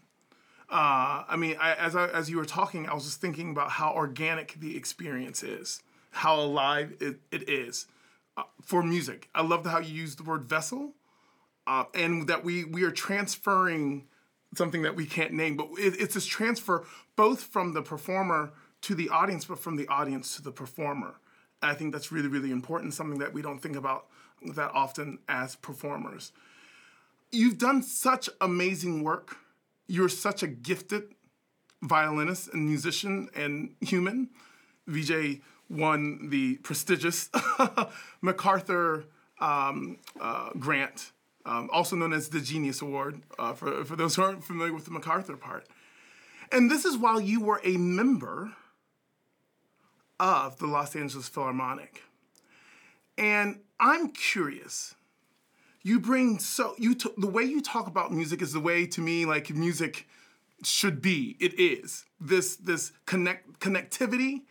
Uh, 0.70 1.24
I 1.28 1.36
mean, 1.38 1.56
I, 1.60 1.74
as 1.74 1.96
I, 1.96 2.08
as 2.08 2.30
you 2.30 2.38
were 2.38 2.46
talking, 2.46 2.90
I 2.90 2.94
was 2.94 3.06
just 3.06 3.22
thinking 3.22 3.52
about 3.52 3.72
how 3.72 3.94
organic 3.94 4.56
the 4.60 4.76
experience 4.76 5.44
is, 5.44 5.84
how 6.12 6.40
alive 6.40 6.96
it, 7.00 7.20
it 7.32 7.48
is 7.48 7.88
uh, 8.38 8.44
for 8.62 8.84
music. 8.84 9.30
I 9.34 9.42
love 9.42 9.66
how 9.66 9.80
you 9.80 9.94
use 9.94 10.16
the 10.16 10.24
word 10.24 10.44
vessel, 10.44 10.94
uh, 11.68 11.86
and 11.94 12.28
that 12.28 12.44
we 12.44 12.64
we 12.64 12.84
are 12.84 12.92
transferring 12.92 14.08
something 14.56 14.84
that 14.84 14.96
we 14.96 15.06
can't 15.06 15.34
name, 15.34 15.58
but 15.58 15.68
it, 15.78 16.00
it's 16.00 16.14
this 16.14 16.26
transfer 16.26 16.86
both 17.16 17.42
from 17.42 17.74
the 17.74 17.82
performer 17.82 18.54
to 18.82 18.96
the 18.96 19.10
audience, 19.10 19.46
but 19.46 19.60
from 19.60 19.76
the 19.76 19.88
audience 19.88 20.36
to 20.36 20.42
the 20.42 20.52
performer. 20.52 21.16
And 21.62 21.72
I 21.72 21.74
think 21.76 21.94
that's 21.94 22.12
really 22.12 22.30
really 22.30 22.52
important. 22.52 22.94
Something 22.94 23.20
that 23.20 23.34
we 23.34 23.42
don't 23.42 23.60
think 23.60 23.76
about 23.76 24.08
that 24.56 24.72
often 24.74 25.20
as 25.28 25.56
performers. 25.56 26.32
You've 27.32 27.58
done 27.58 27.82
such 27.82 28.30
amazing 28.40 29.04
work 29.04 29.38
you're 29.88 30.10
such 30.10 30.44
a 30.44 30.48
gifted 30.48 31.04
violinist 31.82 32.54
and 32.54 32.66
musician 32.66 33.30
and 33.36 33.76
human. 33.82 34.30
VJ 34.88 35.42
won 35.70 36.30
the 36.30 36.56
prestigious 36.58 37.30
MacArthur 38.22 39.06
um, 39.40 39.98
uh, 40.20 40.50
grant, 40.58 41.12
um, 41.46 41.70
also 41.72 41.96
known 41.96 42.14
as 42.14 42.30
the 42.30 42.40
Genius 42.40 42.82
Award, 42.82 43.22
uh, 43.38 43.54
for, 43.54 43.84
for 43.86 43.96
those 43.96 44.16
who 44.16 44.24
aren't 44.24 44.44
familiar 44.44 44.74
with 44.74 44.86
the 44.86 44.92
MacArthur 44.92 45.38
part. 45.38 45.68
And 46.52 46.70
this 46.70 46.86
is 46.86 46.98
while 46.98 47.20
you 47.20 47.42
were 47.42 47.62
a 47.64 47.78
member 47.78 48.54
of 50.20 50.58
the 50.60 50.68
Los 50.68 50.96
Angeles 50.96 51.28
Philharmonic. 51.28 52.04
And 53.18 53.62
I'm 53.80 54.10
curious 54.10 54.96
you 55.86 56.00
bring 56.00 56.40
so 56.40 56.74
you 56.80 56.96
t- 56.96 57.12
the 57.16 57.28
way 57.28 57.44
you 57.44 57.62
talk 57.62 57.88
about 57.88 58.12
music 58.12 58.42
is 58.42 58.54
the 58.54 58.60
way 58.60 58.88
to 58.88 59.02
me 59.02 59.26
like 59.26 59.52
music 59.52 60.08
should 60.64 61.00
be 61.00 61.38
it 61.40 61.54
is 61.60 62.06
this 62.20 62.56
this 62.56 62.92
connect 63.06 63.60
connectivity 63.60 64.42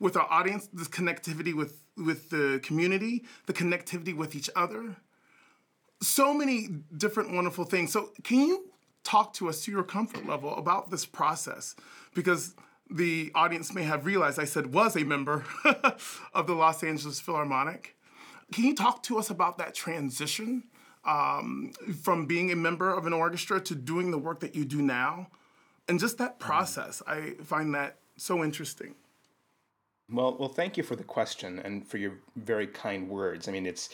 with 0.00 0.16
our 0.16 0.30
audience 0.30 0.68
this 0.72 0.88
connectivity 0.88 1.54
with 1.54 1.80
with 1.96 2.30
the 2.30 2.60
community 2.62 3.24
the 3.46 3.52
connectivity 3.52 4.16
with 4.16 4.34
each 4.34 4.50
other 4.56 4.96
so 6.02 6.34
many 6.34 6.68
different 6.96 7.32
wonderful 7.32 7.64
things 7.64 7.92
so 7.92 8.10
can 8.22 8.38
you 8.38 8.70
talk 9.04 9.32
to 9.32 9.48
us 9.48 9.64
to 9.64 9.70
your 9.70 9.82
comfort 9.82 10.26
level 10.26 10.54
about 10.56 10.90
this 10.90 11.06
process 11.06 11.74
because 12.14 12.54
the 12.90 13.30
audience 13.34 13.72
may 13.72 13.82
have 13.82 14.04
realized 14.04 14.38
i 14.38 14.44
said 14.44 14.72
was 14.72 14.96
a 14.96 15.04
member 15.04 15.44
of 16.34 16.46
the 16.46 16.54
los 16.54 16.82
angeles 16.82 17.20
philharmonic 17.20 17.96
can 18.52 18.64
you 18.64 18.74
talk 18.74 19.02
to 19.02 19.18
us 19.18 19.30
about 19.30 19.58
that 19.58 19.74
transition 19.74 20.64
um, 21.04 21.72
from 22.02 22.26
being 22.26 22.50
a 22.50 22.56
member 22.56 22.92
of 22.92 23.06
an 23.06 23.12
orchestra 23.12 23.60
to 23.60 23.74
doing 23.74 24.10
the 24.10 24.18
work 24.18 24.40
that 24.40 24.54
you 24.54 24.64
do 24.64 24.80
now. 24.80 25.28
And 25.88 26.00
just 26.00 26.18
that 26.18 26.38
process, 26.38 27.02
I 27.06 27.34
find 27.42 27.74
that 27.74 27.98
so 28.16 28.42
interesting. 28.42 28.94
Well, 30.10 30.36
well, 30.38 30.48
thank 30.48 30.76
you 30.76 30.82
for 30.82 30.96
the 30.96 31.04
question 31.04 31.58
and 31.58 31.86
for 31.86 31.96
your 31.96 32.12
very 32.36 32.66
kind 32.66 33.08
words. 33.08 33.48
I 33.48 33.52
mean, 33.52 33.66
it's 33.66 33.88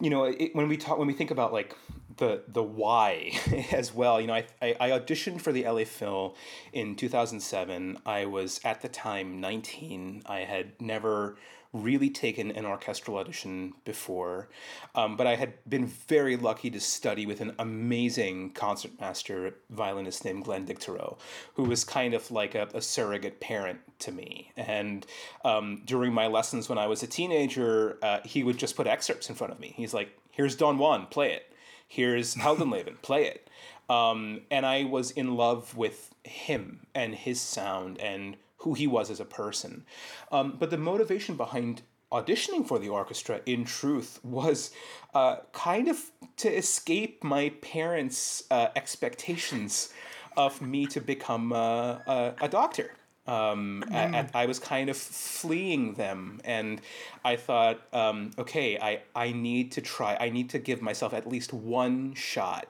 you 0.00 0.10
know 0.10 0.24
it, 0.24 0.54
when 0.54 0.68
we 0.68 0.76
talk 0.76 0.98
when 0.98 1.06
we 1.06 1.14
think 1.14 1.30
about 1.30 1.52
like 1.52 1.76
the 2.16 2.42
the 2.48 2.62
why 2.62 3.32
as 3.72 3.94
well. 3.94 4.20
You 4.20 4.26
know, 4.26 4.34
I, 4.34 4.46
I, 4.60 4.76
I 4.80 4.90
auditioned 4.90 5.40
for 5.40 5.52
the 5.52 5.64
LA 5.64 5.84
Phil 5.84 6.34
in 6.72 6.96
two 6.96 7.08
thousand 7.08 7.40
seven. 7.40 7.98
I 8.04 8.26
was 8.26 8.60
at 8.64 8.82
the 8.82 8.88
time 8.88 9.40
nineteen. 9.40 10.22
I 10.26 10.40
had 10.40 10.72
never 10.80 11.36
really 11.72 12.10
taken 12.10 12.50
an 12.50 12.66
orchestral 12.66 13.16
audition 13.16 13.72
before, 13.84 14.48
um, 14.94 15.16
but 15.16 15.26
I 15.26 15.36
had 15.36 15.54
been 15.68 15.86
very 15.86 16.36
lucky 16.36 16.70
to 16.70 16.80
study 16.80 17.26
with 17.26 17.40
an 17.40 17.54
amazing 17.58 18.50
concertmaster 18.52 19.54
violinist 19.70 20.24
named 20.24 20.44
Glenn 20.44 20.66
Dicterow, 20.66 21.18
who 21.54 21.64
was 21.64 21.84
kind 21.84 22.14
of 22.14 22.30
like 22.30 22.54
a, 22.54 22.68
a 22.74 22.82
surrogate 22.82 23.40
parent 23.40 23.80
to 24.00 24.12
me. 24.12 24.50
And 24.56 25.06
um, 25.44 25.82
during 25.84 26.12
my 26.12 26.26
lessons 26.26 26.68
when 26.68 26.78
I 26.78 26.86
was 26.88 27.02
a 27.02 27.06
teenager, 27.06 27.98
uh, 28.02 28.18
he 28.24 28.42
would 28.42 28.58
just 28.58 28.76
put 28.76 28.86
excerpts 28.86 29.28
in 29.28 29.36
front 29.36 29.52
of 29.52 29.60
me. 29.60 29.72
He's 29.76 29.94
like, 29.94 30.10
"Here's 30.30 30.56
Don 30.56 30.78
Juan, 30.78 31.06
play 31.06 31.32
it. 31.32 31.52
Here's 31.86 32.34
Heldenleben, 32.34 32.96
play 33.02 33.26
it." 33.26 33.48
Um, 33.88 34.42
and 34.50 34.64
I 34.64 34.84
was 34.84 35.10
in 35.10 35.36
love 35.36 35.76
with 35.76 36.14
him 36.24 36.86
and 36.94 37.14
his 37.14 37.40
sound 37.40 37.98
and 37.98 38.36
who 38.60 38.74
he 38.74 38.86
was 38.86 39.10
as 39.10 39.20
a 39.20 39.24
person. 39.24 39.84
Um, 40.30 40.56
but 40.58 40.70
the 40.70 40.78
motivation 40.78 41.36
behind 41.36 41.82
auditioning 42.12 42.66
for 42.66 42.78
the 42.78 42.88
orchestra, 42.88 43.40
in 43.46 43.64
truth, 43.64 44.20
was 44.24 44.70
uh, 45.14 45.36
kind 45.52 45.88
of 45.88 45.98
to 46.38 46.48
escape 46.48 47.22
my 47.22 47.50
parents' 47.60 48.44
uh, 48.50 48.68
expectations 48.74 49.92
of 50.36 50.60
me 50.60 50.86
to 50.86 51.00
become 51.00 51.52
a, 51.52 52.34
a 52.40 52.48
doctor. 52.48 52.92
Um, 53.26 53.84
mm. 53.86 53.94
I, 53.94 54.42
I, 54.42 54.46
was 54.46 54.58
kind 54.58 54.90
of 54.90 54.96
fleeing 54.96 55.94
them, 55.94 56.40
and 56.44 56.80
I 57.24 57.36
thought, 57.36 57.80
um, 57.92 58.32
okay, 58.38 58.78
I, 58.78 59.02
I 59.14 59.32
need 59.32 59.72
to 59.72 59.80
try, 59.80 60.16
I 60.18 60.30
need 60.30 60.50
to 60.50 60.58
give 60.58 60.82
myself 60.82 61.12
at 61.12 61.28
least 61.28 61.52
one 61.52 62.14
shot 62.14 62.66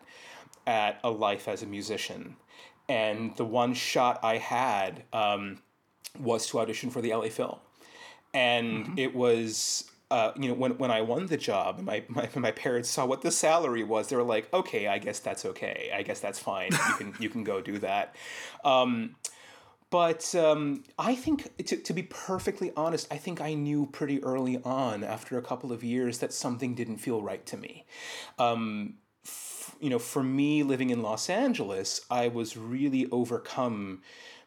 at 0.66 1.00
a 1.02 1.10
life 1.10 1.48
as 1.48 1.62
a 1.62 1.66
musician. 1.66 2.36
And 2.88 3.34
the 3.36 3.44
one 3.44 3.72
shot 3.72 4.20
I 4.22 4.36
had, 4.36 5.04
um, 5.12 5.62
was 6.18 6.46
to 6.48 6.58
audition 6.60 6.90
for 6.90 7.00
the 7.00 7.14
LA 7.14 7.28
Phil, 7.28 7.60
and 8.34 8.86
mm-hmm. 8.86 8.98
it 8.98 9.14
was 9.14 9.90
uh, 10.10 10.32
you 10.36 10.48
know, 10.48 10.54
when, 10.54 10.76
when 10.78 10.90
I 10.90 11.02
won 11.02 11.26
the 11.26 11.36
job, 11.36 11.80
my, 11.80 12.02
my 12.08 12.28
my 12.34 12.50
parents 12.50 12.90
saw 12.90 13.06
what 13.06 13.22
the 13.22 13.30
salary 13.30 13.84
was. 13.84 14.08
They 14.08 14.16
were 14.16 14.22
like, 14.22 14.52
"Okay, 14.52 14.88
I 14.88 14.98
guess 14.98 15.20
that's 15.20 15.44
okay. 15.44 15.90
I 15.94 16.02
guess 16.02 16.20
that's 16.20 16.38
fine. 16.38 16.72
You 16.72 16.94
can 16.98 17.14
you 17.20 17.28
can 17.28 17.44
go 17.44 17.60
do 17.60 17.78
that." 17.78 18.16
Um, 18.64 19.14
but 19.90 20.34
um, 20.36 20.84
I 20.98 21.16
think, 21.16 21.66
to, 21.66 21.76
to 21.76 21.92
be 21.92 22.04
perfectly 22.04 22.72
honest, 22.76 23.08
I 23.10 23.16
think 23.16 23.40
I 23.40 23.54
knew 23.54 23.86
pretty 23.86 24.22
early 24.22 24.62
on, 24.62 25.02
after 25.02 25.36
a 25.36 25.42
couple 25.42 25.72
of 25.72 25.82
years, 25.82 26.18
that 26.18 26.32
something 26.32 26.76
didn't 26.76 26.98
feel 26.98 27.22
right 27.22 27.44
to 27.46 27.56
me. 27.56 27.86
Um, 28.38 28.94
f- 29.24 29.74
you 29.80 29.90
know, 29.90 29.98
for 29.98 30.22
me, 30.22 30.62
living 30.62 30.90
in 30.90 31.02
Los 31.02 31.28
Angeles, 31.28 32.02
I 32.08 32.28
was 32.28 32.56
really 32.56 33.08
overcome 33.10 34.02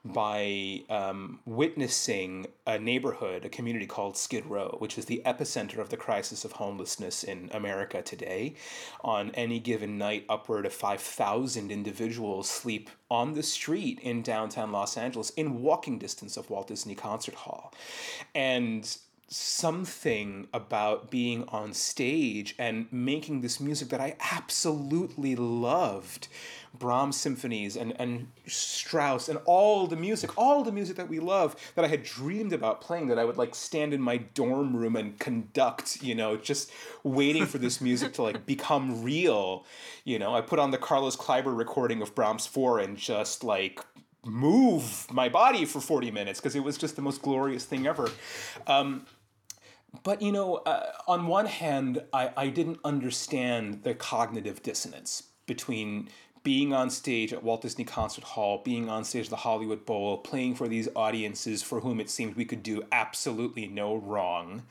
by 0.06 0.84
um, 0.89 1.39
witnessing 1.46 2.48
a 2.68 2.78
neighborhood, 2.78 3.46
a 3.46 3.50
community 3.50 3.86
called 3.86 4.18
Skid 4.18 4.46
Row, 4.46 4.76
which 4.80 4.98
is 4.98 5.06
the 5.06 5.22
epicenter 5.26 5.78
of 5.78 5.89
the 5.89 5.98
crisis 5.98 6.44
of 6.44 6.54
homelessness 6.54 7.24
in 7.24 7.50
America 7.54 8.02
today. 8.02 8.56
On 9.02 9.32
any 9.32 9.60
given 9.60 9.98
night, 9.98 10.26
upward 10.28 10.66
of 10.66 10.74
5,000 10.74 11.72
individuals 11.72 12.50
sleep 12.50 12.89
on 13.10 13.34
the 13.34 13.44
street 13.44 14.00
in 14.02 14.22
downtown 14.22 14.74
Los 14.74 14.98
Angeles 14.98 15.30
in 15.32 15.62
walking 15.62 16.00
distance 16.00 16.36
of 16.36 16.50
Walt 16.50 16.68
Disney 16.68 16.96
Concert 16.96 17.36
Hall. 17.36 17.74
And 18.36 18.98
something 19.34 20.48
about 20.54 21.10
being 21.10 21.44
on 21.48 21.74
stage 21.74 22.54
and 22.60 22.88
making 22.92 23.42
this 23.42 23.60
music 23.60 23.89
that 23.89 24.00
I 24.00 24.16
absolutely 24.32 25.36
loved 25.36 26.28
Brahms 26.73 27.19
symphonies 27.19 27.75
and, 27.75 27.99
and 27.99 28.27
Strauss 28.47 29.29
and 29.29 29.39
all 29.45 29.86
the 29.86 29.95
music, 29.95 30.38
all 30.38 30.63
the 30.63 30.71
music 30.71 30.97
that 30.97 31.07
we 31.07 31.19
love 31.19 31.55
that 31.75 31.86
I 31.86 31.88
had 31.88 32.03
dreamed 32.03 32.51
about 32.51 32.81
playing 32.81 33.07
that 33.07 33.19
I 33.19 33.25
would 33.25 33.38
like 33.38 33.53
stand 33.53 33.93
in 33.93 34.01
my 34.01 34.17
dorm 34.17 34.75
room 34.75 34.95
and 34.95 35.17
conduct, 35.19 36.01
you 36.01 36.15
know, 36.15 36.36
just 36.36 36.71
waiting 37.03 37.45
for 37.45 37.59
this 37.59 37.79
music 37.79 38.13
to 38.13 38.23
like 38.23 38.45
become 38.45 39.03
real. 39.03 39.65
You 40.03 40.17
know, 40.17 40.36
I 40.36 40.41
put 40.41 40.59
on 40.59 40.71
the 40.71 40.79
Carlos 40.79 41.15
Kleiber 41.15 41.55
recording 41.55 42.01
of 42.01 42.15
Brahms 42.15 42.47
4 42.47 42.79
and 42.79 42.97
just 42.97 43.43
like 43.43 43.79
move 44.25 45.05
my 45.12 45.29
body 45.29 45.65
for 45.65 45.79
40 45.79 46.09
minutes 46.09 46.39
because 46.39 46.55
it 46.55 46.63
was 46.63 46.77
just 46.77 46.95
the 46.95 47.01
most 47.01 47.21
glorious 47.21 47.65
thing 47.65 47.86
ever. 47.86 48.09
Um, 48.67 49.05
but 50.01 50.21
you 50.23 50.31
know, 50.31 50.55
uh, 50.55 50.91
on 51.07 51.27
one 51.27 51.45
hand, 51.45 52.01
I, 52.12 52.31
I 52.36 52.47
didn't 52.47 52.79
understand 52.83 53.83
the 53.83 53.93
cognitive 53.93 54.63
dissonance 54.63 55.23
between 55.45 56.09
being 56.43 56.73
on 56.73 56.89
stage 56.89 57.32
at 57.32 57.41
Walt 57.41 57.62
Disney 57.62 57.86
Concert 57.86 58.23
Hall, 58.25 58.62
being 58.63 58.89
on 58.89 59.06
stage 59.06 59.25
at 59.25 59.29
the 59.29 59.38
Hollywood 59.38 59.86
Bowl, 59.86 60.17
playing 60.17 60.56
for 60.56 60.67
these 60.67 60.89
audiences 60.93 61.63
for 61.63 61.79
whom 61.79 62.01
it 62.01 62.10
seemed 62.10 62.36
we 62.36 62.43
could 62.43 62.62
do 62.62 62.84
absolutely 62.91 63.65
no 63.67 63.95
wrong, 63.95 64.63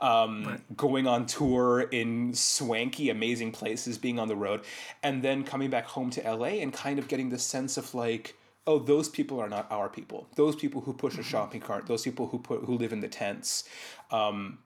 um, 0.00 0.44
right. 0.44 0.76
going 0.76 1.06
on 1.06 1.26
tour 1.26 1.82
in 1.82 2.32
swanky, 2.32 3.10
amazing 3.10 3.52
places, 3.52 3.98
being 3.98 4.18
on 4.18 4.28
the 4.28 4.36
road, 4.36 4.62
and 5.02 5.22
then 5.22 5.44
coming 5.44 5.68
back 5.68 5.84
home 5.84 6.08
to 6.08 6.22
LA 6.22 6.46
and 6.46 6.72
kind 6.72 6.98
of 6.98 7.06
getting 7.06 7.28
the 7.28 7.38
sense 7.38 7.76
of 7.76 7.94
like, 7.94 8.34
oh, 8.66 8.78
those 8.78 9.08
people 9.08 9.38
are 9.38 9.48
not 9.48 9.70
our 9.70 9.90
people. 9.90 10.26
Those 10.36 10.56
people 10.56 10.80
who 10.80 10.94
push 10.94 11.14
a 11.14 11.18
mm-hmm. 11.18 11.28
shopping 11.28 11.60
cart, 11.60 11.86
those 11.86 12.02
people 12.02 12.28
who 12.28 12.38
put 12.38 12.64
who 12.64 12.78
live 12.78 12.94
in 12.94 13.00
the 13.00 13.08
tents. 13.08 13.64
Um, 14.10 14.58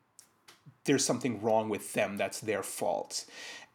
there's 0.85 1.05
something 1.05 1.41
wrong 1.41 1.69
with 1.69 1.95
them. 1.95 2.17
That's 2.17 2.41
their 2.41 2.63
fault. 2.63 3.25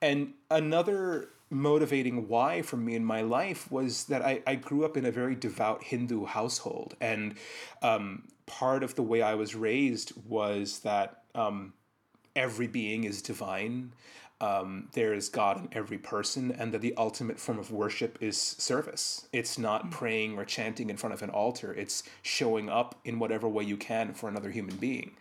And 0.01 0.33
another 0.49 1.29
motivating 1.49 2.27
why 2.27 2.61
for 2.61 2.77
me 2.77 2.95
in 2.95 3.03
my 3.03 3.21
life 3.21 3.71
was 3.71 4.05
that 4.05 4.21
I, 4.21 4.41
I 4.45 4.55
grew 4.55 4.85
up 4.85 4.97
in 4.97 5.05
a 5.05 5.11
very 5.11 5.35
devout 5.35 5.83
Hindu 5.83 6.25
household. 6.25 6.95
And 7.01 7.35
um, 7.81 8.23
part 8.45 8.83
of 8.83 8.95
the 8.95 9.03
way 9.03 9.21
I 9.21 9.35
was 9.35 9.55
raised 9.55 10.13
was 10.27 10.79
that 10.79 11.23
um, 11.33 11.73
every 12.35 12.67
being 12.67 13.03
is 13.03 13.21
divine, 13.21 13.93
um, 14.41 14.87
there 14.93 15.13
is 15.13 15.27
God 15.27 15.57
in 15.57 15.69
every 15.73 15.97
person, 15.97 16.51
and 16.51 16.71
that 16.73 16.81
the 16.81 16.93
ultimate 16.95 17.39
form 17.39 17.59
of 17.59 17.71
worship 17.71 18.17
is 18.21 18.37
service. 18.37 19.27
It's 19.33 19.57
not 19.57 19.81
mm-hmm. 19.81 19.89
praying 19.91 20.37
or 20.37 20.45
chanting 20.45 20.89
in 20.89 20.97
front 20.97 21.13
of 21.13 21.21
an 21.21 21.29
altar, 21.29 21.73
it's 21.73 22.03
showing 22.21 22.69
up 22.69 22.95
in 23.03 23.19
whatever 23.19 23.49
way 23.49 23.63
you 23.65 23.75
can 23.75 24.13
for 24.13 24.29
another 24.29 24.49
human 24.49 24.77
being. 24.77 25.11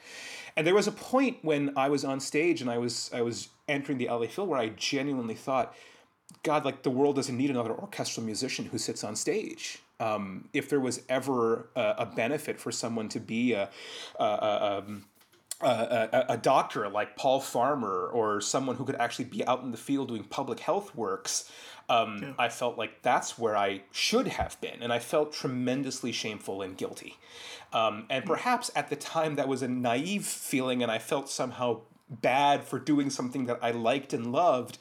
And 0.57 0.67
there 0.67 0.75
was 0.75 0.87
a 0.87 0.93
point 0.93 1.38
when 1.43 1.73
I 1.77 1.88
was 1.88 2.05
on 2.05 2.21
stage 2.21 2.61
and 2.61 2.71
I 2.71 2.79
was 2.79 3.11
I 3.12 3.23
was 3.23 3.49
entering 3.69 3.99
the 3.99 4.09
LA 4.09 4.27
Phil 4.27 4.47
where 4.47 4.59
I 4.59 4.71
genuinely 4.71 5.35
thought, 5.35 5.75
God, 6.43 6.64
like 6.64 6.83
the 6.83 6.91
world 6.91 7.17
doesn't 7.17 7.37
need 7.37 7.51
another 7.51 7.73
orchestral 7.73 8.25
musician 8.25 8.67
who 8.67 8.79
sits 8.79 9.03
on 9.05 9.17
stage. 9.17 9.81
Um, 10.01 10.49
if 10.53 10.69
there 10.69 10.81
was 10.81 11.03
ever 11.09 11.71
a, 11.75 11.95
a, 11.99 12.07
benefit 12.07 12.61
for 12.61 12.71
someone 12.71 13.09
to 13.09 13.19
be 13.19 13.53
a, 13.53 13.69
a, 14.21 14.25
a 14.25 14.79
um, 14.79 15.07
a, 15.61 16.27
a, 16.29 16.37
doctor 16.37 16.88
like 16.88 17.17
Paul 17.17 17.41
Farmer 17.41 18.07
or 18.07 18.41
someone 18.41 18.77
who 18.77 18.85
could 18.85 18.95
actually 18.97 19.25
be 19.25 19.45
out 19.45 19.62
in 19.62 19.73
the 19.73 19.77
field 19.77 20.09
doing 20.09 20.23
public 20.23 20.61
health 20.61 20.95
works, 20.95 21.51
um, 21.88 22.21
yeah. 22.23 22.33
I 22.38 22.49
felt 22.49 22.79
like 22.79 23.03
that's 23.03 23.38
where 23.38 23.57
I 23.57 23.83
should 23.91 24.29
have 24.29 24.61
been. 24.61 24.83
And 24.83 24.93
I 24.93 24.99
felt 24.99 25.33
tremendously 25.33 26.12
shameful 26.12 26.62
and 26.62 26.77
guilty. 26.77 27.17
Um, 27.73 28.07
and 28.09 28.25
hmm. 28.25 28.31
perhaps 28.31 28.71
at 28.77 28.91
the 28.91 28.97
time 28.97 29.37
that 29.37 29.49
was 29.49 29.62
a 29.62 29.69
naive 29.69 30.27
feeling, 30.27 30.83
and 30.83 30.93
I 30.93 30.99
felt 30.99 31.29
somehow 31.29 31.81
bad 32.09 32.64
for 32.64 32.79
doing 32.79 33.11
something 33.11 33.47
that 33.47 33.59
I 33.62 33.71
liked 33.71 34.12
and 34.12 34.33
loved. 34.33 34.79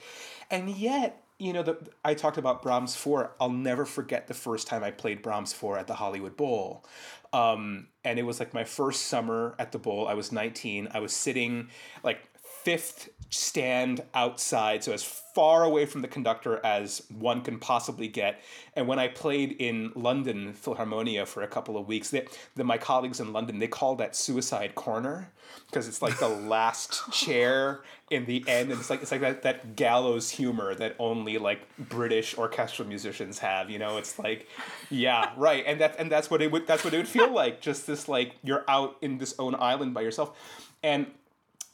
And 0.49 0.69
yet, 0.69 1.23
you 1.39 1.54
know, 1.54 1.63
the, 1.63 1.78
I 2.04 2.13
talked 2.13 2.38
about 2.38 2.63
Brahms 2.63 2.95
4. 2.95 3.32
I'll 3.39 3.50
never 3.50 3.86
forget 3.86 4.28
the 4.28 4.34
first 4.34 4.67
time 4.67 4.84
I 4.84 4.91
played 4.91 5.21
Brahms 5.21 5.54
4 5.54 5.78
at 5.78 5.88
the 5.88 5.93
Hollywood 5.93 6.36
Bowl. 6.36 6.84
Um, 7.32 7.88
and 8.04 8.17
it 8.17 8.23
was 8.23 8.39
like 8.39 8.54
my 8.54 8.63
first 8.63 9.04
summer 9.04 9.56
at 9.60 9.71
the 9.71 9.78
bowl. 9.78 10.08
I 10.08 10.15
was 10.15 10.32
19. 10.32 10.89
I 10.93 11.00
was 11.00 11.13
sitting 11.13 11.69
like 12.04 12.19
fifth 12.63 13.10
stand 13.29 14.03
outside, 14.13 14.83
so 14.83 14.93
as 14.93 15.03
far 15.03 15.63
away 15.63 15.85
from 15.85 16.01
the 16.01 16.07
conductor 16.07 16.59
as 16.65 17.03
one 17.19 17.41
can 17.41 17.59
possibly 17.59 18.07
get. 18.07 18.41
And 18.75 18.87
when 18.87 18.97
I 18.97 19.07
played 19.07 19.51
in 19.59 19.91
London 19.95 20.53
Philharmonia 20.53 21.27
for 21.27 21.43
a 21.43 21.47
couple 21.47 21.77
of 21.77 21.87
weeks, 21.87 22.09
the, 22.09 22.63
my 22.63 22.77
colleagues 22.77 23.19
in 23.19 23.33
London 23.33 23.59
they 23.59 23.67
call 23.67 23.95
that 23.97 24.15
suicide 24.15 24.75
corner 24.75 25.31
because 25.67 25.87
it's 25.87 26.01
like 26.01 26.17
the 26.19 26.27
last 26.47 27.11
chair 27.11 27.81
in 28.09 28.25
the 28.25 28.43
end, 28.47 28.71
and 28.71 28.79
it's 28.79 28.89
like 28.89 29.01
it's 29.01 29.11
like 29.11 29.21
that, 29.21 29.43
that 29.43 29.75
gallows 29.75 30.29
humor 30.29 30.73
that 30.75 30.95
only 30.97 31.37
like 31.37 31.67
British 31.77 32.37
orchestral 32.37 32.87
musicians 32.87 33.37
have. 33.39 33.69
You 33.69 33.79
know, 33.79 33.97
it's 33.97 34.17
like, 34.17 34.47
yeah, 34.89 35.31
right, 35.35 35.63
and 35.67 35.81
that 35.81 35.95
and 35.99 36.11
that's 36.11 36.31
what 36.31 36.41
it 36.41 36.51
would 36.51 36.65
that's 36.65 36.83
what 36.83 36.93
it 36.93 36.97
would 36.97 37.07
feel 37.07 37.31
like. 37.31 37.61
Just 37.61 37.85
this 37.85 38.07
like 38.07 38.35
you're 38.43 38.63
out 38.67 38.97
in 39.01 39.17
this 39.17 39.35
own 39.39 39.55
island 39.55 39.93
by 39.93 40.01
yourself, 40.01 40.37
and 40.81 41.07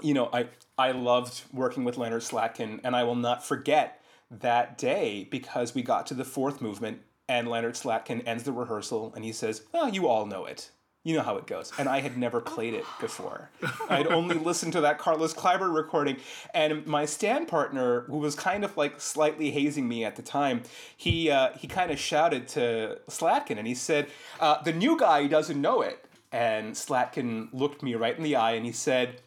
you 0.01 0.13
know, 0.13 0.29
I 0.33 0.47
I 0.77 0.91
loved 0.91 1.43
working 1.53 1.83
with 1.83 1.97
Leonard 1.97 2.23
Slatkin, 2.23 2.79
and 2.83 2.95
I 2.95 3.03
will 3.03 3.15
not 3.15 3.45
forget 3.45 4.01
that 4.31 4.77
day 4.77 5.27
because 5.29 5.75
we 5.75 5.83
got 5.83 6.07
to 6.07 6.13
the 6.13 6.25
fourth 6.25 6.61
movement, 6.61 7.01
and 7.27 7.47
Leonard 7.47 7.75
Slatkin 7.75 8.25
ends 8.25 8.43
the 8.43 8.51
rehearsal, 8.51 9.13
and 9.15 9.23
he 9.23 9.31
says, 9.31 9.63
"Oh, 9.73 9.87
you 9.87 10.07
all 10.07 10.25
know 10.25 10.45
it." 10.45 10.71
You 11.05 11.17
know 11.17 11.21
how 11.21 11.35
it 11.35 11.47
goes. 11.47 11.73
And 11.77 11.89
I 11.89 11.99
had 11.99 12.17
never 12.17 12.39
played 12.39 12.73
it 12.73 12.85
before. 13.01 13.49
I 13.89 13.97
had 13.97 14.07
only 14.07 14.37
listened 14.37 14.71
to 14.73 14.81
that 14.81 14.99
Carlos 14.99 15.33
Kleiber 15.33 15.73
recording. 15.73 16.15
And 16.53 16.87
my 16.87 17.03
stand 17.03 17.49
partner, 17.49 18.01
who 18.03 18.19
was 18.19 18.35
kind 18.35 18.63
of 18.63 18.77
like 18.77 19.01
slightly 19.01 19.51
hazing 19.51 19.85
me 19.85 20.05
at 20.05 20.15
the 20.15 20.21
time, 20.21 20.63
he, 20.95 21.29
uh, 21.29 21.49
he 21.57 21.67
kind 21.67 21.91
of 21.91 21.99
shouted 21.99 22.47
to 22.49 22.99
Slatkin 23.09 23.57
and 23.57 23.67
he 23.67 23.75
said, 23.75 24.07
uh, 24.39 24.61
The 24.63 24.71
new 24.71 24.97
guy 24.97 25.27
doesn't 25.27 25.59
know 25.59 25.81
it. 25.81 26.05
And 26.31 26.73
Slatkin 26.73 27.49
looked 27.51 27.83
me 27.83 27.95
right 27.95 28.15
in 28.17 28.23
the 28.23 28.37
eye 28.37 28.53
and 28.53 28.65
he 28.65 28.71
said, 28.71 29.19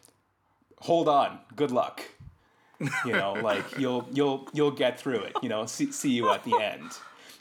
hold 0.81 1.07
on, 1.07 1.39
good 1.55 1.71
luck. 1.71 2.01
You 2.79 3.13
know, 3.13 3.33
like 3.43 3.77
you'll 3.77 4.07
you'll 4.11 4.47
you'll 4.53 4.71
get 4.71 4.99
through 4.99 5.21
it. 5.21 5.35
You 5.41 5.49
know, 5.49 5.65
see 5.65 5.91
see 5.91 6.11
you 6.11 6.31
at 6.31 6.43
the 6.43 6.59
end. 6.59 6.91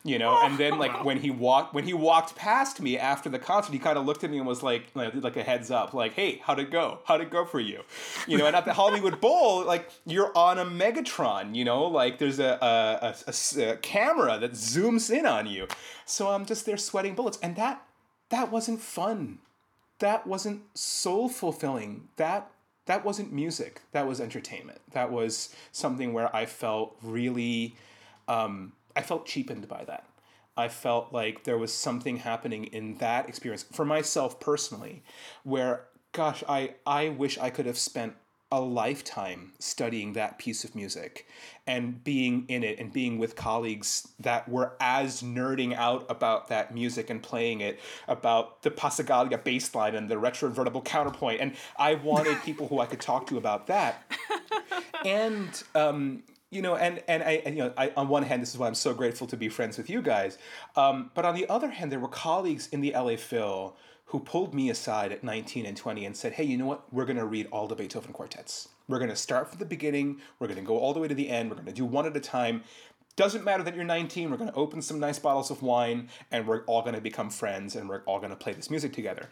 You 0.06 0.20
know, 0.20 0.38
and 0.40 0.56
then 0.56 0.78
like 0.78 1.04
when 1.04 1.18
he 1.18 1.30
walked 1.30 1.74
when 1.74 1.82
he 1.82 1.92
walked 1.92 2.36
past 2.36 2.80
me 2.80 2.96
after 2.96 3.28
the 3.28 3.40
concert, 3.40 3.72
he 3.72 3.80
kind 3.80 3.98
of 3.98 4.06
looked 4.06 4.22
at 4.22 4.30
me 4.30 4.38
and 4.38 4.46
was 4.46 4.62
like 4.62 4.86
like, 4.94 5.36
a 5.36 5.42
heads 5.42 5.68
up, 5.72 5.94
like, 5.94 6.12
"Hey, 6.12 6.40
how'd 6.44 6.60
it 6.60 6.70
go? 6.70 7.00
How'd 7.06 7.22
it 7.22 7.30
go 7.30 7.44
for 7.44 7.58
you?" 7.58 7.82
You 8.28 8.38
know, 8.38 8.46
and 8.46 8.54
at 8.54 8.64
the 8.64 8.72
Hollywood 8.72 9.20
Bowl, 9.20 9.64
like 9.64 9.90
you're 10.04 10.30
on 10.38 10.60
a 10.60 10.64
Megatron. 10.64 11.56
You 11.56 11.64
know, 11.64 11.86
like 11.86 12.18
there's 12.18 12.38
a 12.38 12.56
a, 12.62 13.16
a, 13.26 13.70
a 13.72 13.76
camera 13.78 14.38
that 14.38 14.52
zooms 14.52 15.10
in 15.10 15.26
on 15.26 15.48
you. 15.48 15.66
So 16.04 16.28
I'm 16.28 16.46
just 16.46 16.66
there 16.66 16.76
sweating 16.76 17.16
bullets, 17.16 17.40
and 17.42 17.56
that 17.56 17.82
that 18.28 18.52
wasn't 18.52 18.80
fun. 18.80 19.40
That 19.98 20.24
wasn't 20.24 20.62
soul 20.78 21.28
fulfilling. 21.28 22.06
That 22.14 22.52
that 22.86 23.04
wasn't 23.04 23.32
music. 23.32 23.82
That 23.92 24.06
was 24.06 24.20
entertainment. 24.20 24.80
That 24.92 25.12
was 25.12 25.54
something 25.72 26.12
where 26.12 26.34
I 26.34 26.46
felt 26.46 26.96
really, 27.02 27.76
um, 28.28 28.72
I 28.94 29.02
felt 29.02 29.26
cheapened 29.26 29.68
by 29.68 29.84
that. 29.84 30.06
I 30.56 30.68
felt 30.68 31.12
like 31.12 31.44
there 31.44 31.58
was 31.58 31.72
something 31.72 32.16
happening 32.16 32.64
in 32.64 32.94
that 32.94 33.28
experience 33.28 33.64
for 33.64 33.84
myself 33.84 34.40
personally, 34.40 35.02
where, 35.44 35.84
gosh, 36.12 36.42
I 36.48 36.74
I 36.86 37.10
wish 37.10 37.36
I 37.38 37.50
could 37.50 37.66
have 37.66 37.76
spent 37.76 38.14
a 38.56 38.60
lifetime 38.60 39.52
studying 39.58 40.14
that 40.14 40.38
piece 40.38 40.64
of 40.64 40.74
music 40.74 41.26
and 41.66 42.02
being 42.02 42.46
in 42.48 42.64
it 42.64 42.78
and 42.78 42.90
being 42.90 43.18
with 43.18 43.36
colleagues 43.36 44.08
that 44.18 44.48
were 44.48 44.72
as 44.80 45.22
nerding 45.22 45.74
out 45.74 46.06
about 46.08 46.48
that 46.48 46.72
music 46.72 47.10
and 47.10 47.22
playing 47.22 47.60
it 47.60 47.78
about 48.08 48.62
the 48.62 48.70
Passacaglia 48.70 49.44
bass 49.44 49.74
line 49.74 49.94
and 49.94 50.08
the 50.08 50.14
retroinvertible 50.14 50.82
counterpoint. 50.86 51.38
And 51.42 51.54
I 51.78 51.96
wanted 51.96 52.42
people 52.44 52.66
who 52.66 52.80
I 52.80 52.86
could 52.86 53.00
talk 53.00 53.26
to 53.26 53.36
about 53.36 53.66
that. 53.66 54.10
And 55.04 55.62
um, 55.74 56.22
you 56.50 56.62
know 56.62 56.76
and 56.76 57.02
and 57.06 57.22
I 57.22 57.42
you 57.44 57.56
know 57.56 57.74
I, 57.76 57.92
on 57.94 58.08
one 58.08 58.22
hand 58.22 58.40
this 58.40 58.54
is 58.54 58.58
why 58.58 58.68
I'm 58.68 58.74
so 58.74 58.94
grateful 58.94 59.26
to 59.26 59.36
be 59.36 59.50
friends 59.50 59.76
with 59.76 59.90
you 59.90 60.00
guys. 60.00 60.38
Um, 60.76 61.10
but 61.14 61.26
on 61.26 61.34
the 61.34 61.46
other 61.50 61.68
hand 61.68 61.92
there 61.92 62.00
were 62.00 62.08
colleagues 62.08 62.68
in 62.68 62.80
the 62.80 62.92
LA 62.92 63.16
Phil 63.16 63.76
who 64.06 64.20
pulled 64.20 64.54
me 64.54 64.70
aside 64.70 65.12
at 65.12 65.24
19 65.24 65.66
and 65.66 65.76
20 65.76 66.04
and 66.04 66.16
said, 66.16 66.32
hey, 66.32 66.44
you 66.44 66.56
know 66.56 66.66
what? 66.66 66.92
We're 66.92 67.04
going 67.04 67.16
to 67.16 67.26
read 67.26 67.48
all 67.50 67.66
the 67.66 67.74
Beethoven 67.74 68.12
quartets. 68.12 68.68
We're 68.88 68.98
going 68.98 69.10
to 69.10 69.16
start 69.16 69.48
from 69.48 69.58
the 69.58 69.64
beginning. 69.64 70.20
We're 70.38 70.46
going 70.46 70.60
to 70.60 70.64
go 70.64 70.78
all 70.78 70.94
the 70.94 71.00
way 71.00 71.08
to 71.08 71.14
the 71.14 71.28
end. 71.28 71.50
We're 71.50 71.56
going 71.56 71.66
to 71.66 71.72
do 71.72 71.84
one 71.84 72.06
at 72.06 72.16
a 72.16 72.20
time. 72.20 72.62
Doesn't 73.16 73.44
matter 73.44 73.62
that 73.64 73.74
you're 73.74 73.84
19. 73.84 74.30
We're 74.30 74.36
going 74.36 74.50
to 74.50 74.56
open 74.56 74.80
some 74.80 75.00
nice 75.00 75.18
bottles 75.18 75.50
of 75.50 75.62
wine 75.62 76.08
and 76.30 76.46
we're 76.46 76.62
all 76.64 76.82
going 76.82 76.94
to 76.94 77.00
become 77.00 77.30
friends 77.30 77.74
and 77.74 77.88
we're 77.88 78.02
all 78.02 78.18
going 78.18 78.30
to 78.30 78.36
play 78.36 78.52
this 78.52 78.70
music 78.70 78.92
together. 78.92 79.28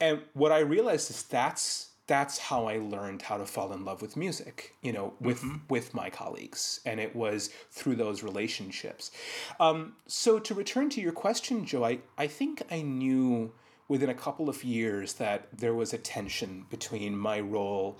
And 0.00 0.22
what 0.32 0.52
I 0.52 0.60
realized 0.60 1.10
is 1.10 1.24
that's 1.24 1.90
that's 2.06 2.36
how 2.36 2.66
I 2.66 2.78
learned 2.78 3.22
how 3.22 3.38
to 3.38 3.46
fall 3.46 3.72
in 3.72 3.84
love 3.84 4.02
with 4.02 4.16
music, 4.16 4.74
you 4.82 4.92
know, 4.92 5.14
with 5.20 5.38
mm-hmm. 5.38 5.56
with 5.68 5.94
my 5.94 6.10
colleagues, 6.10 6.80
and 6.84 7.00
it 7.00 7.16
was 7.16 7.48
through 7.70 7.96
those 7.96 8.22
relationships. 8.22 9.10
Um, 9.58 9.94
so 10.06 10.38
to 10.38 10.54
return 10.54 10.90
to 10.90 11.00
your 11.00 11.12
question, 11.12 11.64
Joe, 11.64 11.84
I, 11.84 12.00
I 12.18 12.26
think 12.26 12.62
I 12.70 12.82
knew 12.82 13.52
within 13.94 14.10
a 14.10 14.14
couple 14.14 14.48
of 14.48 14.64
years 14.64 15.12
that 15.12 15.46
there 15.56 15.72
was 15.72 15.92
a 15.92 15.98
tension 15.98 16.66
between 16.68 17.16
my 17.16 17.38
role 17.38 17.96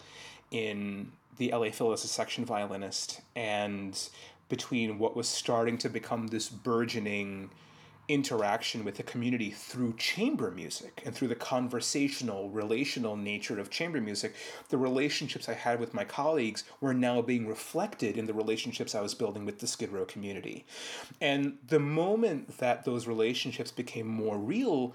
in 0.50 1.12
the 1.36 1.52
LA 1.52 1.70
Phil 1.70 1.92
as 1.92 2.02
a 2.02 2.08
section 2.08 2.44
violinist 2.44 3.20
and 3.36 4.08
between 4.48 4.98
what 4.98 5.14
was 5.14 5.28
starting 5.28 5.78
to 5.78 5.88
become 5.88 6.26
this 6.26 6.48
burgeoning 6.48 7.48
interaction 8.08 8.84
with 8.84 8.96
the 8.96 9.04
community 9.04 9.50
through 9.50 9.94
chamber 9.96 10.50
music 10.50 11.00
and 11.06 11.14
through 11.14 11.28
the 11.28 11.34
conversational, 11.36 12.50
relational 12.50 13.16
nature 13.16 13.60
of 13.60 13.70
chamber 13.70 14.00
music, 14.00 14.34
the 14.70 14.76
relationships 14.76 15.48
I 15.48 15.54
had 15.54 15.78
with 15.78 15.94
my 15.94 16.04
colleagues 16.04 16.64
were 16.80 16.92
now 16.92 17.22
being 17.22 17.46
reflected 17.46 18.18
in 18.18 18.26
the 18.26 18.34
relationships 18.34 18.96
I 18.96 19.00
was 19.00 19.14
building 19.14 19.46
with 19.46 19.60
the 19.60 19.68
Skid 19.68 19.92
Row 19.92 20.06
community. 20.06 20.66
And 21.20 21.56
the 21.68 21.78
moment 21.78 22.58
that 22.58 22.84
those 22.84 23.06
relationships 23.06 23.70
became 23.70 24.08
more 24.08 24.38
real 24.38 24.92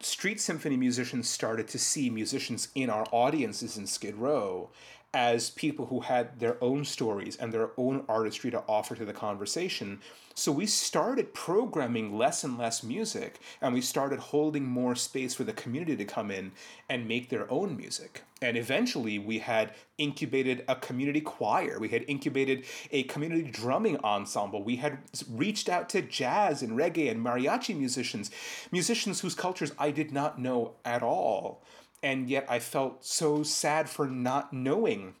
street 0.00 0.40
symphony 0.40 0.76
musicians 0.76 1.28
started 1.28 1.68
to 1.68 1.78
see 1.78 2.10
musicians 2.10 2.68
in 2.74 2.90
our 2.90 3.06
audiences 3.12 3.76
in 3.76 3.86
Skid 3.86 4.14
Row 4.16 4.70
as 5.16 5.48
people 5.48 5.86
who 5.86 6.00
had 6.00 6.38
their 6.38 6.62
own 6.62 6.84
stories 6.84 7.36
and 7.36 7.50
their 7.50 7.70
own 7.78 8.04
artistry 8.06 8.50
to 8.50 8.62
offer 8.68 8.94
to 8.94 9.06
the 9.06 9.14
conversation. 9.14 9.98
So 10.34 10.52
we 10.52 10.66
started 10.66 11.32
programming 11.32 12.18
less 12.18 12.44
and 12.44 12.58
less 12.58 12.82
music, 12.82 13.40
and 13.62 13.72
we 13.72 13.80
started 13.80 14.18
holding 14.18 14.66
more 14.66 14.94
space 14.94 15.32
for 15.32 15.44
the 15.44 15.54
community 15.54 15.96
to 15.96 16.04
come 16.04 16.30
in 16.30 16.52
and 16.90 17.08
make 17.08 17.30
their 17.30 17.50
own 17.50 17.78
music. 17.78 18.24
And 18.42 18.58
eventually, 18.58 19.18
we 19.18 19.38
had 19.38 19.72
incubated 19.96 20.62
a 20.68 20.76
community 20.76 21.22
choir. 21.22 21.78
We 21.80 21.88
had 21.88 22.04
incubated 22.06 22.66
a 22.90 23.04
community 23.04 23.50
drumming 23.50 23.96
ensemble. 24.04 24.62
We 24.62 24.76
had 24.76 24.98
reached 25.30 25.70
out 25.70 25.88
to 25.90 26.02
jazz 26.02 26.62
and 26.62 26.72
reggae 26.72 27.10
and 27.10 27.24
mariachi 27.24 27.74
musicians, 27.74 28.30
musicians 28.70 29.20
whose 29.20 29.34
cultures 29.34 29.72
I 29.78 29.92
did 29.92 30.12
not 30.12 30.38
know 30.38 30.74
at 30.84 31.02
all 31.02 31.62
and 32.02 32.28
yet 32.28 32.46
I 32.48 32.58
felt 32.58 33.04
so 33.04 33.42
sad 33.42 33.88
for 33.88 34.06
not 34.06 34.52
knowing 34.52 35.14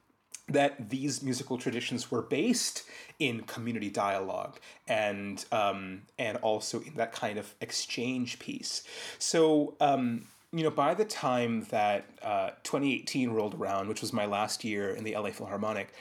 that 0.48 0.90
these 0.90 1.22
musical 1.22 1.58
traditions 1.58 2.10
were 2.10 2.22
based 2.22 2.84
in 3.18 3.40
community 3.42 3.90
dialogue 3.90 4.60
and 4.86 5.44
um, 5.50 6.02
and 6.18 6.38
also 6.38 6.80
in 6.80 6.94
that 6.94 7.12
kind 7.12 7.38
of 7.38 7.54
exchange 7.60 8.38
piece. 8.38 8.84
So 9.18 9.74
um, 9.80 10.26
you 10.52 10.62
know, 10.62 10.70
by 10.70 10.94
the 10.94 11.04
time 11.04 11.66
that 11.70 12.06
uh, 12.22 12.50
2018 12.62 13.30
rolled 13.30 13.54
around, 13.54 13.88
which 13.88 14.00
was 14.00 14.12
my 14.12 14.26
last 14.26 14.64
year 14.64 14.90
in 14.90 15.04
the 15.04 15.14
LA 15.16 15.30
Philharmonic, 15.30 15.92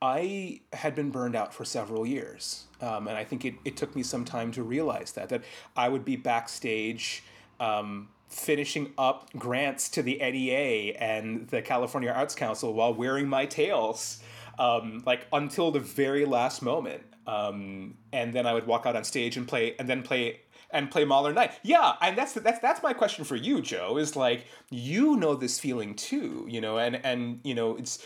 I 0.00 0.60
had 0.72 0.94
been 0.94 1.10
burned 1.10 1.34
out 1.34 1.52
for 1.52 1.64
several 1.64 2.06
years. 2.06 2.64
Um, 2.80 3.08
and 3.08 3.16
I 3.16 3.24
think 3.24 3.44
it, 3.44 3.54
it 3.64 3.76
took 3.76 3.96
me 3.96 4.02
some 4.02 4.24
time 4.24 4.52
to 4.52 4.62
realize 4.62 5.12
that, 5.12 5.28
that 5.30 5.42
I 5.76 5.88
would 5.88 6.04
be 6.04 6.14
backstage 6.14 7.24
um, 7.58 8.08
finishing 8.28 8.92
up 8.98 9.30
grants 9.36 9.88
to 9.90 10.02
the 10.02 10.18
NEA 10.18 10.94
and 10.98 11.48
the 11.48 11.62
California 11.62 12.10
Arts 12.10 12.34
Council 12.34 12.74
while 12.74 12.94
wearing 12.94 13.28
my 13.28 13.46
tails, 13.46 14.22
um, 14.58 15.02
like 15.06 15.26
until 15.32 15.70
the 15.70 15.80
very 15.80 16.24
last 16.24 16.62
moment. 16.62 17.02
Um, 17.26 17.96
and 18.12 18.32
then 18.32 18.46
I 18.46 18.54
would 18.54 18.66
walk 18.66 18.86
out 18.86 18.96
on 18.96 19.04
stage 19.04 19.36
and 19.36 19.46
play, 19.46 19.74
and 19.78 19.88
then 19.88 20.02
play 20.02 20.40
and 20.70 20.90
play 20.90 21.04
Mahler 21.04 21.32
Night. 21.32 21.52
Yeah, 21.62 21.94
and 22.00 22.16
that's 22.16 22.32
that's 22.34 22.58
that's 22.60 22.82
my 22.82 22.92
question 22.92 23.24
for 23.24 23.36
you, 23.36 23.60
Joe. 23.60 23.98
Is 23.98 24.16
like 24.16 24.46
you 24.70 25.16
know 25.16 25.34
this 25.34 25.58
feeling 25.58 25.94
too, 25.94 26.46
you 26.48 26.60
know, 26.60 26.78
and 26.78 27.04
and 27.04 27.40
you 27.44 27.54
know 27.54 27.76
it's 27.76 27.98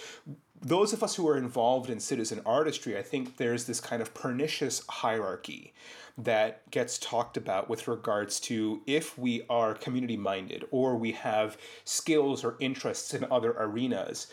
those 0.60 0.92
of 0.92 1.02
us 1.02 1.16
who 1.16 1.28
are 1.28 1.36
involved 1.36 1.90
in 1.90 2.00
citizen 2.00 2.40
artistry. 2.46 2.96
I 2.96 3.02
think 3.02 3.36
there's 3.36 3.64
this 3.64 3.80
kind 3.80 4.00
of 4.00 4.14
pernicious 4.14 4.82
hierarchy 4.88 5.72
that 6.18 6.70
gets 6.70 6.98
talked 6.98 7.36
about 7.36 7.68
with 7.68 7.88
regards 7.88 8.38
to 8.40 8.82
if 8.86 9.16
we 9.18 9.42
are 9.48 9.74
community 9.74 10.16
minded 10.16 10.64
or 10.70 10.96
we 10.96 11.12
have 11.12 11.56
skills 11.84 12.44
or 12.44 12.56
interests 12.60 13.14
in 13.14 13.24
other 13.30 13.52
arenas. 13.58 14.26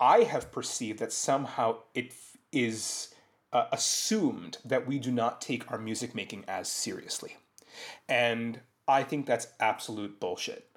I 0.00 0.20
have 0.20 0.52
perceived 0.52 0.98
that 0.98 1.12
somehow 1.12 1.78
it 1.94 2.12
is 2.52 3.14
uh, 3.52 3.66
assumed 3.72 4.58
that 4.64 4.86
we 4.86 4.98
do 4.98 5.10
not 5.10 5.40
take 5.40 5.70
our 5.70 5.78
music 5.78 6.14
making 6.14 6.44
as 6.46 6.68
seriously. 6.68 7.36
And 8.08 8.60
I 8.86 9.02
think 9.02 9.26
that's 9.26 9.46
absolute 9.60 10.20
bullshit. 10.20 10.68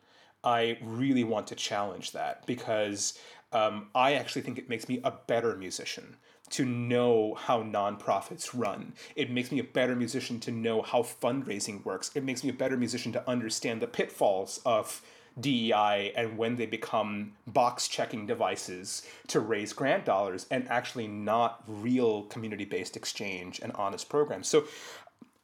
I 0.44 0.78
really 0.82 1.24
want 1.24 1.48
to 1.48 1.56
challenge 1.56 2.12
that 2.12 2.46
because 2.46 3.18
um, 3.52 3.88
I 3.96 4.14
actually 4.14 4.44
think 4.44 4.58
it 4.58 4.70
makes 4.70 4.88
me 4.88 5.02
a 5.04 5.12
better 5.12 5.56
musician 5.56 6.16
to 6.52 6.66
know 6.66 7.36
how 7.36 7.64
nonprofits 7.64 8.50
run. 8.54 8.94
It 9.16 9.30
makes 9.32 9.52
me 9.52 9.60
a 9.60 9.64
better 9.64 9.96
musician 9.96 10.40
to 10.42 10.52
know 10.52 10.82
how 10.82 11.02
fundraising 11.02 11.84
works. 11.84 12.12
It 12.16 12.24
makes 12.24 12.44
me 12.44 12.50
a 12.50 12.54
better 12.54 12.78
musician 12.78 13.12
to 13.14 13.30
understand 13.30 13.82
the 13.82 13.88
pitfalls 13.88 14.62
of 14.66 15.02
DEI 15.40 16.14
and 16.16 16.38
when 16.38 16.56
they 16.56 16.66
become 16.66 17.34
box 17.46 17.88
checking 17.88 18.26
devices 18.26 19.08
to 19.28 19.40
raise 19.40 19.74
grant 19.74 20.06
dollars 20.06 20.48
and 20.50 20.68
actually 20.68 21.08
not 21.08 21.64
real 21.68 22.24
community 22.24 22.66
based 22.66 22.98
exchange 22.98 23.60
and 23.60 23.72
honest 23.74 24.10
programs. 24.10 24.48
So 24.48 24.66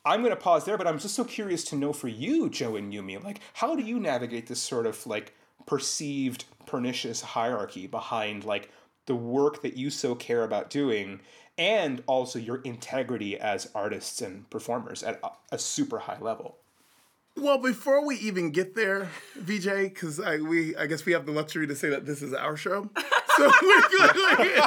I'm 0.06 0.22
going 0.22 0.32
to 0.32 0.42
pause 0.42 0.66
there, 0.66 0.78
but 0.78 0.88
I'm 0.88 1.00
just 1.00 1.16
so 1.16 1.24
curious 1.24 1.64
to 1.66 1.76
know 1.76 1.94
for 1.94 2.08
you, 2.08 2.50
Joe 2.50 2.76
and 2.76 2.92
Yumi, 2.92 3.24
like 3.24 3.40
how 3.54 3.76
do 3.76 3.84
you 3.84 4.00
navigate 4.00 4.48
this 4.48 4.60
sort 4.60 4.86
of 4.86 5.06
like 5.06 5.34
perceived 5.66 6.46
pernicious 6.66 7.22
hierarchy 7.22 7.88
behind 7.88 8.44
like 8.44 8.70
the 9.06 9.16
work 9.16 9.62
that 9.62 9.76
you 9.76 9.90
so 9.90 10.16
care 10.16 10.44
about 10.44 10.70
doing 10.70 11.20
and 11.58 12.02
also 12.08 12.40
your 12.40 12.58
integrity 12.62 13.38
as 13.38 13.70
artists 13.76 14.22
and 14.22 14.50
performers 14.50 15.04
at 15.04 15.20
a, 15.24 15.30
a 15.56 15.60
super 15.60 16.00
high 16.00 16.18
level? 16.20 16.58
Well, 17.36 17.58
before 17.58 18.06
we 18.06 18.16
even 18.18 18.52
get 18.52 18.76
there, 18.76 19.10
VJ, 19.36 19.70
because 19.84 20.20
I 20.20 20.38
we 20.38 20.76
I 20.76 20.86
guess 20.86 21.06
we 21.06 21.14
have 21.14 21.26
the 21.26 21.32
luxury 21.32 21.66
to 21.66 21.76
say 21.76 21.90
that 21.90 22.06
this 22.06 22.22
is 22.22 22.34
our 22.34 22.56
show. 22.56 22.90
So 23.36 23.52
we're 23.64 23.82
gonna, 23.98 24.62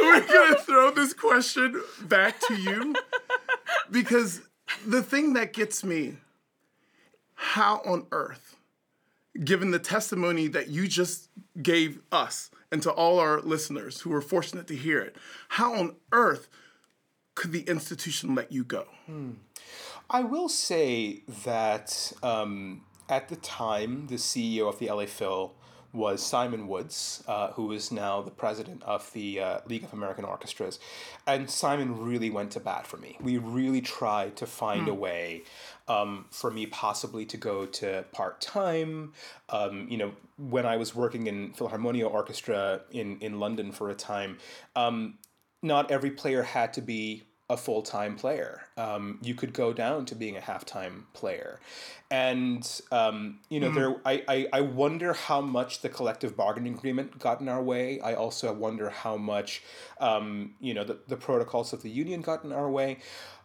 we're 0.00 0.26
gonna 0.26 0.58
throw 0.60 0.90
this 0.90 1.12
question 1.12 1.82
back 2.00 2.40
to 2.40 2.54
you 2.54 2.94
because 3.90 4.40
the 4.86 5.02
thing 5.02 5.34
that 5.34 5.52
gets 5.52 5.84
me, 5.84 6.14
how 7.34 7.82
on 7.84 8.06
earth, 8.12 8.56
given 9.44 9.72
the 9.72 9.78
testimony 9.78 10.48
that 10.48 10.68
you 10.68 10.88
just 10.88 11.27
gave 11.62 12.00
us 12.12 12.50
and 12.70 12.82
to 12.82 12.90
all 12.90 13.18
our 13.18 13.40
listeners 13.40 14.00
who 14.00 14.10
were 14.10 14.20
fortunate 14.20 14.66
to 14.68 14.76
hear 14.76 15.00
it, 15.00 15.16
how 15.48 15.74
on 15.74 15.96
earth 16.12 16.48
could 17.34 17.52
the 17.52 17.62
institution 17.62 18.34
let 18.34 18.52
you 18.52 18.64
go? 18.64 18.86
Hmm. 19.06 19.32
I 20.10 20.22
will 20.22 20.48
say 20.48 21.22
that 21.44 22.12
um, 22.22 22.82
at 23.08 23.28
the 23.28 23.36
time, 23.36 24.06
the 24.08 24.16
CEO 24.16 24.68
of 24.68 24.78
the 24.78 24.86
LA 24.86 25.06
Phil 25.06 25.54
was 25.92 26.24
Simon 26.24 26.68
Woods, 26.68 27.24
uh, 27.26 27.52
who 27.52 27.72
is 27.72 27.90
now 27.90 28.20
the 28.20 28.30
president 28.30 28.82
of 28.82 29.10
the 29.12 29.40
uh, 29.40 29.58
League 29.66 29.84
of 29.84 29.92
American 29.92 30.24
Orchestras. 30.24 30.78
And 31.26 31.48
Simon 31.48 31.98
really 32.04 32.30
went 32.30 32.52
to 32.52 32.60
bat 32.60 32.86
for 32.86 32.98
me. 32.98 33.16
We 33.20 33.38
really 33.38 33.80
tried 33.80 34.36
to 34.36 34.46
find 34.46 34.86
mm. 34.86 34.90
a 34.90 34.94
way 34.94 35.42
um, 35.88 36.26
for 36.30 36.50
me 36.50 36.66
possibly 36.66 37.24
to 37.26 37.36
go 37.36 37.66
to 37.66 38.04
part 38.12 38.40
time. 38.40 39.14
Um, 39.48 39.86
you 39.88 39.96
know, 39.96 40.12
when 40.36 40.66
I 40.66 40.76
was 40.76 40.94
working 40.94 41.26
in 41.26 41.52
Philharmonia 41.52 42.10
Orchestra 42.10 42.82
in, 42.90 43.18
in 43.20 43.40
London 43.40 43.72
for 43.72 43.88
a 43.88 43.94
time, 43.94 44.38
um, 44.76 45.14
not 45.62 45.90
every 45.90 46.10
player 46.10 46.42
had 46.42 46.72
to 46.74 46.82
be 46.82 47.24
a 47.50 47.56
full 47.56 47.82
time 47.82 48.16
player. 48.16 48.62
Um, 48.76 49.18
you 49.22 49.34
could 49.34 49.52
go 49.52 49.72
down 49.72 50.04
to 50.06 50.14
being 50.14 50.36
a 50.36 50.40
half 50.40 50.64
time 50.64 51.06
player, 51.14 51.60
and 52.10 52.80
um, 52.92 53.38
you 53.48 53.60
know 53.60 53.70
mm. 53.70 53.74
there. 53.74 53.96
I, 54.04 54.22
I 54.28 54.48
I 54.52 54.60
wonder 54.60 55.14
how 55.14 55.40
much 55.40 55.80
the 55.80 55.88
collective 55.88 56.36
bargaining 56.36 56.74
agreement 56.74 57.18
got 57.18 57.40
in 57.40 57.48
our 57.48 57.62
way. 57.62 58.00
I 58.00 58.14
also 58.14 58.52
wonder 58.52 58.90
how 58.90 59.16
much 59.16 59.62
um, 60.00 60.54
you 60.60 60.74
know 60.74 60.84
the 60.84 60.98
the 61.08 61.16
protocols 61.16 61.72
of 61.72 61.82
the 61.82 61.90
union 61.90 62.20
got 62.20 62.44
in 62.44 62.52
our 62.52 62.70
way. 62.70 62.98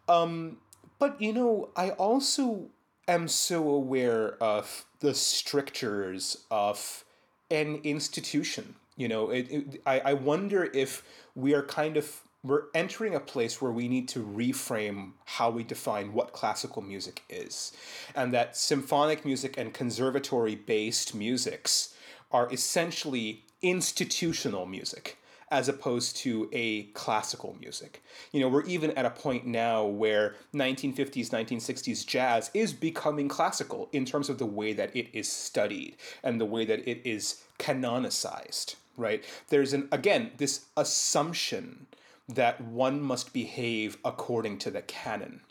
Um, 0.09 0.57
but 0.99 1.21
you 1.21 1.31
know, 1.31 1.69
I 1.75 1.91
also 1.91 2.69
am 3.07 3.27
so 3.27 3.69
aware 3.69 4.35
of 4.43 4.85
the 4.99 5.13
strictures 5.13 6.45
of 6.51 7.05
an 7.49 7.79
institution. 7.83 8.75
You 8.97 9.07
know, 9.07 9.29
it, 9.29 9.47
it 9.49 9.81
I 9.85 9.99
I 9.99 10.13
wonder 10.13 10.69
if 10.73 11.03
we 11.35 11.53
are 11.53 11.63
kind 11.63 11.95
of 11.95 12.22
we're 12.43 12.63
entering 12.75 13.15
a 13.15 13.19
place 13.19 13.62
where 13.62 13.71
we 13.71 13.88
need 13.88 14.08
to 14.10 14.19
reframe 14.19 15.12
how 15.25 15.49
we 15.49 15.63
define 15.63 16.13
what 16.13 16.34
classical 16.34 16.82
music 16.82 17.23
is. 17.29 17.71
And 18.15 18.34
that 18.34 18.58
symphonic 18.58 19.23
music 19.23 19.58
and 19.58 19.73
conservatory 19.73 20.56
based 20.56 21.15
musics 21.15 21.95
are 22.32 22.51
essentially 22.51 23.45
institutional 23.62 24.65
music 24.65 25.17
as 25.53 25.69
opposed 25.69 26.17
to 26.17 26.49
a 26.51 26.84
classical 26.93 27.56
music. 27.62 28.03
You 28.32 28.41
know, 28.41 28.49
we're 28.49 28.65
even 28.65 28.89
at 28.91 29.06
a 29.06 29.12
point 29.12 29.45
now 29.45 29.86
where 29.86 30.36
1950s, 30.53 31.29
1960s 31.29 32.06
jazz 32.06 32.49
is 32.56 32.73
becoming 32.73 33.27
classical 33.27 33.88
in 33.93 34.03
terms 34.03 34.29
of 34.29 34.39
the 34.39 34.47
way 34.47 34.73
that 34.73 34.93
it 34.95 35.10
is 35.13 35.32
studied 35.32 35.95
and 36.23 36.41
the 36.41 36.45
way 36.45 36.65
that 36.65 36.88
it 36.89 37.01
is 37.06 37.43
canonicized, 37.60 38.75
right? 38.97 39.23
There's 39.49 39.73
an 39.73 39.88
again 39.91 40.32
this 40.38 40.65
assumption 40.75 41.86
that 42.27 42.62
one 42.62 43.01
must 43.01 43.33
behave 43.33 43.97
according 44.05 44.57
to 44.59 44.71
the 44.71 44.81
canon. 44.81 45.41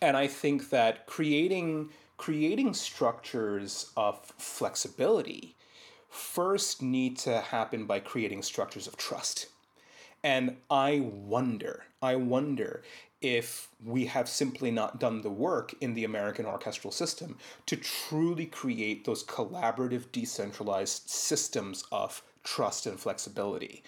And 0.00 0.16
I 0.16 0.26
think 0.26 0.70
that 0.70 1.06
creating 1.06 1.90
creating 2.16 2.72
structures 2.72 3.90
of 3.96 4.32
flexibility 4.38 5.56
first 6.08 6.80
need 6.80 7.18
to 7.18 7.40
happen 7.40 7.86
by 7.86 7.98
creating 7.98 8.40
structures 8.42 8.86
of 8.86 8.96
trust. 8.96 9.46
And 10.22 10.56
I 10.70 11.00
wonder, 11.00 11.84
I 12.00 12.14
wonder 12.14 12.82
if 13.20 13.68
we 13.84 14.06
have 14.06 14.28
simply 14.28 14.70
not 14.70 15.00
done 15.00 15.22
the 15.22 15.30
work 15.30 15.74
in 15.80 15.94
the 15.94 16.04
American 16.04 16.46
orchestral 16.46 16.92
system 16.92 17.36
to 17.66 17.76
truly 17.76 18.46
create 18.46 19.04
those 19.04 19.24
collaborative, 19.24 20.12
decentralized 20.12 21.08
systems 21.08 21.84
of 21.90 22.22
trust 22.44 22.86
and 22.86 23.00
flexibility. 23.00 23.82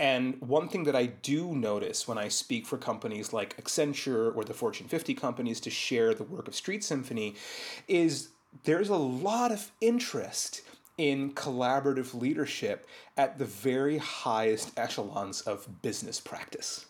And 0.00 0.40
one 0.40 0.68
thing 0.68 0.84
that 0.84 0.96
I 0.96 1.06
do 1.06 1.54
notice 1.54 2.08
when 2.08 2.18
I 2.18 2.28
speak 2.28 2.66
for 2.66 2.78
companies 2.78 3.32
like 3.32 3.56
Accenture 3.62 4.34
or 4.34 4.44
the 4.44 4.54
Fortune 4.54 4.88
50 4.88 5.14
companies 5.14 5.60
to 5.60 5.70
share 5.70 6.14
the 6.14 6.24
work 6.24 6.48
of 6.48 6.54
Street 6.54 6.82
Symphony 6.82 7.34
is 7.86 8.30
there's 8.64 8.88
a 8.88 8.96
lot 8.96 9.52
of 9.52 9.70
interest 9.80 10.62
in 10.96 11.32
collaborative 11.32 12.20
leadership 12.20 12.86
at 13.16 13.38
the 13.38 13.44
very 13.44 13.98
highest 13.98 14.76
echelons 14.76 15.42
of 15.42 15.80
business 15.80 16.18
practice. 16.18 16.86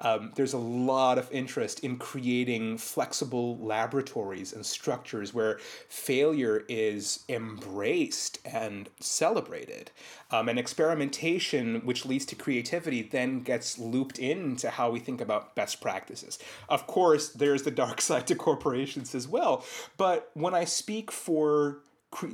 Um, 0.00 0.32
there's 0.34 0.52
a 0.52 0.58
lot 0.58 1.18
of 1.18 1.30
interest 1.32 1.80
in 1.80 1.96
creating 1.96 2.78
flexible 2.78 3.56
laboratories 3.58 4.52
and 4.52 4.64
structures 4.64 5.32
where 5.32 5.58
failure 5.88 6.64
is 6.68 7.24
embraced 7.28 8.38
and 8.44 8.88
celebrated. 9.00 9.90
Um, 10.30 10.48
and 10.48 10.58
experimentation, 10.58 11.82
which 11.84 12.04
leads 12.04 12.24
to 12.26 12.34
creativity, 12.34 13.02
then 13.02 13.42
gets 13.42 13.78
looped 13.78 14.18
into 14.18 14.70
how 14.70 14.90
we 14.90 15.00
think 15.00 15.20
about 15.20 15.54
best 15.54 15.80
practices. 15.80 16.38
Of 16.68 16.86
course, 16.86 17.28
there's 17.28 17.62
the 17.62 17.70
dark 17.70 18.00
side 18.08 18.26
to 18.28 18.34
corporations 18.34 19.14
as 19.14 19.28
well. 19.28 19.64
But 19.96 20.30
when 20.34 20.54
I 20.54 20.64
speak 20.64 21.10
for 21.10 21.78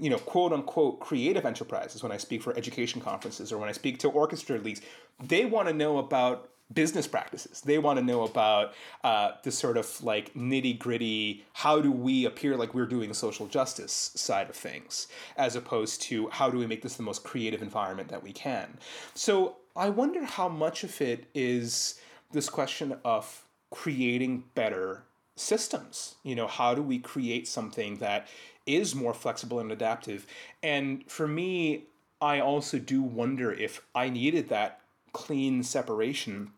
you 0.01 0.11
know, 0.11 0.19
quote 0.19 0.53
unquote 0.53 1.01
creative 1.01 1.47
enterprises, 1.47 2.03
when 2.03 2.13
I 2.13 2.17
speak 2.17 2.43
for 2.43 2.57
education 2.57 3.01
conferences 3.01 3.53
or 3.53 3.59
when 3.59 3.69
I 3.69 3.73
speak 3.73 3.99
to 4.01 4.09
orchestra 4.09 4.59
leagues, 4.59 4.83
they 5.23 5.45
want 5.45 5.69
to 5.69 5.75
know 5.75 5.99
about 5.99 6.50
business 6.73 7.07
practices. 7.07 7.61
They 7.61 7.79
want 7.79 7.99
to 7.99 8.05
know 8.05 8.23
about 8.23 8.75
uh, 9.03 9.33
the 9.43 9.51
sort 9.51 9.77
of 9.77 10.03
like 10.03 10.33
nitty 10.35 10.79
gritty, 10.79 11.45
how 11.53 11.81
do 11.81 11.91
we 11.91 12.25
appear 12.25 12.57
like 12.57 12.75
we're 12.75 12.87
doing 12.87 13.13
social 13.13 13.47
justice 13.47 14.13
side 14.15 14.49
of 14.49 14.57
things, 14.57 15.09
as 15.37 15.57
opposed 15.57 16.03
to 16.03 16.29
how 16.31 16.51
do 16.51 16.59
we 16.59 16.67
make 16.67 16.83
this 16.83 16.95
the 16.95 17.03
most 17.03 17.25
creative 17.25 17.63
environment 17.63 18.09
that 18.09 18.23
we 18.23 18.33
can. 18.33 18.79
So 19.15 19.57
I 19.75 19.91
wonder 19.91 20.25
how 20.25 20.49
much 20.49 20.85
of 20.85 21.01
it 21.01 21.27
is 21.35 22.01
this 22.33 22.49
question 22.49 22.97
of 23.05 23.45
creating 23.71 24.45
better 24.55 25.05
systems. 25.37 26.17
You 26.23 26.35
know, 26.35 26.47
how 26.47 26.75
do 26.75 26.83
we 26.83 26.99
create 26.99 27.49
something 27.49 27.97
that 27.97 28.29
is 28.67 28.95
more 28.95 29.15
flexible 29.15 29.59
and 29.59 29.73
adaptive? 29.73 30.27
And 30.63 31.05
for 31.11 31.27
me, 31.27 31.85
I 32.21 32.41
also 32.41 32.79
do 32.79 33.03
wonder 33.03 33.53
if 33.53 33.83
I 33.95 34.11
needed 34.11 34.49
that 34.51 34.81
clean 35.13 35.63
separation 35.63 36.53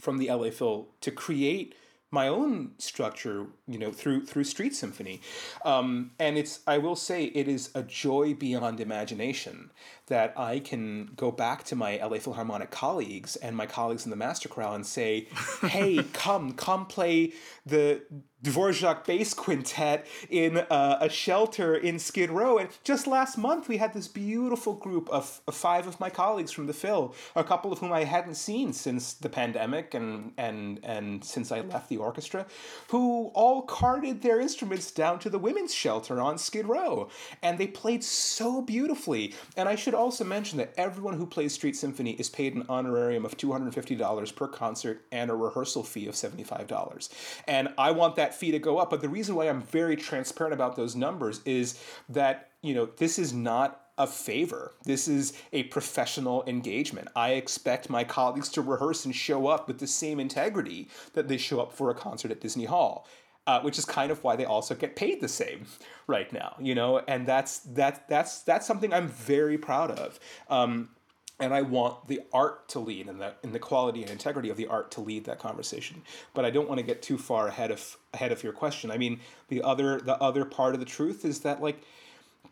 from 0.00 0.18
the 0.18 0.30
LA 0.30 0.50
Phil 0.50 0.88
to 1.00 1.10
create 1.10 1.74
my 2.10 2.28
own 2.28 2.72
structure, 2.78 3.46
you 3.68 3.78
know, 3.78 3.90
through 3.90 4.26
through 4.26 4.44
Street 4.44 4.74
Symphony, 4.74 5.20
um, 5.64 6.12
and 6.18 6.38
it's 6.38 6.60
I 6.66 6.78
will 6.78 6.96
say 6.96 7.24
it 7.24 7.48
is 7.48 7.70
a 7.74 7.82
joy 7.82 8.34
beyond 8.34 8.80
imagination 8.80 9.70
that 10.06 10.32
I 10.36 10.60
can 10.60 11.10
go 11.16 11.32
back 11.32 11.64
to 11.64 11.76
my 11.76 11.96
LA 11.96 12.18
Philharmonic 12.18 12.70
colleagues 12.70 13.34
and 13.36 13.56
my 13.56 13.66
colleagues 13.66 14.04
in 14.04 14.10
the 14.10 14.16
master 14.16 14.48
chorale 14.48 14.74
and 14.74 14.86
say, 14.86 15.28
"Hey, 15.62 16.04
come, 16.12 16.52
come 16.52 16.86
play 16.86 17.32
the 17.64 18.02
Dvorak 18.44 19.04
bass 19.04 19.34
quintet 19.34 20.06
in 20.30 20.58
uh, 20.58 20.98
a 21.00 21.08
shelter 21.08 21.74
in 21.74 21.98
Skid 21.98 22.30
Row." 22.30 22.58
And 22.58 22.68
just 22.84 23.08
last 23.08 23.36
month, 23.36 23.68
we 23.68 23.78
had 23.78 23.94
this 23.94 24.06
beautiful 24.06 24.74
group 24.74 25.08
of, 25.10 25.40
of 25.48 25.56
five 25.56 25.88
of 25.88 25.98
my 25.98 26.10
colleagues 26.10 26.52
from 26.52 26.66
the 26.68 26.72
Phil, 26.72 27.12
a 27.34 27.42
couple 27.42 27.72
of 27.72 27.80
whom 27.80 27.92
I 27.92 28.04
hadn't 28.04 28.36
seen 28.36 28.72
since 28.72 29.14
the 29.14 29.28
pandemic 29.28 29.94
and 29.94 30.32
and 30.38 30.78
and 30.84 31.24
since 31.24 31.50
I 31.50 31.62
left 31.62 31.88
the 31.88 31.96
orchestra, 31.96 32.46
who 32.88 33.32
all 33.34 33.55
carted 33.62 34.22
their 34.22 34.40
instruments 34.40 34.90
down 34.90 35.18
to 35.20 35.30
the 35.30 35.38
women's 35.38 35.74
shelter 35.74 36.20
on 36.20 36.38
Skid 36.38 36.66
Row, 36.66 37.08
and 37.42 37.58
they 37.58 37.66
played 37.66 38.02
so 38.04 38.62
beautifully. 38.62 39.34
And 39.56 39.68
I 39.68 39.74
should 39.74 39.94
also 39.94 40.24
mention 40.24 40.58
that 40.58 40.74
everyone 40.76 41.14
who 41.14 41.26
plays 41.26 41.54
Street 41.54 41.76
Symphony 41.76 42.12
is 42.12 42.28
paid 42.28 42.54
an 42.54 42.64
honorarium 42.68 43.24
of 43.24 43.36
$250 43.36 44.36
per 44.36 44.48
concert 44.48 45.04
and 45.12 45.30
a 45.30 45.34
rehearsal 45.34 45.82
fee 45.82 46.06
of 46.06 46.14
$75. 46.14 47.08
And 47.46 47.68
I 47.78 47.90
want 47.90 48.16
that 48.16 48.34
fee 48.34 48.50
to 48.52 48.58
go 48.58 48.78
up, 48.78 48.90
but 48.90 49.00
the 49.00 49.08
reason 49.08 49.34
why 49.34 49.48
I'm 49.48 49.62
very 49.62 49.96
transparent 49.96 50.54
about 50.54 50.76
those 50.76 50.96
numbers 50.96 51.40
is 51.44 51.80
that, 52.08 52.50
you 52.62 52.74
know, 52.74 52.86
this 52.96 53.18
is 53.18 53.32
not 53.32 53.82
a 53.98 54.06
favor. 54.06 54.74
This 54.84 55.08
is 55.08 55.32
a 55.52 55.64
professional 55.64 56.44
engagement. 56.46 57.08
I 57.16 57.30
expect 57.32 57.88
my 57.88 58.04
colleagues 58.04 58.50
to 58.50 58.62
rehearse 58.62 59.04
and 59.04 59.14
show 59.14 59.46
up 59.46 59.68
with 59.68 59.78
the 59.78 59.86
same 59.86 60.20
integrity 60.20 60.88
that 61.14 61.28
they 61.28 61.38
show 61.38 61.60
up 61.60 61.72
for 61.72 61.90
a 61.90 61.94
concert 61.94 62.30
at 62.30 62.40
Disney 62.40 62.66
Hall 62.66 63.06
uh, 63.46 63.60
which 63.60 63.78
is 63.78 63.84
kind 63.84 64.10
of 64.10 64.22
why 64.24 64.36
they 64.36 64.44
also 64.44 64.74
get 64.74 64.96
paid 64.96 65.20
the 65.20 65.28
same 65.28 65.66
right 66.06 66.32
now, 66.32 66.56
you 66.60 66.74
know, 66.74 66.98
and 67.06 67.26
that's 67.26 67.58
that 67.60 68.08
that's 68.08 68.42
that's 68.42 68.66
something 68.66 68.92
I'm 68.92 69.08
very 69.08 69.58
proud 69.58 69.90
of. 69.92 70.18
Um, 70.48 70.90
and 71.38 71.52
I 71.52 71.62
want 71.62 72.08
the 72.08 72.22
art 72.32 72.68
to 72.70 72.78
lead 72.78 73.08
and 73.08 73.20
the 73.20 73.34
in 73.42 73.52
the 73.52 73.58
quality 73.58 74.02
and 74.02 74.10
integrity 74.10 74.48
of 74.48 74.56
the 74.56 74.66
art 74.66 74.90
to 74.92 75.00
lead 75.00 75.24
that 75.26 75.38
conversation. 75.38 76.02
But 76.34 76.44
I 76.44 76.50
don't 76.50 76.68
want 76.68 76.80
to 76.80 76.86
get 76.86 77.02
too 77.02 77.18
far 77.18 77.48
ahead 77.48 77.70
of 77.70 77.96
ahead 78.14 78.32
of 78.32 78.42
your 78.42 78.52
question. 78.52 78.90
I 78.90 78.98
mean, 78.98 79.20
the 79.48 79.62
other 79.62 80.00
the 80.00 80.20
other 80.20 80.44
part 80.44 80.74
of 80.74 80.80
the 80.80 80.86
truth 80.86 81.24
is 81.24 81.40
that 81.40 81.62
like 81.62 81.82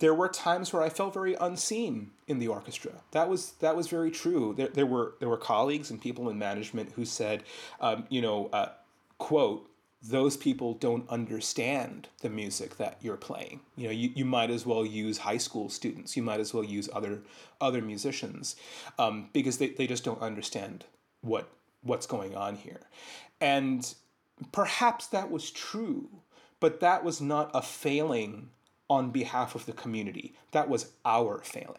there 0.00 0.14
were 0.14 0.28
times 0.28 0.72
where 0.72 0.82
I 0.82 0.88
felt 0.88 1.14
very 1.14 1.34
unseen 1.34 2.10
in 2.26 2.38
the 2.38 2.48
orchestra. 2.48 2.92
That 3.12 3.28
was 3.28 3.52
that 3.60 3.76
was 3.76 3.88
very 3.88 4.10
true. 4.10 4.54
There, 4.56 4.68
there 4.68 4.86
were 4.86 5.14
there 5.18 5.28
were 5.28 5.38
colleagues 5.38 5.90
and 5.90 6.00
people 6.00 6.28
in 6.28 6.38
management 6.38 6.92
who 6.92 7.04
said, 7.04 7.42
um, 7.80 8.04
you 8.10 8.20
know, 8.20 8.50
uh, 8.52 8.70
quote 9.18 9.68
those 10.06 10.36
people 10.36 10.74
don't 10.74 11.08
understand 11.08 12.08
the 12.20 12.28
music 12.28 12.76
that 12.76 12.98
you're 13.00 13.16
playing. 13.16 13.60
You 13.76 13.86
know, 13.86 13.92
you, 13.92 14.10
you 14.14 14.24
might 14.24 14.50
as 14.50 14.66
well 14.66 14.84
use 14.84 15.18
high 15.18 15.38
school 15.38 15.70
students. 15.70 16.16
You 16.16 16.22
might 16.22 16.40
as 16.40 16.52
well 16.52 16.64
use 16.64 16.88
other 16.92 17.22
other 17.60 17.80
musicians 17.80 18.56
um, 18.98 19.30
because 19.32 19.58
they, 19.58 19.68
they 19.68 19.86
just 19.86 20.04
don't 20.04 20.20
understand 20.20 20.84
what 21.22 21.48
what's 21.82 22.06
going 22.06 22.34
on 22.34 22.56
here. 22.56 22.82
And 23.40 23.94
perhaps 24.52 25.06
that 25.08 25.30
was 25.30 25.50
true, 25.50 26.08
but 26.60 26.80
that 26.80 27.02
was 27.02 27.20
not 27.20 27.50
a 27.54 27.62
failing 27.62 28.50
on 28.90 29.10
behalf 29.10 29.54
of 29.54 29.64
the 29.64 29.72
community. 29.72 30.34
That 30.52 30.68
was 30.68 30.92
our 31.04 31.40
failing 31.42 31.78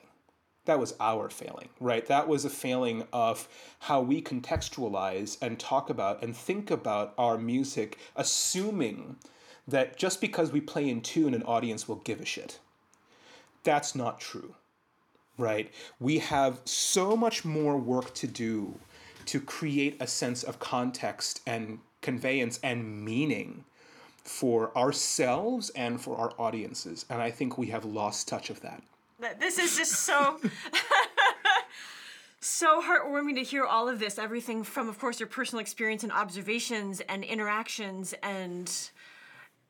that 0.66 0.80
was 0.80 0.96
our 1.00 1.30
failing, 1.30 1.70
right? 1.80 2.06
That 2.08 2.28
was 2.28 2.44
a 2.44 2.50
failing 2.50 3.08
of 3.14 3.48
how 3.80 4.02
we 4.02 4.22
contextualize 4.22 5.38
and 5.42 5.60
talk 5.60 5.90
about 5.90 6.24
and 6.24 6.36
think 6.36 6.72
about 6.72 7.14
our 7.18 7.38
music, 7.38 7.98
assuming 8.16 9.18
that 9.68 9.98
just 9.98 10.22
because 10.22 10.52
we 10.52 10.62
play 10.62 10.90
in 10.90 11.02
tune, 11.02 11.34
an 11.34 11.44
audience 11.44 11.88
will 11.88 11.98
give 11.98 12.20
a 12.20 12.26
shit. 12.26 12.60
That's 13.64 13.96
not 13.96 14.20
true, 14.20 14.56
right? 15.38 15.72
We 16.00 16.20
have 16.20 16.62
so 16.66 17.16
much 17.16 17.46
more 17.46 17.78
work 17.78 18.14
to 18.16 18.28
do 18.28 18.80
to 19.26 19.40
create 19.40 19.98
a 20.00 20.08
sense 20.08 20.44
of 20.44 20.60
context 20.60 21.42
and 21.48 21.80
conveyance 22.02 22.60
and 22.62 23.04
meaning 23.04 23.66
for 24.24 24.76
ourselves 24.78 25.70
and 25.72 26.00
for 26.00 26.18
our 26.18 26.34
audiences. 26.40 27.06
And 27.10 27.22
I 27.22 27.32
think 27.32 27.58
we 27.58 27.68
have 27.68 27.86
lost 27.86 28.28
touch 28.28 28.50
of 28.50 28.62
that. 28.62 28.84
This 29.40 29.58
is 29.58 29.78
just 29.78 29.94
so 29.94 30.40
so 32.40 32.82
heartwarming 32.82 33.36
to 33.36 33.44
hear 33.44 33.64
all 33.64 33.88
of 33.88 34.00
this. 34.00 34.20
Everything 34.20 34.64
from, 34.64 34.90
of 34.90 35.00
course, 35.00 35.20
your 35.20 35.28
personal 35.28 35.62
experience 35.62 36.04
and 36.04 36.12
observations 36.12 37.02
and 37.02 37.24
interactions, 37.24 38.14
and 38.22 38.72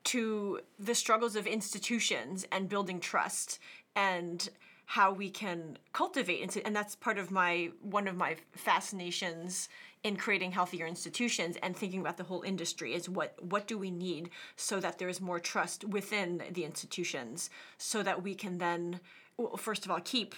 to 0.05 0.59
the 0.79 0.95
struggles 0.95 1.35
of 1.35 1.47
institutions 1.47 2.45
and 2.51 2.69
building 2.69 2.99
trust 2.99 3.59
and 3.95 4.49
how 4.85 5.11
we 5.11 5.29
can 5.29 5.77
cultivate 5.93 6.55
and 6.63 6.75
that's 6.75 6.95
part 6.95 7.17
of 7.17 7.31
my 7.31 7.71
one 7.81 8.07
of 8.07 8.15
my 8.15 8.35
fascinations 8.53 9.67
in 10.03 10.15
creating 10.15 10.51
healthier 10.51 10.85
institutions 10.85 11.57
and 11.63 11.75
thinking 11.75 12.01
about 12.01 12.17
the 12.17 12.23
whole 12.23 12.43
industry 12.43 12.93
is 12.93 13.09
what 13.09 13.33
what 13.43 13.65
do 13.65 13.79
we 13.79 13.89
need 13.89 14.29
so 14.55 14.79
that 14.79 14.99
there 14.99 15.09
is 15.09 15.19
more 15.19 15.39
trust 15.39 15.83
within 15.85 16.43
the 16.51 16.63
institutions 16.63 17.49
so 17.79 18.03
that 18.03 18.21
we 18.21 18.35
can 18.35 18.59
then 18.59 18.99
well, 19.37 19.57
first 19.57 19.85
of 19.85 19.91
all, 19.91 19.99
keep 20.03 20.35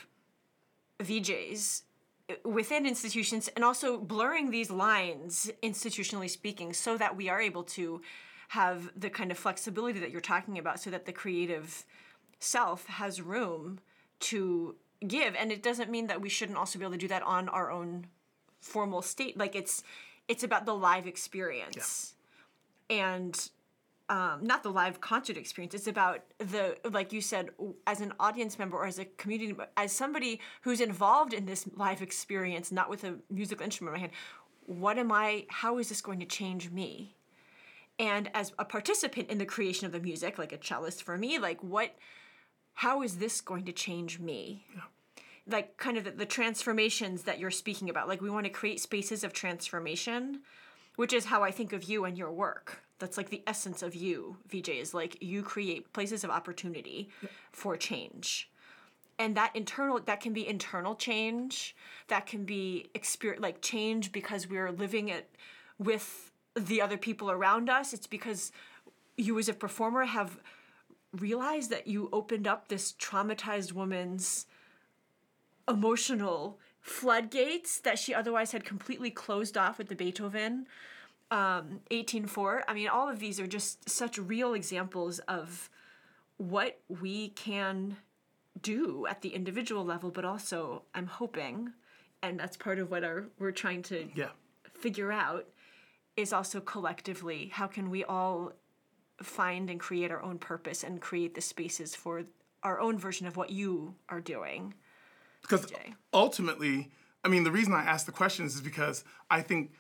VJs 1.00 1.84
within 2.44 2.86
institutions 2.86 3.48
and 3.56 3.64
also 3.64 3.98
blurring 3.98 4.52
these 4.52 4.70
lines 4.70 5.50
institutionally 5.64 6.30
speaking 6.30 6.74
so 6.74 6.98
that 6.98 7.16
we 7.16 7.30
are 7.30 7.42
able 7.42 7.64
to 7.64 8.02
have 8.50 8.90
the 8.96 9.10
kind 9.10 9.32
of 9.32 9.38
flexibility 9.38 10.00
that 10.00 10.12
you're 10.12 10.22
talking 10.22 10.58
about 10.58 10.80
so 10.80 10.90
that 10.90 11.06
the 11.06 11.14
creative 11.14 11.86
self 12.40 12.86
has 12.88 13.22
room 13.22 13.80
to 14.20 14.76
give. 15.06 15.36
And 15.36 15.52
it 15.52 15.64
doesn't 15.64 15.90
mean 15.90 16.08
that 16.08 16.22
we 16.22 16.30
shouldn't 16.30 16.58
also 16.58 16.80
be 16.80 16.86
able 16.86 16.94
to 16.94 16.98
do 16.98 17.08
that 17.08 17.24
on 17.24 17.50
our 17.50 17.72
own 17.72 18.08
formal 18.60 19.02
state. 19.02 19.38
Like 19.38 19.56
it's 19.56 19.84
it's 20.28 20.44
about 20.44 20.66
the 20.66 20.74
live 20.74 21.08
experience. 21.08 22.16
Yeah. 22.90 23.16
and 23.16 23.50
um, 24.10 24.40
not 24.42 24.64
the 24.64 24.70
live 24.70 25.02
concert 25.02 25.38
experience. 25.38 25.74
It's 25.74 25.88
about 25.88 26.22
the 26.38 26.78
like 26.90 27.12
you 27.12 27.22
said, 27.22 27.50
as 27.86 28.00
an 28.02 28.14
audience 28.20 28.58
member 28.58 28.78
or 28.78 28.86
as 28.86 29.00
a 29.00 29.06
community, 29.06 29.56
as 29.76 29.92
somebody 29.92 30.40
who's 30.62 30.80
involved 30.80 31.34
in 31.34 31.46
this 31.46 31.68
live 31.76 32.02
experience, 32.02 32.72
not 32.72 32.90
with 32.90 33.04
a 33.04 33.16
musical 33.30 33.66
instrument 33.66 33.96
in 33.96 34.02
my 34.02 34.08
hand. 34.08 34.14
What 34.66 34.98
am 34.98 35.12
I? 35.12 35.46
How 35.50 35.78
is 35.78 35.90
this 35.90 36.02
going 36.02 36.20
to 36.20 36.26
change 36.26 36.72
me? 36.72 37.16
And 38.00 38.30
as 38.34 38.54
a 38.60 38.66
participant 38.66 39.30
in 39.30 39.40
the 39.40 39.46
creation 39.46 39.86
of 39.86 39.92
the 39.92 40.00
music, 40.00 40.38
like 40.38 40.54
a 40.54 40.58
cellist 40.58 41.04
for 41.04 41.18
me, 41.18 41.38
like 41.38 41.62
what? 41.62 41.96
How 42.76 43.02
is 43.02 43.18
this 43.18 43.42
going 43.42 43.66
to 43.66 43.72
change 43.72 44.20
me? 44.20 44.66
Yeah. 44.74 44.82
Like 45.50 45.78
kind 45.78 45.98
of 45.98 46.04
the, 46.04 46.12
the 46.12 46.26
transformations 46.26 47.24
that 47.24 47.40
you're 47.40 47.52
speaking 47.52 47.90
about. 47.90 48.08
Like 48.08 48.22
we 48.22 48.30
want 48.30 48.46
to 48.46 48.52
create 48.52 48.80
spaces 48.80 49.24
of 49.24 49.34
transformation, 49.34 50.42
which 50.96 51.12
is 51.12 51.26
how 51.26 51.44
I 51.44 51.52
think 51.52 51.74
of 51.74 51.86
you 51.86 52.06
and 52.06 52.18
your 52.18 52.32
work 52.32 52.84
that's 53.00 53.18
like 53.18 53.30
the 53.30 53.44
essence 53.46 53.84
of 53.84 53.96
you 53.96 54.38
vj 54.50 54.82
is 54.82 54.94
like 54.94 55.22
you 55.22 55.44
create 55.44 55.92
places 55.94 56.24
of 56.24 56.30
opportunity 56.30 57.10
for 57.52 57.78
change. 57.78 58.50
And 59.20 59.36
that 59.36 59.56
internal 59.56 60.00
that 60.00 60.22
can 60.22 60.34
be 60.34 60.48
internal 60.48 60.96
change 60.96 61.76
that 62.08 62.26
can 62.26 62.46
be 62.46 62.88
experience 62.94 63.42
like 63.42 63.62
change 63.62 64.12
because 64.12 64.48
we're 64.48 64.72
living 64.72 65.10
it 65.10 65.36
with 65.80 66.32
the 66.56 66.82
other 66.82 66.98
people 66.98 67.30
around 67.30 67.70
us. 67.70 67.94
It's 67.94 68.08
because 68.08 68.52
you 69.16 69.38
as 69.40 69.50
a 69.50 69.54
performer 69.54 70.06
have 70.06 70.40
realized 71.12 71.70
that 71.72 71.88
you 71.88 72.10
opened 72.12 72.48
up 72.48 72.68
this 72.68 72.94
traumatized 72.94 73.74
woman's 73.74 74.46
emotional 75.68 76.60
floodgates 76.80 77.80
that 77.80 78.00
she 78.00 78.14
otherwise 78.14 78.52
had 78.52 78.64
completely 78.64 79.10
closed 79.10 79.58
off 79.58 79.78
with 79.78 79.90
the 79.90 79.96
beethoven 79.96 80.68
um, 81.32 81.82
18.4. 81.92 82.62
I 82.68 82.74
mean, 82.74 82.88
all 82.88 83.10
of 83.10 83.20
these 83.20 83.40
are 83.40 83.48
just 83.48 83.90
such 83.90 84.18
real 84.18 84.54
examples 84.54 85.20
of 85.20 85.70
what 86.38 86.80
we 86.88 87.30
can 87.30 87.98
do 88.62 89.06
at 89.08 89.22
the 89.22 89.30
individual 89.30 89.84
level, 89.84 90.12
but 90.12 90.26
also 90.26 90.84
I'm 90.94 91.08
hoping, 91.08 91.74
and 92.22 92.40
that's 92.40 92.58
part 92.58 92.80
of 92.80 92.90
what 92.90 93.04
our 93.04 93.26
we're 93.40 93.52
trying 93.52 93.84
to 93.84 94.08
yeah. 94.16 94.30
figure 94.74 95.12
out 95.12 95.48
is 96.16 96.34
also 96.34 96.60
collectively 96.60 97.52
how 97.54 97.68
can 97.68 97.90
we 97.90 98.04
all 98.04 98.54
find 99.22 99.70
and 99.70 99.80
create 99.80 100.12
our 100.12 100.22
own 100.22 100.38
purpose 100.38 100.84
and 100.84 101.02
create 101.02 101.36
the 101.36 101.42
spaces 101.42 101.96
for 101.96 102.24
our 102.64 102.80
own 102.80 102.98
version 102.98 103.28
of 103.28 103.38
what 103.38 103.50
you 103.50 103.96
are 104.10 104.22
doing. 104.22 104.74
Because 105.42 105.72
ultimately, 106.14 106.90
I 107.24 107.30
mean, 107.30 107.44
the 107.44 107.52
reason 107.52 107.74
I 107.74 107.84
ask 107.84 108.06
the 108.06 108.12
questions 108.12 108.56
is 108.56 108.62
because 108.62 109.04
I 109.30 109.42
think 109.42 109.72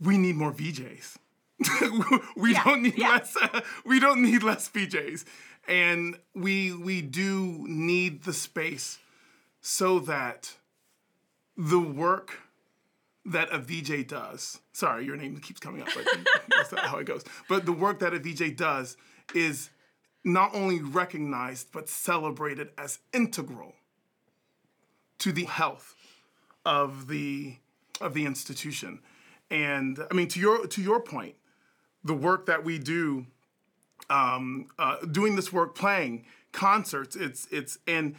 we 0.00 0.18
need 0.18 0.36
more 0.36 0.52
VJs. 0.52 1.16
we 2.36 2.52
yeah, 2.52 2.64
don't 2.64 2.82
need 2.82 2.96
yeah. 2.96 3.10
less. 3.10 3.36
Uh, 3.36 3.60
we 3.84 4.00
don't 4.00 4.22
need 4.22 4.42
less 4.42 4.68
VJs, 4.70 5.24
and 5.68 6.18
we 6.34 6.72
we 6.72 7.02
do 7.02 7.64
need 7.66 8.22
the 8.24 8.32
space 8.32 8.98
so 9.60 9.98
that 10.00 10.54
the 11.56 11.80
work 11.80 12.38
that 13.26 13.50
a 13.52 13.58
VJ 13.58 14.06
does. 14.08 14.60
Sorry, 14.72 15.04
your 15.04 15.16
name 15.16 15.38
keeps 15.38 15.60
coming 15.60 15.82
up, 15.82 15.88
but 15.94 16.06
that's 16.48 16.72
not 16.72 16.86
how 16.86 16.98
it 16.98 17.04
goes. 17.04 17.24
But 17.48 17.66
the 17.66 17.72
work 17.72 17.98
that 18.00 18.14
a 18.14 18.18
VJ 18.18 18.56
does 18.56 18.96
is 19.34 19.70
not 20.24 20.54
only 20.54 20.80
recognized 20.80 21.68
but 21.72 21.88
celebrated 21.88 22.70
as 22.78 22.98
integral 23.12 23.74
to 25.18 25.32
the 25.32 25.44
health 25.44 25.94
of 26.64 27.08
the 27.08 27.56
of 28.00 28.14
the 28.14 28.24
institution. 28.24 29.00
And 29.50 29.98
I 30.10 30.14
mean, 30.14 30.28
to 30.28 30.40
your 30.40 30.66
to 30.66 30.82
your 30.82 31.00
point, 31.00 31.34
the 32.04 32.14
work 32.14 32.46
that 32.46 32.64
we 32.64 32.78
do, 32.78 33.26
um, 34.08 34.68
uh, 34.78 34.98
doing 35.10 35.36
this 35.36 35.52
work, 35.52 35.74
playing 35.74 36.24
concerts, 36.52 37.16
it's 37.16 37.46
it's 37.50 37.78
and 37.86 38.14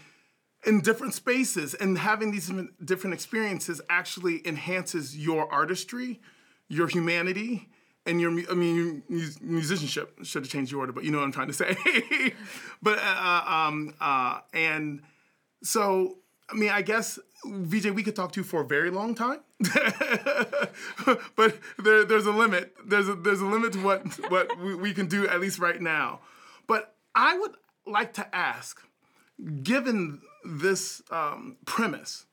in 0.65 0.82
different 0.82 1.13
spaces 1.13 1.73
and 1.73 1.97
having 1.97 2.32
these 2.32 2.51
different 2.84 3.13
experiences 3.13 3.82
actually 3.89 4.45
enhances 4.47 5.17
your 5.17 5.51
artistry, 5.51 6.21
your 6.67 6.88
humanity, 6.88 7.69
and 8.05 8.19
your 8.19 8.32
I 8.49 8.53
mean 8.53 9.03
musicianship. 9.41 10.23
Should 10.23 10.43
have 10.43 10.51
changed 10.51 10.71
your 10.71 10.82
order, 10.82 10.91
but 10.93 11.03
you 11.03 11.11
know 11.11 11.19
what 11.19 11.25
I'm 11.25 11.32
trying 11.32 11.47
to 11.47 11.53
say. 11.53 11.75
but 12.82 12.99
uh, 12.99 13.01
uh, 13.01 13.43
um, 13.47 13.93
uh, 13.99 14.39
and 14.53 15.01
so 15.63 16.17
I 16.52 16.56
mean, 16.56 16.70
I 16.70 16.82
guess 16.82 17.18
VJ, 17.45 17.91
we 17.91 18.04
could 18.04 18.16
talk 18.16 18.34
to 18.34 18.41
you 18.41 18.43
for 18.43 18.62
a 18.62 18.66
very 18.66 18.89
long 18.89 19.16
time, 19.16 19.39
but 21.36 21.58
there, 21.80 22.04
there's 22.04 22.26
a 22.26 22.32
limit. 22.32 22.76
There's 22.86 23.08
a 23.08 23.16
there's 23.16 23.41
a 23.41 23.45
limit 23.45 23.74
to 23.74 23.80
what 23.84 24.06
what 24.30 24.60
we, 24.60 24.76
we 24.76 24.93
can 24.93 25.08
do 25.08 25.28
at 25.28 25.39
least 25.39 25.60
right 25.60 25.82
now. 25.82 26.20
But 26.68 26.93
I 27.16 27.38
would 27.38 27.56
like 27.86 28.14
to 28.14 28.36
ask, 28.36 28.82
given 29.64 30.22
this 30.45 31.02
um, 31.10 31.58
premise, 31.66 32.26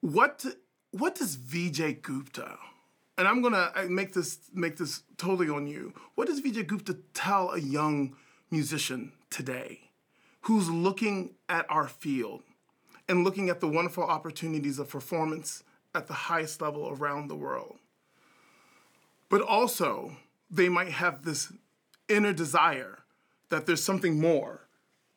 what 0.00 0.44
what 0.90 1.14
does 1.14 1.36
Vijay 1.36 2.02
Gupta, 2.02 2.58
and 3.16 3.28
I'm 3.28 3.40
gonna 3.40 3.70
make 3.88 4.14
this 4.14 4.40
make 4.52 4.76
this 4.76 5.02
totally 5.16 5.48
on 5.48 5.66
you. 5.66 5.94
What 6.16 6.26
does 6.26 6.40
Vijay 6.40 6.66
Gupta 6.66 6.98
tell 7.14 7.52
a 7.52 7.60
young 7.60 8.16
musician 8.50 9.12
today, 9.30 9.90
who's 10.42 10.68
looking 10.68 11.34
at 11.48 11.66
our 11.70 11.88
field? 11.88 12.42
And 13.12 13.24
looking 13.24 13.50
at 13.50 13.60
the 13.60 13.68
wonderful 13.68 14.02
opportunities 14.02 14.78
of 14.78 14.88
performance 14.88 15.64
at 15.94 16.06
the 16.06 16.14
highest 16.14 16.62
level 16.62 16.96
around 16.98 17.28
the 17.28 17.34
world. 17.34 17.76
But 19.28 19.42
also, 19.42 20.16
they 20.50 20.70
might 20.70 20.92
have 20.92 21.22
this 21.22 21.52
inner 22.08 22.32
desire 22.32 23.00
that 23.50 23.66
there's 23.66 23.84
something 23.84 24.18
more 24.18 24.66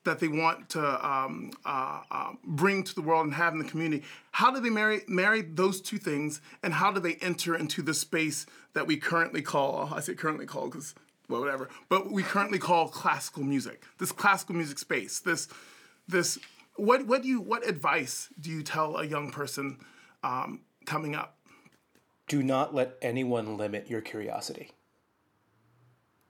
that 0.04 0.20
they 0.20 0.28
want 0.28 0.68
to 0.72 1.08
um, 1.10 1.52
uh, 1.66 2.02
uh, 2.12 2.34
bring 2.44 2.84
to 2.84 2.94
the 2.94 3.02
world 3.02 3.28
and 3.28 3.34
have 3.34 3.54
in 3.54 3.60
the 3.60 3.66
community. 3.66 4.04
How 4.32 4.52
do 4.52 4.60
they 4.60 4.70
marry 4.70 5.04
marry 5.08 5.42
those 5.42 5.80
two 5.80 5.98
things, 5.98 6.42
and 6.62 6.74
how 6.74 6.92
do 6.92 7.00
they 7.00 7.16
enter 7.22 7.56
into 7.56 7.82
the 7.82 7.94
space 7.94 8.46
that 8.74 8.86
we 8.86 8.98
currently 8.98 9.42
call 9.42 9.90
I 9.96 10.02
say 10.02 10.16
currently 10.16 10.46
call 10.46 10.66
because 10.66 10.96
well 11.30 11.40
whatever, 11.40 11.70
but 11.88 12.12
we 12.12 12.24
currently 12.24 12.60
call 12.60 12.90
classical 12.90 13.44
music. 13.44 13.84
This 14.00 14.12
classical 14.12 14.54
music 14.56 14.80
space. 14.80 15.20
This 15.20 15.48
this 16.10 16.38
what 16.76 17.06
what 17.06 17.22
do 17.22 17.28
you 17.28 17.42
what 17.42 17.68
advice 17.68 18.30
do 18.40 18.50
you 18.50 18.64
tell 18.64 18.98
a 18.98 19.06
young 19.06 19.32
person 19.32 19.80
um, 20.24 20.62
coming 20.86 21.16
up? 21.16 21.38
Do 22.28 22.42
not 22.42 22.74
let 22.74 22.98
anyone 23.02 23.58
limit 23.58 23.90
your 23.90 24.02
curiosity. 24.02 24.72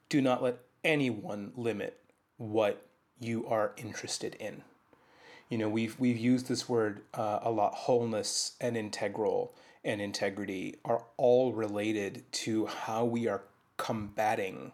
Do 0.09 0.21
not 0.21 0.43
let 0.43 0.59
anyone 0.83 1.51
limit 1.55 1.99
what 2.37 2.85
you 3.19 3.47
are 3.47 3.73
interested 3.77 4.35
in. 4.35 4.61
You 5.49 5.57
know, 5.57 5.69
we've 5.69 5.99
we've 5.99 6.17
used 6.17 6.47
this 6.47 6.67
word 6.67 7.01
uh, 7.13 7.39
a 7.41 7.51
lot. 7.51 7.73
Wholeness 7.73 8.53
and 8.59 8.75
integral 8.75 9.55
and 9.83 10.01
integrity 10.01 10.75
are 10.83 11.03
all 11.17 11.53
related 11.53 12.23
to 12.31 12.65
how 12.65 13.05
we 13.05 13.27
are 13.27 13.43
combating 13.77 14.71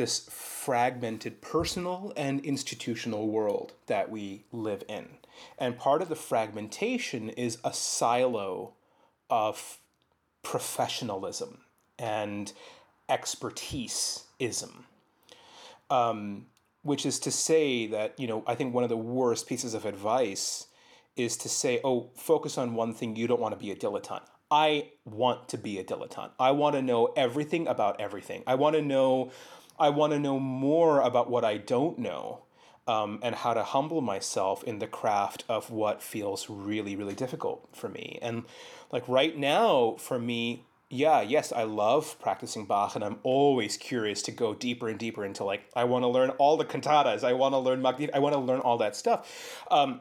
this 0.00 0.26
fragmented 0.30 1.42
personal 1.42 2.10
and 2.16 2.40
institutional 2.40 3.28
world 3.28 3.74
that 3.86 4.10
we 4.10 4.44
live 4.50 4.82
in. 4.88 5.06
And 5.58 5.76
part 5.76 6.00
of 6.00 6.08
the 6.08 6.16
fragmentation 6.16 7.28
is 7.28 7.58
a 7.62 7.74
silo 7.74 8.72
of 9.28 9.78
professionalism 10.42 11.58
and 11.98 12.50
expertiseism. 13.10 14.70
Um, 15.90 16.46
which 16.82 17.04
is 17.04 17.18
to 17.18 17.30
say 17.30 17.86
that, 17.88 18.18
you 18.18 18.26
know, 18.26 18.42
I 18.46 18.54
think 18.54 18.72
one 18.72 18.84
of 18.84 18.90
the 18.90 18.96
worst 18.96 19.46
pieces 19.46 19.74
of 19.74 19.84
advice 19.84 20.66
is 21.14 21.36
to 21.36 21.48
say, 21.50 21.78
oh, 21.84 22.08
focus 22.16 22.56
on 22.56 22.74
one 22.74 22.94
thing, 22.94 23.16
you 23.16 23.26
don't 23.26 23.40
want 23.40 23.52
to 23.52 23.60
be 23.62 23.70
a 23.70 23.76
dilettante. 23.76 24.22
I 24.50 24.92
want 25.04 25.48
to 25.50 25.58
be 25.58 25.78
a 25.78 25.84
dilettante. 25.84 26.30
I 26.38 26.52
want 26.52 26.74
to 26.74 26.80
know 26.80 27.12
everything 27.16 27.68
about 27.68 28.00
everything. 28.00 28.42
I 28.46 28.54
want 28.54 28.76
to 28.76 28.82
know 28.82 29.30
I 29.80 29.88
want 29.88 30.12
to 30.12 30.18
know 30.18 30.38
more 30.38 31.00
about 31.00 31.30
what 31.30 31.44
I 31.44 31.56
don't 31.56 31.98
know 31.98 32.42
um, 32.86 33.18
and 33.22 33.34
how 33.34 33.54
to 33.54 33.62
humble 33.62 34.00
myself 34.00 34.62
in 34.64 34.78
the 34.78 34.86
craft 34.86 35.44
of 35.48 35.70
what 35.70 36.02
feels 36.02 36.50
really, 36.50 36.96
really 36.96 37.14
difficult 37.14 37.68
for 37.72 37.88
me. 37.88 38.18
And 38.20 38.44
like 38.92 39.08
right 39.08 39.36
now, 39.36 39.96
for 39.98 40.18
me, 40.18 40.66
yeah, 40.92 41.20
yes, 41.20 41.52
I 41.52 41.62
love 41.62 42.18
practicing 42.20 42.66
Bach, 42.66 42.96
and 42.96 43.04
I'm 43.04 43.20
always 43.22 43.76
curious 43.76 44.22
to 44.22 44.32
go 44.32 44.54
deeper 44.54 44.88
and 44.88 44.98
deeper 44.98 45.24
into 45.24 45.44
like 45.44 45.62
I 45.76 45.84
want 45.84 46.02
to 46.02 46.08
learn 46.08 46.30
all 46.30 46.56
the 46.56 46.64
cantatas, 46.64 47.22
I 47.22 47.32
want 47.32 47.54
to 47.54 47.58
learn 47.58 47.80
Magnificat, 47.80 48.14
I 48.14 48.18
want 48.18 48.34
to 48.34 48.40
learn 48.40 48.58
all 48.58 48.78
that 48.78 48.96
stuff. 48.96 49.64
Um, 49.70 50.00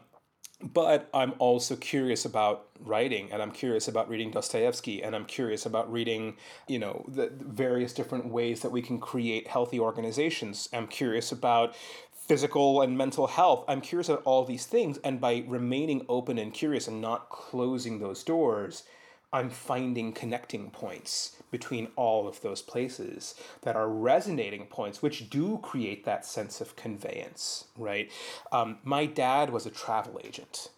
but 0.62 1.10
I'm 1.14 1.34
also 1.40 1.76
curious 1.76 2.26
about 2.26 2.68
writing 2.80 3.32
and 3.32 3.42
I'm 3.42 3.52
curious 3.52 3.88
about 3.88 4.10
reading 4.10 4.32
Dostoevsky 4.32 5.02
and 5.02 5.16
I'm 5.16 5.26
curious 5.26 5.66
about 5.66 5.92
reading, 5.92 6.36
you 6.68 6.80
know, 6.80 7.06
the 7.08 7.32
various 7.32 7.94
different 7.94 8.28
ways 8.28 8.62
that 8.62 8.72
we 8.72 8.82
can 8.82 9.00
create 9.00 9.48
healthy 9.48 9.80
organizations. 9.80 10.68
I'm 10.74 10.88
curious 10.88 11.32
about 11.32 11.76
physical 12.12 12.82
and 12.82 12.98
mental 12.98 13.28
health. 13.28 13.64
I'm 13.68 13.82
curious 13.82 14.10
about 14.10 14.24
all 14.26 14.44
these 14.44 14.66
things 14.66 14.98
and 15.04 15.22
by 15.22 15.44
remaining 15.48 16.06
open 16.10 16.38
and 16.38 16.54
curious 16.54 16.88
and 16.88 17.02
not 17.02 17.30
closing 17.30 18.00
those 18.00 18.24
doors, 18.24 18.84
I'm 19.32 19.50
finding 19.50 20.12
connecting 20.12 20.72
points 20.72 21.39
between 21.52 21.90
all 21.96 22.28
of 22.28 22.42
those 22.42 22.62
places 22.62 23.36
that 23.62 23.76
are 23.76 23.90
resonating 23.90 24.66
points, 24.66 25.02
which 25.02 25.30
do 25.30 25.58
create 25.60 26.06
that 26.06 26.26
sense 26.26 26.62
of 26.62 26.76
conveyance, 26.76 27.66
right? 27.78 28.12
Um, 28.52 28.78
my 28.84 29.06
dad 29.06 29.50
was 29.50 29.66
a 29.66 29.72
travel 29.72 30.20
agent 30.24 30.70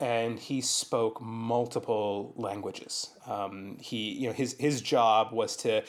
and 0.00 0.38
he 0.38 0.62
spoke 0.62 1.20
multiple 1.20 2.32
languages. 2.36 3.10
Um, 3.26 3.76
he, 3.78 4.12
you 4.12 4.28
know, 4.28 4.32
his 4.32 4.56
his 4.58 4.80
job 4.80 5.32
was 5.32 5.56
to 5.58 5.84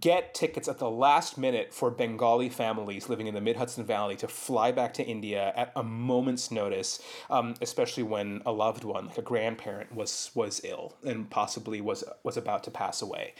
get 0.00 0.34
tickets 0.34 0.68
at 0.68 0.78
the 0.78 0.90
last 0.90 1.38
minute 1.38 1.72
for 1.72 1.90
Bengali 1.90 2.50
families 2.50 3.08
living 3.08 3.26
in 3.26 3.34
the 3.34 3.40
Mid 3.40 3.56
Hudson 3.56 3.84
Valley 3.84 4.16
to 4.16 4.28
fly 4.28 4.70
back 4.70 4.92
to 4.94 5.02
India 5.02 5.52
at 5.56 5.72
a 5.74 5.82
moment's 5.82 6.50
notice, 6.50 7.00
um, 7.30 7.54
especially 7.62 8.02
when 8.02 8.42
a 8.44 8.52
loved 8.52 8.84
one, 8.84 9.06
like 9.06 9.18
a 9.18 9.22
grandparent, 9.22 9.94
was 9.94 10.30
was 10.34 10.60
ill 10.62 10.94
and 11.02 11.30
possibly 11.30 11.80
was 11.80 12.04
was 12.22 12.36
about 12.36 12.62
to 12.64 12.70
pass 12.70 13.00
away. 13.00 13.34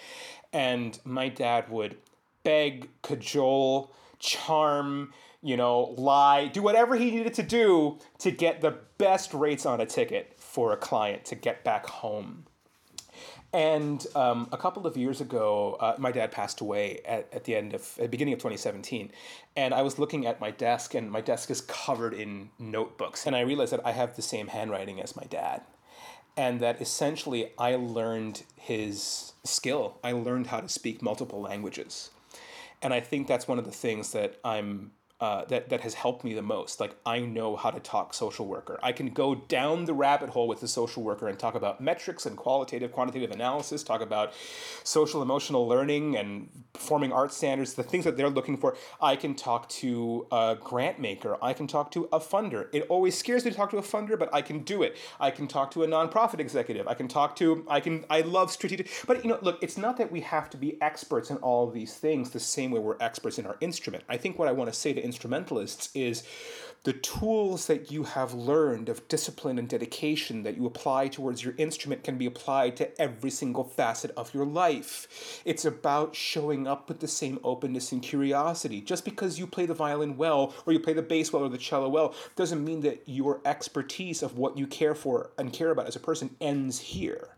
And 0.53 0.99
my 1.05 1.29
dad 1.29 1.68
would 1.68 1.99
beg, 2.45 2.89
cajole, 3.03 3.93
charm 4.18 5.12
you 5.45 5.59
know, 5.59 5.95
lie, 5.99 6.49
do 6.49 6.62
whatever 6.62 6.97
he 6.97 7.11
needed 7.11 7.34
to 7.34 7.42
do 7.42 7.99
to 8.18 8.30
get 8.30 8.62
the 8.62 8.78
best 8.97 9.34
rates 9.34 9.66
on 9.66 9.78
a 9.78 9.84
ticket 9.84 10.32
for 10.38 10.72
a 10.72 10.76
client 10.76 11.26
to 11.26 11.34
get 11.34 11.62
back 11.62 11.84
home. 11.84 12.47
And 13.53 14.05
um, 14.16 14.49
a 14.53 14.57
couple 14.57 14.86
of 14.86 14.97
years 14.97 15.20
ago, 15.20 15.76
uh, 15.78 15.97
my 15.99 16.11
dad 16.12 16.32
passed 16.32 16.62
away 16.62 17.01
at, 17.05 17.28
at 17.30 17.45
the 17.45 17.55
end 17.55 17.74
of, 17.74 17.82
at 17.99 18.05
the 18.05 18.09
beginning 18.09 18.32
of 18.32 18.38
2017. 18.38 19.12
And 19.55 19.74
I 19.74 19.82
was 19.82 19.99
looking 19.99 20.26
at 20.26 20.40
my 20.40 20.51
desk, 20.51 20.95
and 20.95 21.11
my 21.11 21.20
desk 21.20 21.51
is 21.51 21.61
covered 21.61 22.14
in 22.14 22.49
notebooks. 22.59 23.26
And 23.26 23.36
I 23.36 23.40
realized 23.40 23.72
that 23.72 23.86
I 23.86 23.92
have 23.92 24.16
the 24.16 24.22
same 24.22 24.49
handwriting 24.49 25.01
as 25.01 25.14
my 25.14 25.24
dad. 25.24 25.61
And 26.38 26.59
that 26.61 26.80
essentially 26.80 27.53
I 27.59 27.76
learned 27.76 28.45
his 28.57 29.34
skill. 29.45 29.99
I 30.03 30.12
learned 30.12 30.49
how 30.49 30.61
to 30.61 30.68
speak 30.70 31.03
multiple 31.03 31.42
languages. 31.42 32.11
And 32.82 32.95
I 32.95 33.01
think 33.01 33.28
that's 33.28 33.47
one 33.47 33.59
of 33.59 33.66
the 33.66 33.70
things 33.70 34.12
that 34.12 34.40
I'm 34.42 34.92
uh, 35.20 35.44
that 35.44 35.68
that 35.68 35.80
has 35.82 35.94
helped 35.94 36.24
me 36.24 36.34
the 36.34 36.42
most. 36.42 36.80
Like 36.80 36.96
I 37.06 37.20
know 37.20 37.54
how 37.54 37.70
to 37.70 37.78
talk 37.78 38.12
social 38.12 38.46
worker. 38.46 38.80
I 38.82 38.92
can 38.92 39.10
go 39.10 39.34
down 39.34 39.84
the 39.84 39.94
rabbit 39.94 40.30
hole 40.30 40.48
with 40.48 40.60
the 40.60 40.68
social 40.68 41.02
worker 41.02 41.28
and 41.28 41.38
talk 41.38 41.54
about 41.54 41.80
metrics 41.80 42.26
and 42.26 42.36
qualitative, 42.36 42.90
quantitative 42.90 43.30
analysis. 43.30 43.84
Talk 43.84 44.00
about 44.00 44.32
social 44.82 45.22
emotional 45.22 45.68
learning 45.68 46.16
and 46.16 46.48
performing 46.72 47.12
art 47.12 47.32
standards. 47.32 47.74
The 47.74 47.84
things 47.84 48.04
that 48.04 48.16
they're 48.16 48.28
looking 48.28 48.56
for. 48.56 48.76
I 49.00 49.14
can 49.14 49.36
talk 49.36 49.68
to 49.70 50.26
a 50.32 50.56
grant 50.60 50.98
maker. 50.98 51.36
I 51.40 51.52
can 51.52 51.68
talk 51.68 51.92
to 51.92 52.08
a 52.12 52.18
funder. 52.18 52.66
It 52.72 52.86
always 52.88 53.16
scares 53.16 53.44
me 53.44 53.52
to 53.52 53.56
talk 53.56 53.70
to 53.70 53.78
a 53.78 53.82
funder, 53.82 54.18
but 54.18 54.34
I 54.34 54.42
can 54.42 54.64
do 54.64 54.82
it. 54.82 54.96
I 55.20 55.30
can 55.30 55.46
talk 55.46 55.70
to 55.72 55.84
a 55.84 55.86
nonprofit 55.86 56.40
executive. 56.40 56.88
I 56.88 56.94
can 56.94 57.06
talk 57.06 57.36
to. 57.36 57.64
I 57.68 57.78
can. 57.78 58.04
I 58.10 58.22
love 58.22 58.50
strategic. 58.50 58.90
But 59.06 59.22
you 59.22 59.30
know, 59.30 59.38
look, 59.42 59.62
it's 59.62 59.78
not 59.78 59.96
that 59.98 60.10
we 60.10 60.22
have 60.22 60.50
to 60.50 60.56
be 60.56 60.76
experts 60.82 61.30
in 61.30 61.36
all 61.36 61.70
these 61.70 61.94
things 61.94 62.30
the 62.30 62.40
same 62.40 62.72
way 62.72 62.80
we're 62.80 62.96
experts 63.00 63.38
in 63.38 63.46
our 63.46 63.56
instrument. 63.60 64.02
I 64.08 64.16
think 64.16 64.40
what 64.40 64.48
I 64.48 64.52
want 64.52 64.72
to 64.72 64.78
say 64.78 64.92
to 64.92 65.03
instrumentalists 65.05 65.90
is 65.94 66.24
the 66.84 66.92
tools 66.92 67.66
that 67.66 67.90
you 67.90 68.02
have 68.02 68.34
learned 68.34 68.90
of 68.90 69.09
discipline 69.09 69.59
and 69.59 69.66
dedication 69.66 70.42
that 70.42 70.55
you 70.57 70.66
apply 70.66 71.09
towards 71.09 71.42
your 71.42 71.55
instrument 71.57 72.05
can 72.05 72.18
be 72.18 72.26
applied 72.26 72.76
to 72.76 73.00
every 73.00 73.30
single 73.30 73.64
facet 73.64 74.11
of 74.18 74.34
your 74.34 74.44
life. 74.44 75.40
It's 75.46 75.64
about 75.64 76.14
showing 76.14 76.66
up 76.66 76.88
with 76.88 77.00
the 77.00 77.09
same 77.09 77.40
openness 77.42 77.90
and 77.90 78.02
curiosity. 78.02 78.82
Just 78.82 79.07
because 79.07 79.38
you 79.38 79.46
play 79.46 79.64
the 79.64 79.72
violin 79.72 80.18
well 80.18 80.52
or 80.66 80.74
you 80.74 80.80
play 80.80 80.92
the 80.92 81.00
bass 81.00 81.32
well 81.32 81.44
or 81.44 81.48
the 81.48 81.57
cello 81.57 81.88
well 81.88 82.14
doesn't 82.36 82.62
mean 82.62 82.82
that 82.82 83.02
your 83.07 83.40
expertise 83.46 84.22
of 84.22 84.36
what 84.36 84.59
you 84.59 84.66
care 84.66 84.94
for 84.94 85.30
and 85.38 85.55
care 85.55 85.70
about 85.70 85.86
as 85.86 85.96
a 85.96 86.00
person 86.00 86.36
ends 86.38 86.78
here. 86.78 87.30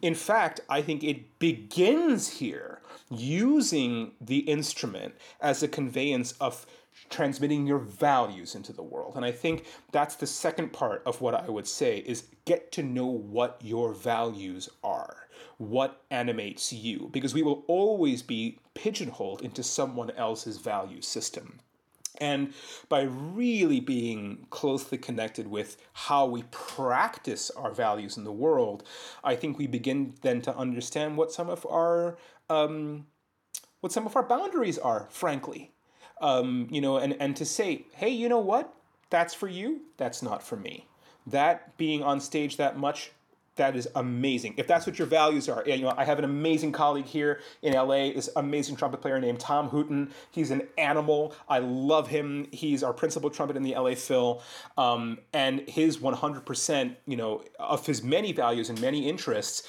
In 0.00 0.14
fact, 0.14 0.60
I 0.68 0.80
think 0.80 1.04
it 1.04 1.38
begins 1.38 2.28
here 2.28 2.80
using 3.10 4.12
the 4.20 4.38
instrument 4.40 5.14
as 5.40 5.62
a 5.62 5.68
conveyance 5.68 6.32
of 6.40 6.66
transmitting 7.10 7.66
your 7.66 7.78
values 7.78 8.54
into 8.54 8.72
the 8.72 8.82
world. 8.82 9.14
And 9.16 9.24
I 9.24 9.32
think 9.32 9.64
that's 9.92 10.16
the 10.16 10.26
second 10.26 10.72
part 10.72 11.02
of 11.06 11.20
what 11.20 11.34
I 11.34 11.48
would 11.48 11.66
say 11.66 11.98
is 11.98 12.24
get 12.44 12.72
to 12.72 12.82
know 12.82 13.06
what 13.06 13.60
your 13.62 13.92
values 13.92 14.68
are. 14.82 15.28
What 15.58 16.02
animates 16.10 16.72
you? 16.72 17.08
Because 17.12 17.34
we 17.34 17.42
will 17.42 17.64
always 17.66 18.22
be 18.22 18.58
pigeonholed 18.74 19.42
into 19.42 19.62
someone 19.62 20.10
else's 20.12 20.58
value 20.58 21.00
system. 21.02 21.60
And 22.20 22.52
by 22.88 23.02
really 23.02 23.78
being 23.78 24.46
closely 24.50 24.98
connected 24.98 25.46
with 25.46 25.76
how 25.92 26.26
we 26.26 26.42
practice 26.50 27.50
our 27.50 27.70
values 27.70 28.16
in 28.16 28.24
the 28.24 28.32
world, 28.32 28.82
I 29.22 29.36
think 29.36 29.56
we 29.56 29.68
begin 29.68 30.14
then 30.22 30.42
to 30.42 30.56
understand 30.56 31.16
what 31.16 31.32
some 31.32 31.48
of 31.48 31.64
our 31.66 32.18
um, 32.50 33.06
what 33.80 33.92
some 33.92 34.06
of 34.06 34.16
our 34.16 34.24
boundaries 34.24 34.78
are, 34.78 35.06
frankly 35.10 35.70
um, 36.20 36.68
you 36.70 36.80
know, 36.80 36.98
and, 36.98 37.16
and 37.20 37.36
to 37.36 37.44
say, 37.44 37.86
hey, 37.92 38.10
you 38.10 38.28
know 38.28 38.38
what? 38.38 38.74
That's 39.10 39.34
for 39.34 39.48
you. 39.48 39.82
That's 39.96 40.22
not 40.22 40.42
for 40.42 40.56
me. 40.56 40.86
That 41.26 41.76
being 41.76 42.02
on 42.02 42.20
stage 42.20 42.56
that 42.56 42.78
much, 42.78 43.12
that 43.56 43.76
is 43.76 43.88
amazing. 43.96 44.54
If 44.56 44.66
that's 44.66 44.86
what 44.86 44.98
your 44.98 45.06
values 45.06 45.48
are, 45.48 45.62
you 45.66 45.82
know, 45.82 45.92
I 45.96 46.04
have 46.04 46.18
an 46.18 46.24
amazing 46.24 46.72
colleague 46.72 47.04
here 47.04 47.40
in 47.60 47.74
LA, 47.74 48.12
this 48.12 48.30
amazing 48.36 48.76
trumpet 48.76 49.02
player 49.02 49.20
named 49.20 49.40
Tom 49.40 49.68
Hooten. 49.68 50.10
He's 50.30 50.50
an 50.50 50.62
animal. 50.78 51.34
I 51.48 51.58
love 51.58 52.08
him. 52.08 52.46
He's 52.52 52.82
our 52.82 52.92
principal 52.94 53.28
trumpet 53.30 53.56
in 53.56 53.62
the 53.62 53.74
LA 53.74 53.94
Phil, 53.94 54.42
um, 54.78 55.18
and 55.32 55.68
his 55.68 55.98
100%, 55.98 56.96
you 57.06 57.16
know, 57.16 57.42
of 57.58 57.84
his 57.84 58.02
many 58.02 58.32
values 58.32 58.70
and 58.70 58.80
many 58.80 59.08
interests 59.08 59.68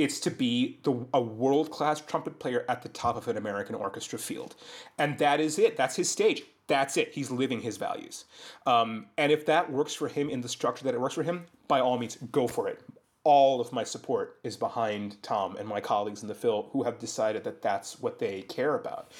it's 0.00 0.18
to 0.20 0.30
be 0.30 0.78
the, 0.84 1.06
a 1.12 1.20
world 1.20 1.70
class 1.70 2.00
trumpet 2.00 2.38
player 2.38 2.64
at 2.68 2.82
the 2.82 2.88
top 2.88 3.16
of 3.16 3.28
an 3.28 3.36
American 3.36 3.74
orchestra 3.74 4.18
field. 4.18 4.56
And 4.98 5.18
that 5.18 5.40
is 5.40 5.58
it. 5.58 5.76
That's 5.76 5.96
his 5.96 6.10
stage. 6.10 6.42
That's 6.68 6.96
it. 6.96 7.12
He's 7.12 7.30
living 7.30 7.60
his 7.60 7.76
values. 7.76 8.24
Um, 8.66 9.06
and 9.18 9.30
if 9.30 9.44
that 9.46 9.70
works 9.70 9.92
for 9.92 10.08
him 10.08 10.30
in 10.30 10.40
the 10.40 10.48
structure 10.48 10.84
that 10.84 10.94
it 10.94 11.00
works 11.00 11.14
for 11.14 11.22
him, 11.22 11.46
by 11.68 11.80
all 11.80 11.98
means, 11.98 12.16
go 12.32 12.46
for 12.46 12.68
it. 12.68 12.80
All 13.24 13.60
of 13.60 13.72
my 13.72 13.84
support 13.84 14.38
is 14.42 14.56
behind 14.56 15.22
Tom 15.22 15.56
and 15.56 15.68
my 15.68 15.80
colleagues 15.80 16.22
in 16.22 16.28
the 16.28 16.34
Phil 16.34 16.70
who 16.72 16.84
have 16.84 16.98
decided 16.98 17.44
that 17.44 17.60
that's 17.60 18.00
what 18.00 18.18
they 18.18 18.42
care 18.42 18.74
about. 18.74 19.12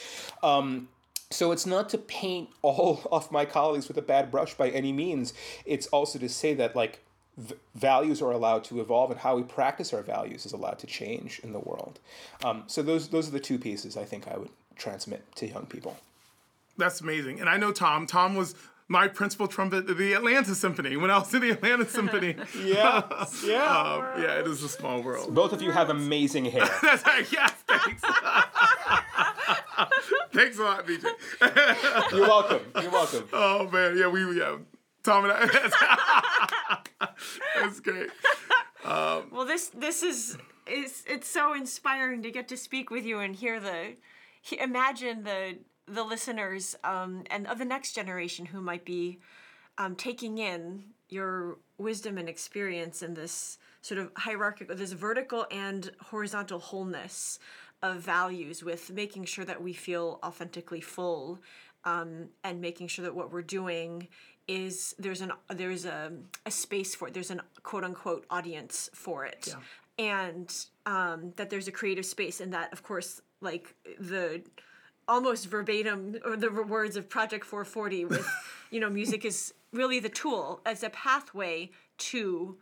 Um, 0.42 0.88
so 1.30 1.52
it's 1.52 1.66
not 1.66 1.90
to 1.90 1.98
paint 1.98 2.48
all 2.62 3.02
of 3.12 3.30
my 3.30 3.44
colleagues 3.44 3.88
with 3.88 3.98
a 3.98 4.02
bad 4.02 4.30
brush 4.30 4.54
by 4.54 4.70
any 4.70 4.92
means. 4.92 5.34
It's 5.66 5.88
also 5.88 6.18
to 6.18 6.28
say 6.28 6.54
that, 6.54 6.74
like, 6.74 7.04
v- 7.41 7.55
values 7.74 8.20
are 8.22 8.30
allowed 8.30 8.64
to 8.64 8.80
evolve 8.80 9.11
and 9.11 9.20
how 9.20 9.36
we 9.36 9.43
practice 9.43 9.93
our 9.93 10.03
values 10.03 10.47
is 10.47 10.53
allowed 10.53 10.78
to 10.80 10.86
change 10.86 11.41
in 11.43 11.53
the 11.53 11.59
world. 11.59 11.99
Um, 12.45 12.64
so 12.66 12.82
those 12.82 13.09
those 13.09 13.28
are 13.28 13.32
the 13.32 13.41
two 13.41 13.59
pieces 13.59 13.97
I 13.97 14.05
think 14.05 14.28
I 14.28 14.36
would 14.36 14.51
transmit 14.76 15.24
to 15.36 15.47
young 15.47 15.66
people. 15.66 15.97
That's 16.76 17.01
amazing. 17.01 17.41
And 17.41 17.49
I 17.49 17.57
know 17.57 17.72
Tom. 17.72 18.07
Tom 18.07 18.34
was 18.34 18.55
my 18.88 19.07
principal 19.07 19.47
trumpet 19.47 19.88
at 19.88 19.97
the 19.99 20.12
Atlanta 20.14 20.55
Symphony 20.55 20.97
when 20.97 21.11
I 21.11 21.18
was 21.18 21.32
in 21.34 21.41
the 21.43 21.51
Atlanta 21.51 21.88
Symphony. 21.99 22.36
yeah, 22.62 23.03
yeah, 23.45 23.64
um, 23.64 24.22
yeah. 24.22 24.41
It 24.41 24.47
is 24.47 24.62
a 24.62 24.68
small 24.68 25.03
world. 25.03 25.34
Both 25.34 25.53
of 25.53 25.62
you 25.62 25.70
have 25.70 25.91
amazing 25.91 26.47
hair. 26.47 26.68
That's 26.82 27.05
right. 27.07 27.26
Yes, 27.32 27.53
thanks. 27.68 28.03
thanks 30.32 30.59
a 30.59 30.62
lot, 30.62 30.86
VJ. 30.86 31.05
You're 32.12 32.28
welcome. 32.28 32.61
You're 32.80 32.91
welcome. 32.91 33.28
Oh 33.32 33.68
man, 33.70 33.97
yeah, 33.97 34.09
we 34.09 34.38
yeah. 34.38 34.57
Tom 35.03 35.24
and 35.24 35.32
I. 35.32 36.80
That's, 37.61 37.80
great. 37.80 38.11
Um, 38.84 39.24
well, 39.30 39.44
this 39.44 39.68
this 39.68 40.03
is 40.03 40.36
is 40.66 41.05
it's 41.07 41.28
so 41.28 41.55
inspiring 41.55 42.22
to 42.22 42.30
get 42.30 42.48
to 42.48 42.57
speak 42.57 42.90
with 42.90 43.05
you 43.05 43.18
and 43.18 43.34
hear 43.34 43.61
the 43.61 43.96
imagine 44.59 45.22
the 45.22 45.59
the 45.86 46.05
listeners 46.05 46.76
um, 46.84 47.24
and 47.30 47.46
of 47.46 47.59
the 47.59 47.64
next 47.64 47.92
generation 47.92 48.46
who 48.46 48.61
might 48.61 48.84
be 48.84 49.18
um, 49.78 49.96
taking 49.96 50.38
in 50.38 50.84
your 51.09 51.59
wisdom 51.78 52.18
and 52.18 52.28
experience 52.28 53.03
in 53.03 53.14
this 53.14 53.59
sort 53.82 53.98
of 53.98 54.11
hierarchical, 54.16 54.76
this 54.76 54.92
vertical 54.92 55.46
and 55.51 55.90
horizontal 56.01 56.59
wholeness 56.59 57.38
of 57.82 57.96
values 57.96 58.62
with 58.62 58.90
making 58.90 59.24
sure 59.24 59.44
that 59.44 59.62
we 59.62 59.72
feel 59.72 60.20
authentically 60.22 60.80
full 60.80 61.40
um, 61.84 62.28
and 62.44 62.61
making 62.61 62.86
sure 62.88 63.03
that 63.03 63.14
what 63.14 63.32
we're 63.32 63.42
doing 63.42 64.07
is 64.49 64.95
there's 64.99 65.20
an 65.20 65.32
there's 65.49 65.84
a, 65.84 66.12
a 66.47 66.51
space 66.51 66.95
for 66.95 67.09
it 67.09 67.14
there's 67.14 67.30
an 67.30 67.41
quote 67.62 67.84
unquote 67.84 68.24
audience 68.30 68.91
for 68.93 69.24
it 69.24 69.49
yeah. 69.49 70.34
and 70.36 70.66
um, 70.86 71.32
that 71.36 71.51
there's 71.51 71.68
a 71.68 71.72
creative 71.72 72.05
space 72.05 72.41
and 72.41 72.53
that 72.53 72.72
of 72.72 72.82
course 72.82 73.20
like 73.41 73.74
the 73.99 74.43
almost 75.09 75.49
verbatim 75.49 76.16
or 76.24 76.36
the 76.36 76.51
words 76.51 76.97
of 76.97 77.09
project 77.09 77.45
440 77.45 78.05
with 78.07 78.26
you 78.70 78.80
know 78.80 78.91
music 78.91 79.24
is 79.24 79.55
really 79.72 80.01
the 80.01 80.09
tool 80.09 80.61
as 80.64 80.82
a 80.82 80.91
pathway 80.91 81.70
to 81.99 82.57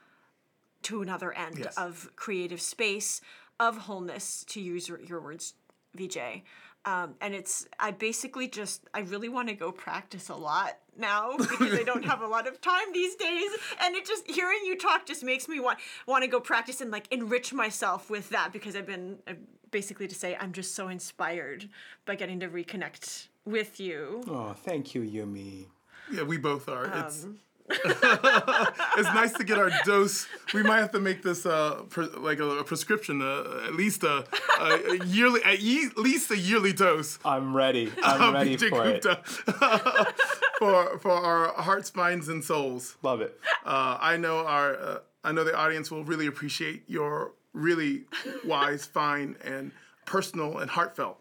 to 0.82 1.02
another 1.02 1.32
end 1.32 1.58
yes. 1.58 1.76
of 1.76 2.10
creative 2.16 2.60
space 2.60 3.20
of 3.60 3.76
wholeness 3.78 4.44
to 4.48 4.60
use 4.60 4.88
your, 4.88 5.00
your 5.00 5.20
words 5.20 5.54
vj 5.96 6.42
um, 6.84 7.14
and 7.20 7.34
it's 7.34 7.66
I 7.78 7.90
basically 7.90 8.48
just 8.48 8.84
I 8.94 9.00
really 9.00 9.28
want 9.28 9.48
to 9.48 9.54
go 9.54 9.72
practice 9.72 10.28
a 10.28 10.34
lot 10.34 10.78
now 10.96 11.36
because 11.38 11.74
I 11.74 11.82
don't 11.82 12.04
have 12.04 12.22
a 12.22 12.26
lot 12.26 12.46
of 12.46 12.60
time 12.60 12.92
these 12.92 13.14
days. 13.14 13.50
And 13.80 13.94
it 13.94 14.06
just 14.06 14.28
hearing 14.30 14.60
you 14.64 14.76
talk 14.76 15.06
just 15.06 15.22
makes 15.22 15.48
me 15.48 15.60
want 15.60 15.78
want 16.06 16.24
to 16.24 16.28
go 16.28 16.40
practice 16.40 16.80
and 16.80 16.90
like 16.90 17.10
enrich 17.12 17.52
myself 17.52 18.10
with 18.10 18.28
that 18.30 18.52
because 18.52 18.76
I've 18.76 18.86
been 18.86 19.18
uh, 19.26 19.34
basically 19.70 20.08
to 20.08 20.14
say 20.14 20.36
I'm 20.38 20.52
just 20.52 20.74
so 20.74 20.88
inspired 20.88 21.68
by 22.06 22.14
getting 22.14 22.40
to 22.40 22.48
reconnect 22.48 23.28
with 23.44 23.80
you. 23.80 24.22
Oh, 24.28 24.52
thank 24.52 24.94
you, 24.94 25.02
Yumi. 25.02 25.66
Yeah, 26.10 26.22
we 26.22 26.38
both 26.38 26.68
are. 26.68 26.86
Um, 26.86 27.38
it's 27.70 29.08
nice 29.14 29.32
to 29.34 29.44
get 29.44 29.58
our 29.58 29.70
dose. 29.84 30.26
We 30.54 30.62
might 30.62 30.78
have 30.78 30.92
to 30.92 31.00
make 31.00 31.22
this 31.22 31.44
uh, 31.44 31.82
like 32.16 32.38
a, 32.38 32.58
a 32.58 32.64
prescription, 32.64 33.20
uh, 33.20 33.64
at 33.66 33.74
least 33.74 34.04
a, 34.04 34.24
a, 34.58 34.92
a, 34.92 35.04
yearly, 35.04 35.42
at 35.44 35.60
least 35.60 36.30
a 36.30 36.36
yearly 36.36 36.72
dose. 36.72 37.18
I'm 37.24 37.54
ready. 37.54 37.92
I'm 38.02 38.34
ready 38.34 38.56
for 38.56 38.70
Gupta. 38.70 39.20
it. 39.22 40.16
for 40.58 40.98
for 40.98 41.12
our 41.12 41.48
hearts, 41.62 41.94
minds, 41.94 42.28
and 42.28 42.42
souls. 42.42 42.96
Love 43.02 43.20
it. 43.20 43.38
Uh, 43.64 43.98
I 44.00 44.16
know 44.16 44.46
our 44.46 44.76
uh, 44.76 44.98
I 45.24 45.32
know 45.32 45.44
the 45.44 45.54
audience 45.54 45.90
will 45.90 46.04
really 46.04 46.26
appreciate 46.26 46.84
your 46.86 47.32
really 47.52 48.04
wise, 48.44 48.86
fine, 48.86 49.36
and 49.44 49.72
personal 50.06 50.58
and 50.58 50.70
heartfelt 50.70 51.18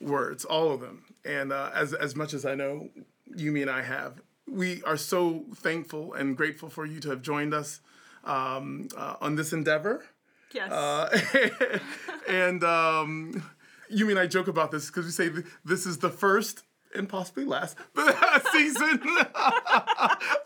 words, 0.00 0.44
all 0.44 0.70
of 0.70 0.80
them. 0.80 1.04
And 1.24 1.52
uh, 1.52 1.70
as 1.74 1.92
as 1.92 2.16
much 2.16 2.32
as 2.32 2.46
I 2.46 2.54
know, 2.54 2.88
Yumi 3.36 3.62
and 3.62 3.70
I 3.70 3.82
have, 3.82 4.20
we 4.50 4.82
are 4.84 4.96
so 4.96 5.44
thankful 5.56 6.14
and 6.14 6.36
grateful 6.36 6.68
for 6.68 6.86
you 6.86 7.00
to 7.00 7.10
have 7.10 7.22
joined 7.22 7.54
us 7.54 7.80
um, 8.24 8.88
uh, 8.96 9.16
on 9.20 9.36
this 9.36 9.52
endeavor. 9.52 10.04
Yes. 10.52 10.70
Uh, 10.70 11.78
and 12.28 12.64
um, 12.64 13.42
you 13.90 14.06
mean 14.06 14.18
I 14.18 14.26
joke 14.26 14.48
about 14.48 14.70
this 14.70 14.86
because 14.86 15.04
we 15.04 15.12
say 15.12 15.30
this 15.64 15.86
is 15.86 15.98
the 15.98 16.10
first 16.10 16.62
and 16.94 17.08
possibly 17.08 17.44
last 17.44 17.76
season 18.52 19.00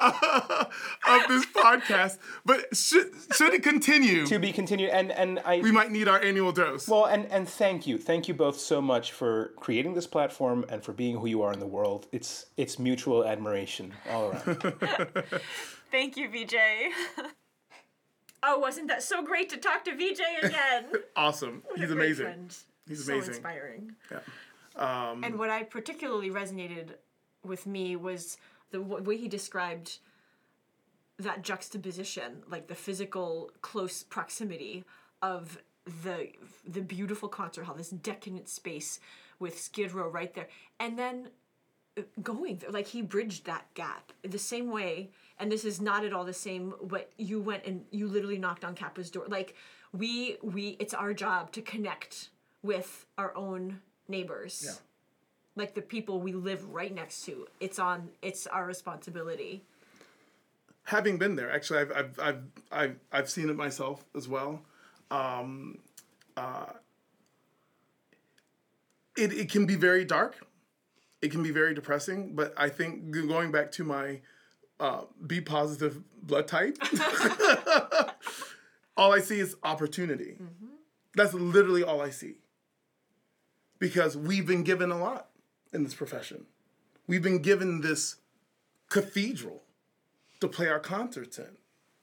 of 0.00 1.28
this 1.28 1.46
podcast. 1.46 2.18
But 2.44 2.76
should 2.76 3.10
should 3.34 3.54
it 3.54 3.62
continue? 3.62 4.26
To 4.26 4.38
be 4.38 4.52
continued, 4.52 4.90
and 4.90 5.12
and 5.12 5.40
I 5.44 5.60
we 5.60 5.70
might 5.72 5.90
need 5.90 6.08
our 6.08 6.20
annual 6.20 6.52
dose. 6.52 6.88
Well, 6.88 7.06
and 7.06 7.26
and 7.30 7.48
thank 7.48 7.86
you, 7.86 7.98
thank 7.98 8.28
you 8.28 8.34
both 8.34 8.58
so 8.58 8.80
much 8.80 9.12
for 9.12 9.52
creating 9.56 9.94
this 9.94 10.06
platform 10.06 10.64
and 10.68 10.82
for 10.84 10.92
being 10.92 11.16
who 11.18 11.26
you 11.26 11.42
are 11.42 11.52
in 11.52 11.60
the 11.60 11.66
world. 11.66 12.06
It's 12.12 12.46
it's 12.56 12.78
mutual 12.78 13.24
admiration 13.24 13.92
all 14.10 14.30
around. 14.30 14.74
thank 15.90 16.16
you, 16.16 16.28
VJ. 16.28 16.54
oh, 18.42 18.58
wasn't 18.58 18.88
that 18.88 19.02
so 19.02 19.22
great 19.22 19.48
to 19.50 19.56
talk 19.56 19.84
to 19.84 19.94
VJ 19.94 20.20
again? 20.42 20.86
awesome. 21.16 21.62
He's 21.76 21.90
amazing. 21.90 22.26
Friend. 22.26 22.56
He's 22.88 23.08
amazing. 23.08 23.24
so 23.24 23.36
inspiring. 23.36 23.92
Yeah. 24.10 24.18
Um, 24.76 25.22
and 25.24 25.38
what 25.38 25.50
I 25.50 25.64
particularly 25.64 26.30
resonated 26.30 26.94
with 27.44 27.66
me 27.66 27.96
was 27.96 28.38
the 28.70 28.78
w- 28.78 29.02
way 29.02 29.16
he 29.16 29.28
described 29.28 29.98
that 31.18 31.42
juxtaposition, 31.42 32.42
like 32.48 32.68
the 32.68 32.74
physical 32.74 33.50
close 33.60 34.02
proximity 34.02 34.84
of 35.20 35.58
the 36.04 36.28
the 36.66 36.80
beautiful 36.80 37.28
concert 37.28 37.64
hall, 37.64 37.74
this 37.74 37.90
decadent 37.90 38.48
space 38.48 39.00
with 39.38 39.58
Skid 39.58 39.92
Row 39.92 40.08
right 40.08 40.32
there, 40.34 40.48
and 40.78 40.98
then 40.98 41.28
uh, 41.98 42.02
going 42.22 42.56
there, 42.56 42.70
like 42.70 42.86
he 42.86 43.02
bridged 43.02 43.44
that 43.46 43.72
gap 43.74 44.12
the 44.22 44.38
same 44.38 44.70
way. 44.70 45.10
And 45.38 45.50
this 45.50 45.64
is 45.64 45.80
not 45.80 46.04
at 46.04 46.12
all 46.12 46.24
the 46.24 46.32
same. 46.32 46.72
But 46.82 47.10
you 47.18 47.40
went 47.40 47.64
and 47.66 47.84
you 47.90 48.06
literally 48.06 48.38
knocked 48.38 48.64
on 48.64 48.74
Kappa's 48.74 49.10
door. 49.10 49.24
Like 49.28 49.56
we 49.92 50.36
we, 50.42 50.76
it's 50.78 50.94
our 50.94 51.12
job 51.12 51.50
to 51.52 51.62
connect 51.62 52.30
with 52.62 53.06
our 53.18 53.36
own 53.36 53.80
neighbors. 54.12 54.62
Yeah. 54.64 54.74
Like 55.56 55.74
the 55.74 55.82
people 55.82 56.20
we 56.20 56.32
live 56.32 56.64
right 56.68 56.94
next 56.94 57.24
to. 57.26 57.48
It's 57.58 57.80
on 57.80 58.10
it's 58.22 58.46
our 58.46 58.64
responsibility. 58.64 59.64
Having 60.84 61.18
been 61.18 61.34
there, 61.34 61.50
actually 61.50 61.80
I've 61.80 61.92
I've 61.92 62.20
I've 62.20 62.42
I've, 62.70 62.96
I've 63.10 63.30
seen 63.30 63.50
it 63.50 63.56
myself 63.56 64.04
as 64.14 64.28
well. 64.28 64.62
Um, 65.10 65.78
uh, 66.36 66.72
it, 69.16 69.32
it 69.32 69.50
can 69.50 69.66
be 69.66 69.74
very 69.74 70.04
dark. 70.04 70.36
It 71.20 71.30
can 71.30 71.42
be 71.42 71.50
very 71.50 71.74
depressing, 71.74 72.34
but 72.34 72.54
I 72.56 72.68
think 72.68 73.10
going 73.10 73.52
back 73.52 73.70
to 73.72 73.84
my 73.84 74.20
uh, 74.80 75.02
B 75.24 75.40
positive 75.40 76.02
blood 76.22 76.48
type, 76.48 76.78
all 78.96 79.12
I 79.12 79.20
see 79.20 79.38
is 79.38 79.54
opportunity. 79.62 80.36
Mm-hmm. 80.42 80.66
That's 81.14 81.34
literally 81.34 81.84
all 81.84 82.00
I 82.00 82.10
see. 82.10 82.36
Because 83.82 84.16
we've 84.16 84.46
been 84.46 84.62
given 84.62 84.92
a 84.92 84.96
lot 84.96 85.26
in 85.72 85.82
this 85.82 85.92
profession. 85.92 86.46
We've 87.08 87.20
been 87.20 87.42
given 87.42 87.80
this 87.80 88.14
cathedral 88.88 89.64
to 90.38 90.46
play 90.46 90.68
our 90.68 90.78
concerts 90.78 91.40
in, 91.40 91.48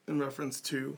in 0.05 0.19
reference 0.19 0.59
to 0.59 0.97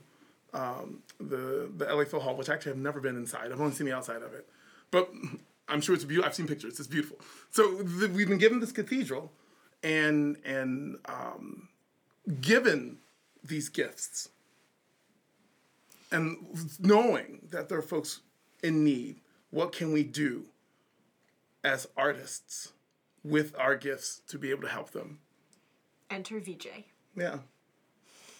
um, 0.56 1.04
the 1.20 1.70
the 1.78 1.86
LA 1.86 2.06
Phil 2.06 2.20
Hall, 2.20 2.36
which 2.36 2.50
I 2.50 2.56
actually 2.56 2.72
I've 2.72 2.80
never 2.80 3.00
been 3.00 3.16
inside. 3.16 3.52
I've 3.52 3.62
only 3.62 3.76
seen 3.76 3.86
the 3.86 3.96
outside 3.96 4.24
of 4.24 4.34
it, 4.34 4.50
but 4.90 5.08
I'm 5.70 5.82
sure 5.82 5.94
it's 5.94 6.04
beautiful. 6.04 6.28
I've 6.28 6.34
seen 6.34 6.48
pictures. 6.48 6.80
It's 6.80 6.88
beautiful. 6.88 7.20
So 7.52 7.76
we've 7.76 8.28
been 8.28 8.40
given 8.40 8.60
this 8.60 8.72
cathedral, 8.72 9.32
and 9.84 10.36
and 10.44 10.98
um, 11.06 11.70
given 12.42 12.98
these 13.44 13.70
gifts, 13.70 14.30
and 16.12 16.38
knowing 16.80 17.48
that 17.52 17.70
there 17.70 17.78
are 17.78 17.84
folks 17.84 18.22
in 18.64 18.84
need. 18.84 19.18
What 19.52 19.74
can 19.74 19.94
we 19.94 20.04
do 20.04 20.46
as 21.64 21.88
artists 21.96 22.74
with 23.24 23.54
our 23.58 23.76
gifts 23.76 24.22
to 24.28 24.38
be 24.38 24.50
able 24.50 24.64
to 24.64 24.70
help 24.70 24.92
them? 24.92 25.20
Enter 26.10 26.40
VJ. 26.40 26.68
Yeah. 27.16 27.38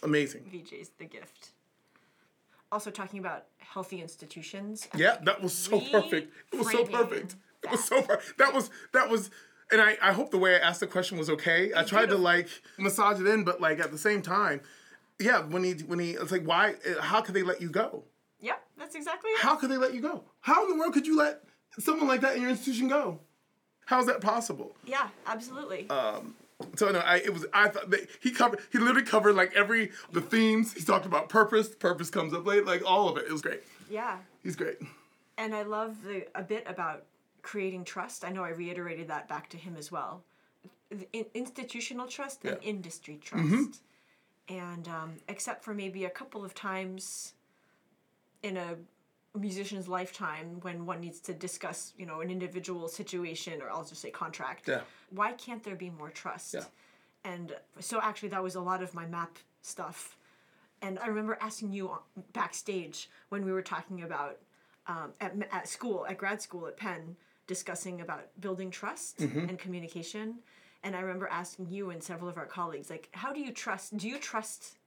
Amazing. 0.04 0.50
VJ's 0.52 0.92
the 0.98 1.06
gift. 1.06 1.52
Also 2.72 2.90
talking 2.90 3.20
about 3.20 3.46
healthy 3.58 4.02
institutions. 4.02 4.88
Yeah, 4.96 5.18
that 5.24 5.42
was 5.42 5.54
so 5.54 5.80
perfect. 5.80 6.34
It 6.52 6.60
was 6.60 6.72
so 6.72 6.86
perfect. 6.86 7.36
That. 7.62 7.68
It 7.68 7.72
was 7.72 7.84
so 7.84 8.02
perfect. 8.02 8.38
That 8.38 8.54
was 8.54 8.70
that 8.94 9.10
was 9.10 9.30
and 9.72 9.82
I, 9.82 9.98
I 10.02 10.12
hope 10.12 10.32
the 10.32 10.38
way 10.38 10.56
I 10.56 10.60
asked 10.60 10.80
the 10.80 10.88
question 10.88 11.18
was 11.18 11.30
okay. 11.30 11.72
I 11.76 11.84
tried 11.84 12.10
to 12.10 12.18
like 12.18 12.50
massage 12.78 13.20
it 13.20 13.28
in, 13.28 13.44
but 13.44 13.62
like 13.62 13.80
at 13.80 13.92
the 13.92 13.98
same 13.98 14.22
time, 14.22 14.62
yeah, 15.20 15.42
when 15.42 15.64
he 15.64 15.74
when 15.74 16.00
he 16.00 16.12
it's 16.12 16.32
like 16.32 16.46
why 16.46 16.76
how 17.00 17.22
could 17.22 17.36
they 17.36 17.44
let 17.44 17.62
you 17.62 17.70
go? 17.70 18.04
Yeah, 18.40 18.56
that's 18.78 18.96
exactly 18.96 19.30
it. 19.32 19.40
How 19.40 19.56
could 19.56 19.70
they 19.70 19.78
let 19.78 19.94
you 19.94 20.02
go? 20.02 20.24
How 20.40 20.64
in 20.64 20.72
the 20.72 20.78
world 20.78 20.94
could 20.94 21.06
you 21.06 21.18
let 21.18 21.44
someone 21.80 22.08
like 22.08 22.22
that 22.22 22.36
in 22.36 22.42
your 22.42 22.52
institution 22.52 22.88
go? 22.88 23.20
How's 23.86 24.06
that 24.06 24.22
possible? 24.22 24.76
Yeah, 24.86 25.10
absolutely. 25.26 25.90
Um, 25.90 26.36
so 26.76 26.92
no, 26.92 27.00
I 27.00 27.18
it 27.18 27.34
was 27.34 27.46
I 27.54 27.68
thought 27.70 27.90
that 27.92 28.08
he 28.22 28.32
covered 28.32 28.60
he 28.72 28.78
literally 28.78 29.06
covered 29.06 29.34
like 29.34 29.54
every 29.56 29.92
the 30.12 30.22
themes. 30.22 30.74
He 30.74 30.84
talked 30.84 31.06
about 31.06 31.30
purpose. 31.30 31.70
Purpose 31.70 32.10
comes 32.10 32.34
up 32.34 32.46
late, 32.46 32.66
like 32.66 32.84
all 32.86 33.10
of 33.10 33.18
it. 33.18 33.26
It 33.26 33.32
was 33.32 33.42
great. 33.42 33.62
Yeah. 33.90 34.18
He's 34.44 34.56
great. 34.56 34.78
And 35.38 35.56
I 35.56 35.64
love 35.64 36.04
the 36.04 36.28
a 36.36 36.44
bit 36.44 36.64
about 36.68 37.04
creating 37.42 37.84
trust. 37.84 38.24
I 38.24 38.30
know 38.30 38.44
I 38.44 38.50
reiterated 38.50 39.08
that 39.08 39.28
back 39.28 39.50
to 39.50 39.58
him 39.58 39.76
as 39.78 39.92
well. 39.92 40.24
In, 41.14 41.26
institutional 41.34 42.08
trust 42.08 42.44
and 42.46 42.58
industry 42.62 43.20
trust. 43.22 43.46
Mm-hmm. 43.46 44.56
And 44.56 44.88
um, 44.88 45.14
except 45.28 45.64
for 45.64 45.74
maybe 45.74 46.06
a 46.06 46.10
couple 46.10 46.44
of 46.44 46.54
times 46.54 47.34
in 48.44 48.58
a 48.58 48.76
musician's 49.38 49.88
lifetime 49.88 50.58
when 50.62 50.86
one 50.86 51.00
needs 51.00 51.20
to 51.22 51.34
discuss, 51.34 51.94
you 51.98 52.06
know, 52.06 52.22
an 52.22 52.30
individual 52.30 52.88
situation 52.88 53.62
or 53.62 53.70
I'll 53.70 53.86
just 53.86 54.02
say 54.02 54.12
contract. 54.12 54.68
Yeah. 54.68 54.82
Why 55.10 55.32
can't 55.34 55.64
there 55.64 55.76
be 55.76 55.90
more 55.90 56.10
trust? 56.10 56.54
Yeah. 56.54 56.64
And 57.24 57.56
so 57.80 58.00
actually 58.02 58.30
that 58.30 58.44
was 58.44 58.56
a 58.56 58.62
lot 58.62 58.84
of 58.84 58.94
my 58.94 59.06
map 59.06 59.38
stuff. 59.62 60.18
And 60.82 61.00
I 61.00 61.08
remember 61.08 61.38
asking 61.40 61.72
you 61.72 61.92
backstage 62.34 63.10
when 63.30 63.46
we 63.46 63.52
were 63.52 63.62
talking 63.62 64.04
about 64.04 64.40
um, 64.88 65.14
at, 65.22 65.34
at 65.52 65.68
school, 65.68 66.06
at 66.08 66.18
grad 66.18 66.42
school 66.42 66.68
at 66.68 66.76
Penn, 66.76 67.16
discussing 67.48 68.02
about 68.02 68.28
building 68.40 68.72
trust 68.72 69.20
mm-hmm. 69.20 69.48
and 69.48 69.60
communication. 69.60 70.40
And 70.84 70.96
I 70.96 71.02
remember 71.02 71.28
asking 71.28 71.68
you 71.70 71.92
and 71.92 72.02
several 72.02 72.30
of 72.30 72.38
our 72.38 72.48
colleagues, 72.48 72.90
like, 72.90 73.10
how 73.12 73.32
do 73.32 73.40
you 73.40 73.52
trust? 73.52 73.96
Do 73.96 74.10
you 74.10 74.18
trust 74.18 74.78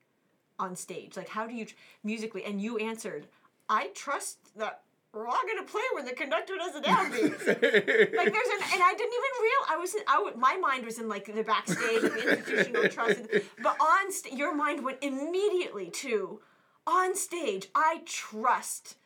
on 0.59 0.75
stage? 0.75 1.17
Like, 1.17 1.29
how 1.29 1.47
do 1.47 1.55
you 1.55 1.67
musically? 2.03 2.45
And 2.45 2.61
you 2.61 2.77
answered, 2.79 3.29
I 3.69 3.89
trust 3.95 4.39
that 4.57 4.83
we're 5.13 5.29
all 5.29 5.43
gonna 5.47 5.67
play 5.67 5.83
when 5.95 6.05
the 6.05 6.13
conductor 6.13 6.55
does 6.57 6.75
a 6.75 6.81
downbeat. 6.81 7.33
like 7.47 8.33
there's 8.33 8.49
an, 8.49 8.63
and 8.73 8.83
I 8.83 8.95
didn't 8.97 9.15
even 9.15 9.33
real. 9.43 9.63
I 9.69 9.77
was, 9.79 9.95
in, 9.95 10.03
I 10.09 10.33
my 10.37 10.57
mind 10.57 10.85
was 10.85 10.99
in 10.99 11.09
like 11.09 11.33
the 11.33 11.43
backstage 11.43 12.01
the 12.01 12.39
institutional 12.39 12.89
trust, 12.89 13.23
but 13.63 13.77
on 13.81 14.13
st- 14.13 14.37
your 14.37 14.55
mind 14.55 14.85
went 14.85 14.99
immediately 15.03 15.91
to, 15.91 16.41
on 16.87 17.15
stage. 17.15 17.69
I 17.75 18.03
trust 18.05 18.97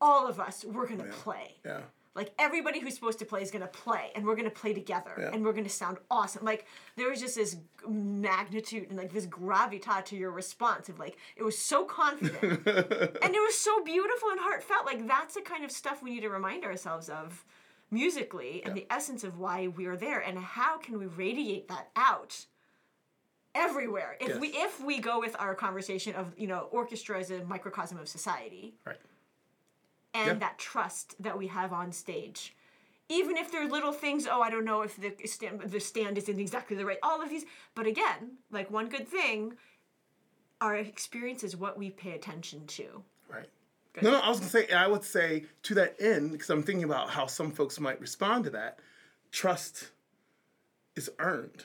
all 0.00 0.28
of 0.28 0.38
us. 0.38 0.64
We're 0.64 0.86
gonna 0.86 1.04
oh, 1.04 1.06
yeah. 1.06 1.22
play. 1.22 1.54
Yeah 1.64 1.80
like 2.14 2.32
everybody 2.38 2.80
who's 2.80 2.94
supposed 2.94 3.18
to 3.18 3.24
play 3.24 3.42
is 3.42 3.50
gonna 3.50 3.66
play 3.66 4.10
and 4.14 4.24
we're 4.24 4.36
gonna 4.36 4.50
play 4.50 4.72
together 4.72 5.14
yeah. 5.18 5.30
and 5.32 5.44
we're 5.44 5.52
gonna 5.52 5.68
sound 5.68 5.98
awesome 6.10 6.44
like 6.44 6.66
there 6.96 7.10
was 7.10 7.20
just 7.20 7.36
this 7.36 7.56
magnitude 7.88 8.88
and 8.88 8.98
like 8.98 9.12
this 9.12 9.26
gravitas 9.26 10.04
to 10.04 10.16
your 10.16 10.30
response 10.30 10.88
of 10.88 10.98
like 10.98 11.16
it 11.36 11.42
was 11.42 11.58
so 11.58 11.84
confident 11.84 12.42
and 12.42 13.34
it 13.34 13.40
was 13.40 13.58
so 13.58 13.82
beautiful 13.84 14.30
and 14.30 14.40
heartfelt 14.40 14.86
like 14.86 15.06
that's 15.06 15.34
the 15.34 15.40
kind 15.40 15.64
of 15.64 15.70
stuff 15.70 16.02
we 16.02 16.10
need 16.10 16.20
to 16.20 16.30
remind 16.30 16.64
ourselves 16.64 17.08
of 17.08 17.44
musically 17.90 18.62
and 18.64 18.76
yeah. 18.76 18.82
the 18.82 18.92
essence 18.92 19.24
of 19.24 19.38
why 19.38 19.68
we 19.68 19.86
are 19.86 19.96
there 19.96 20.20
and 20.20 20.38
how 20.38 20.78
can 20.78 20.98
we 20.98 21.06
radiate 21.06 21.68
that 21.68 21.90
out 21.96 22.46
everywhere 23.54 24.16
if 24.20 24.28
yes. 24.28 24.40
we 24.40 24.48
if 24.48 24.82
we 24.82 24.98
go 24.98 25.20
with 25.20 25.36
our 25.38 25.54
conversation 25.54 26.14
of 26.14 26.32
you 26.36 26.46
know 26.46 26.68
orchestra 26.72 27.20
as 27.20 27.30
a 27.30 27.44
microcosm 27.44 27.98
of 27.98 28.08
society 28.08 28.74
right 28.84 28.98
and 30.14 30.26
yeah. 30.26 30.34
that 30.34 30.58
trust 30.58 31.20
that 31.20 31.36
we 31.36 31.48
have 31.48 31.72
on 31.72 31.92
stage. 31.92 32.54
Even 33.10 33.36
if 33.36 33.52
they're 33.52 33.68
little 33.68 33.92
things, 33.92 34.26
oh, 34.30 34.40
I 34.40 34.48
don't 34.48 34.64
know 34.64 34.80
if 34.80 34.96
the 34.96 35.14
stand, 35.26 35.60
the 35.60 35.80
stand 35.80 36.16
isn't 36.16 36.40
exactly 36.40 36.76
the 36.76 36.86
right, 36.86 36.98
all 37.02 37.20
of 37.20 37.28
these. 37.28 37.44
But 37.74 37.86
again, 37.86 38.38
like 38.50 38.70
one 38.70 38.88
good 38.88 39.06
thing, 39.06 39.54
our 40.60 40.76
experience 40.76 41.44
is 41.44 41.54
what 41.56 41.76
we 41.76 41.90
pay 41.90 42.12
attention 42.12 42.66
to. 42.68 43.02
Right. 43.28 43.48
Good. 43.92 44.04
No, 44.04 44.12
no, 44.12 44.20
I 44.20 44.28
was 44.30 44.38
gonna 44.38 44.50
say, 44.50 44.68
I 44.72 44.86
would 44.86 45.04
say 45.04 45.44
to 45.64 45.74
that 45.74 45.96
end, 46.00 46.32
because 46.32 46.48
I'm 46.48 46.62
thinking 46.62 46.84
about 46.84 47.10
how 47.10 47.26
some 47.26 47.50
folks 47.50 47.78
might 47.78 48.00
respond 48.00 48.44
to 48.44 48.50
that. 48.50 48.78
Trust 49.30 49.90
is 50.96 51.10
earned. 51.18 51.64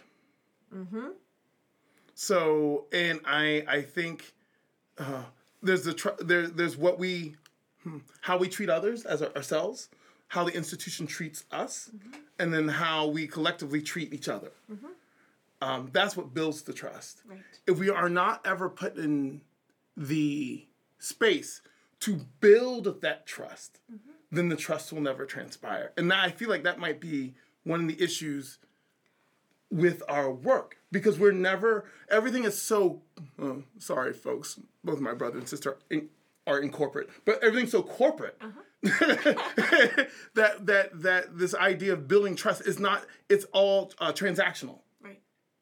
Mm-hmm. 0.75 1.09
So, 2.15 2.85
and 2.91 3.21
I, 3.25 3.63
I 3.67 3.81
think 3.81 4.33
uh, 4.97 5.23
there's 5.63 5.83
the 5.83 5.93
tr- 5.93 6.19
there, 6.19 6.47
there's 6.47 6.75
what 6.75 6.99
we. 6.99 7.35
How 8.21 8.37
we 8.37 8.49
treat 8.49 8.69
others 8.69 9.05
as 9.05 9.21
our, 9.21 9.33
ourselves, 9.35 9.89
how 10.29 10.43
the 10.43 10.53
institution 10.53 11.07
treats 11.07 11.45
us, 11.51 11.89
mm-hmm. 11.95 12.19
and 12.39 12.53
then 12.53 12.67
how 12.67 13.07
we 13.07 13.27
collectively 13.27 13.81
treat 13.81 14.13
each 14.13 14.27
other. 14.27 14.51
Mm-hmm. 14.71 14.87
Um, 15.61 15.89
that's 15.91 16.15
what 16.15 16.33
builds 16.33 16.61
the 16.61 16.73
trust. 16.73 17.21
Right. 17.27 17.39
If 17.67 17.79
we 17.79 17.89
are 17.89 18.09
not 18.09 18.45
ever 18.45 18.69
put 18.69 18.95
in 18.95 19.41
the 19.97 20.65
space 20.99 21.61
to 22.01 22.21
build 22.39 23.01
that 23.01 23.25
trust, 23.25 23.79
mm-hmm. 23.91 24.11
then 24.31 24.49
the 24.49 24.55
trust 24.55 24.93
will 24.93 25.01
never 25.01 25.25
transpire. 25.25 25.91
And 25.97 26.13
I 26.13 26.29
feel 26.29 26.49
like 26.49 26.63
that 26.63 26.79
might 26.79 27.01
be 27.01 27.33
one 27.63 27.81
of 27.81 27.87
the 27.87 28.01
issues 28.01 28.59
with 29.71 30.01
our 30.07 30.31
work 30.31 30.77
because 30.91 31.19
we're 31.19 31.31
never 31.31 31.85
everything 32.09 32.43
is 32.43 32.59
so 32.59 33.01
oh, 33.39 33.63
sorry 33.77 34.13
folks 34.13 34.59
both 34.83 34.99
my 34.99 35.13
brother 35.13 35.37
and 35.37 35.47
sister 35.47 35.77
in, 35.89 36.09
are 36.49 36.59
in 36.59 36.71
corporate 36.71 37.09
but 37.25 37.41
everything's 37.43 37.71
so 37.71 37.83
corporate 37.83 38.35
uh-huh. 38.41 38.61
that 38.83 40.55
that 40.61 40.89
that 41.01 41.37
this 41.37 41.53
idea 41.53 41.91
of 41.91 42.07
building 42.07 42.33
trust 42.33 42.65
is 42.65 42.79
not 42.79 43.05
it's 43.27 43.43
all 43.51 43.91
uh, 43.99 44.13
transactional. 44.13 44.79
Right. 45.03 45.19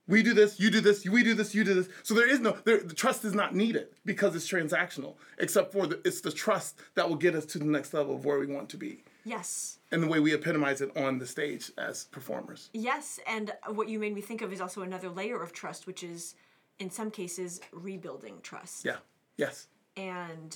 We 0.07 0.21
do 0.21 0.35
this 0.35 0.59
you 0.59 0.69
do 0.69 0.81
this 0.81 1.03
we 1.03 1.23
do 1.23 1.33
this 1.33 1.55
you 1.55 1.63
do 1.63 1.73
this. 1.73 1.89
So 2.03 2.13
there 2.13 2.29
is 2.29 2.39
no 2.39 2.55
there, 2.63 2.79
the 2.79 2.93
trust 2.93 3.25
is 3.25 3.33
not 3.33 3.55
needed 3.55 3.87
because 4.05 4.35
it's 4.35 4.47
transactional 4.47 5.15
except 5.39 5.73
for 5.73 5.87
the, 5.87 5.99
it's 6.05 6.21
the 6.21 6.31
trust 6.31 6.79
that 6.93 7.09
will 7.09 7.15
get 7.15 7.33
us 7.33 7.45
to 7.47 7.57
the 7.57 7.65
next 7.65 7.91
level 7.91 8.15
of 8.15 8.23
where 8.23 8.37
we 8.37 8.45
want 8.45 8.69
to 8.69 8.77
be. 8.77 9.03
Yes. 9.25 9.79
And 9.91 10.03
the 10.03 10.07
way 10.07 10.19
we 10.19 10.35
epitomize 10.35 10.81
it 10.81 10.95
on 10.95 11.17
the 11.17 11.25
stage 11.25 11.71
as 11.75 12.03
performers. 12.05 12.69
Yes 12.73 13.19
and 13.25 13.51
what 13.69 13.89
you 13.89 13.97
made 13.97 14.13
me 14.13 14.21
think 14.21 14.43
of 14.43 14.53
is 14.53 14.61
also 14.61 14.83
another 14.83 15.09
layer 15.09 15.41
of 15.41 15.53
trust 15.53 15.87
which 15.87 16.03
is 16.03 16.35
in 16.77 16.91
some 16.91 17.09
cases 17.09 17.61
rebuilding 17.71 18.41
trust. 18.43 18.85
Yeah. 18.85 18.97
Yes. 19.37 19.69
And 19.95 20.55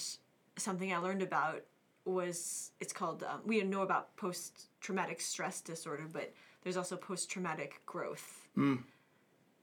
something 0.58 0.93
i 0.93 0.97
learned 0.97 1.22
about 1.22 1.64
was 2.06 2.72
it's 2.80 2.93
called 2.93 3.24
um, 3.24 3.41
we 3.45 3.62
know 3.62 3.82
about 3.82 4.16
post 4.18 4.68
traumatic 4.80 5.22
stress 5.22 5.62
disorder, 5.62 6.06
but 6.12 6.34
there's 6.64 6.78
also 6.78 6.95
post 6.95 7.30
traumatic 7.30 7.82
growth. 7.86 8.47
Mm. 8.58 8.80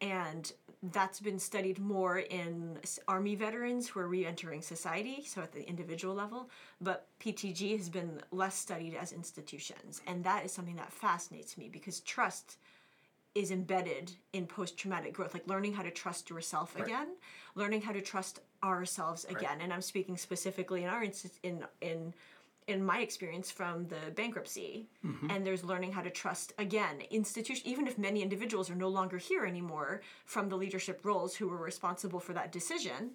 And 0.01 0.53
that's 0.81 1.19
been 1.19 1.41
studied 1.41 1.81
more 1.81 2.19
in 2.19 2.79
army 3.09 3.35
veterans 3.35 3.89
who 3.89 3.99
are 3.99 4.07
re-entering 4.07 4.63
society, 4.63 5.25
so 5.27 5.43
at 5.43 5.51
the 5.53 5.69
individual 5.69 6.15
level. 6.15 6.51
But 6.81 7.09
PTG 7.21 7.77
has 7.77 7.89
been 7.89 8.23
less 8.31 8.55
studied 8.55 8.95
as 8.95 9.13
institutions, 9.13 10.01
and 10.07 10.23
that 10.23 10.45
is 10.45 10.53
something 10.53 10.77
that 10.77 10.93
fascinates 10.93 11.59
me 11.59 11.69
because 11.69 11.99
trust 12.01 12.59
is 13.35 13.51
embedded 13.51 14.13
in 14.33 14.47
post-traumatic 14.47 15.13
growth 15.13 15.35
like 15.35 15.47
learning 15.47 15.73
how 15.73 15.83
to 15.83 15.91
trust 15.91 16.31
yourself 16.31 16.75
right. 16.75 16.85
again 16.87 17.09
learning 17.59 17.83
how 17.83 17.93
to 17.93 18.01
trust 18.01 18.41
ourselves 18.63 19.25
again 19.27 19.51
right. 19.51 19.63
and 19.63 19.73
i'm 19.73 19.83
speaking 19.83 20.17
specifically 20.17 20.83
in 20.85 20.89
our 20.89 21.03
in 21.43 21.65
in 21.81 22.15
in 22.69 22.85
my 22.85 22.99
experience 23.01 23.51
from 23.51 23.87
the 23.89 24.11
bankruptcy 24.15 24.87
mm-hmm. 25.05 25.31
and 25.31 25.47
there's 25.47 25.65
learning 25.65 25.91
how 25.91 26.03
to 26.03 26.11
trust 26.11 26.53
again 26.59 26.97
institution 27.11 27.67
even 27.67 27.87
if 27.87 27.99
many 27.99 28.21
individuals 28.23 28.71
are 28.71 28.75
no 28.87 28.89
longer 28.89 29.19
here 29.19 29.45
anymore 29.45 30.03
from 30.25 30.49
the 30.49 30.57
leadership 30.57 31.01
roles 31.05 31.35
who 31.35 31.49
were 31.49 31.63
responsible 31.73 32.21
for 32.21 32.33
that 32.33 32.53
decision 32.53 33.11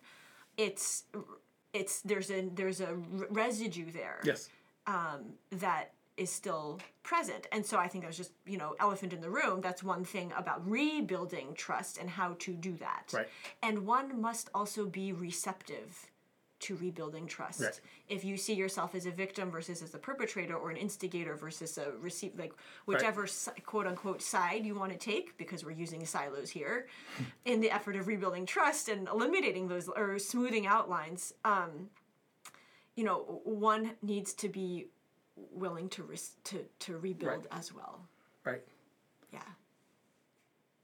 it's 0.58 1.04
it's 1.74 2.02
there's 2.02 2.30
a 2.32 2.50
there's 2.54 2.82
a 2.82 2.94
residue 3.30 3.90
there 3.92 4.20
yes 4.24 4.50
um, 4.86 5.22
that 5.52 5.94
is 6.18 6.32
still 6.32 6.80
present. 7.02 7.48
And 7.52 7.66
so 7.66 7.78
I 7.78 7.88
think 7.88 8.04
there's 8.04 8.18
just, 8.18 8.32
you 8.46 8.58
know, 8.58 8.76
elephant 8.80 9.14
in 9.14 9.22
the 9.22 9.30
room. 9.30 9.62
That's 9.62 9.84
one 9.84 10.04
thing 10.04 10.32
about 10.38 10.68
rebuilding 10.70 11.54
trust 11.56 11.98
and 11.98 12.10
how 12.10 12.36
to 12.40 12.54
do 12.54 12.74
that. 12.78 13.12
Right. 13.14 13.28
And 13.62 13.86
one 13.86 14.22
must 14.22 14.50
also 14.54 14.86
be 14.86 15.12
receptive 15.12 16.12
to 16.64 16.78
rebuilding 16.78 17.28
trust. 17.28 17.62
Right. 17.62 17.82
If 18.08 18.24
you 18.24 18.38
see 18.38 18.54
yourself 18.54 18.96
as 18.96 19.06
a 19.06 19.12
victim 19.12 19.52
versus 19.52 19.82
as 19.82 19.94
a 19.96 19.98
perpetrator 19.98 20.56
or 20.56 20.72
an 20.72 20.78
instigator 20.78 21.36
versus 21.36 21.78
a 21.78 21.92
receive 22.00 22.32
like 22.38 22.54
whichever 22.86 23.24
right. 23.24 23.66
quote 23.66 23.86
unquote 23.86 24.22
side 24.22 24.66
you 24.66 24.74
want 24.74 24.94
to 24.94 24.98
take 24.98 25.38
because 25.38 25.66
we're 25.66 25.72
using 25.72 26.06
silos 26.06 26.50
here 26.50 26.88
in 27.46 27.60
the 27.60 27.70
effort 27.70 27.98
of 27.98 28.08
rebuilding 28.08 28.46
trust 28.46 28.88
and 28.88 29.10
eliminating 29.10 29.68
those 29.68 29.90
or 29.90 30.18
smoothing 30.18 30.66
outlines 30.66 31.34
um, 31.44 31.90
you 32.96 33.04
know 33.04 33.42
one 33.44 33.92
needs 34.02 34.34
to 34.34 34.48
be 34.48 34.88
willing 35.36 35.90
to 35.90 36.04
risk 36.04 36.44
to 36.46 36.66
to 36.80 36.98
rebuild 36.98 37.48
right. 37.52 37.60
as 37.60 37.74
well. 37.74 38.00
Right. 38.44 38.64
Yeah. 39.32 39.40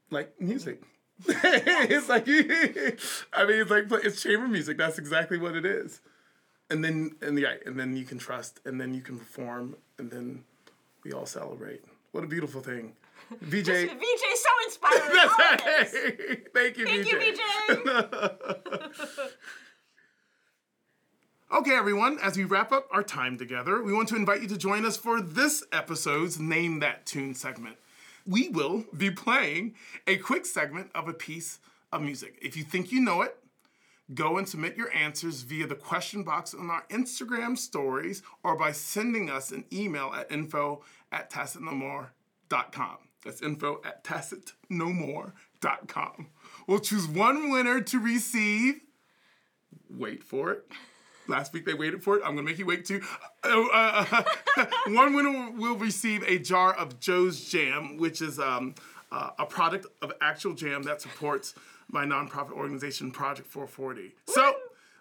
Like 0.10 0.40
music. 0.40 0.82
it's 1.28 2.10
like 2.10 2.28
I 3.34 3.46
mean 3.46 3.62
it's 3.62 3.72
like 3.72 4.06
it's 4.06 4.22
chamber 4.22 4.48
music. 4.48 4.78
That's 4.78 4.98
exactly 4.98 5.38
what 5.38 5.56
it 5.56 5.66
is. 5.66 6.02
And 6.70 6.84
then 6.84 7.16
and 7.22 7.38
yeah, 7.38 7.56
and 7.66 7.80
then 7.80 7.96
you 7.96 8.06
can 8.06 8.18
trust 8.18 8.60
and 8.66 8.80
then 8.80 8.94
you 8.94 9.02
can 9.02 9.18
perform 9.18 9.76
and 9.98 10.10
then 10.12 10.44
we 11.04 11.12
all 11.12 11.26
celebrate. 11.26 11.84
What 12.12 12.24
a 12.24 12.28
beautiful 12.28 12.62
thing. 12.62 12.94
VJ 13.42 13.68
VJ 13.68 14.24
so 14.36 14.50
inspiring. 14.66 15.14
That's 15.14 15.94
right. 15.94 16.54
Thank 16.54 16.78
you, 16.78 16.86
Thank 16.86 17.06
VJ. 17.06 17.12
you, 17.12 17.20
VJ. 17.20 17.40
Okay, 21.52 21.76
everyone, 21.76 22.20
as 22.20 22.38
we 22.38 22.44
wrap 22.44 22.72
up 22.72 22.88
our 22.92 23.02
time 23.02 23.36
together, 23.36 23.82
we 23.82 23.92
want 23.92 24.08
to 24.10 24.16
invite 24.16 24.44
you 24.44 24.48
to 24.50 24.58
join 24.58 24.86
us 24.86 24.98
for 24.98 25.20
this 25.20 25.64
episode's 25.72 26.40
Name 26.40 26.78
That 26.78 27.08
Tune 27.08 27.34
segment. 27.34 27.78
We 28.24 28.50
will 28.50 28.86
be 28.96 29.10
playing 29.10 29.74
a 30.06 30.18
quick 30.18 30.46
segment 30.46 30.92
of 30.94 31.08
a 31.08 31.14
piece 31.14 31.58
of 31.92 32.04
music. 32.04 32.38
If 32.40 32.56
you 32.56 32.64
think 32.64 32.92
you 32.92 33.02
know 33.02 33.24
it, 33.24 33.36
go 34.14 34.38
and 34.38 34.48
submit 34.48 34.78
your 34.78 34.94
answers 34.94 35.42
via 35.42 35.66
the 35.66 35.74
question 35.74 36.22
box 36.22 36.54
on 36.54 36.70
our 36.70 36.86
Instagram 36.92 37.58
stories 37.58 38.22
or 38.44 38.56
by 38.56 38.72
sending 38.72 39.32
us 39.32 39.50
an 39.50 39.66
email 39.74 40.14
at 40.16 40.32
info 40.32 40.84
at 41.12 41.32
tacetnomore.com. 41.32 42.98
That's 43.26 43.42
info 43.42 43.82
at 43.84 44.04
tacetnomore.com. 44.04 46.28
We'll 46.68 46.80
choose 46.80 47.08
one 47.08 47.50
winner 47.50 47.82
to 47.82 48.00
receive, 48.00 48.82
wait 49.90 50.24
for 50.24 50.52
it 50.52 50.72
Last 51.30 51.54
week 51.54 51.66
they 51.66 51.74
waited 51.74 52.04
for 52.04 52.18
it. 52.18 52.24
I'm 52.26 52.36
gonna 52.36 52.44
make 52.44 52.58
you 52.58 52.66
wait 52.66 52.86
too. 52.86 53.02
Uh, 53.44 53.68
uh, 53.72 54.24
one 54.88 55.14
winner 55.14 55.52
will 55.52 55.76
receive 55.78 56.24
a 56.24 56.40
jar 56.40 56.74
of 56.74 57.00
Joe's 57.00 57.46
Jam, 57.50 57.98
which 57.98 58.22
is 58.22 58.40
um, 58.40 58.76
uh, 59.12 59.30
a 59.38 59.46
product 59.46 59.86
of 60.02 60.12
actual 60.22 60.54
jam 60.54 60.84
that 60.84 61.02
supports 61.02 61.54
my 61.88 62.06
nonprofit 62.06 62.52
organization 62.52 63.12
Project 63.12 63.48
440. 63.48 64.14
So 64.28 64.54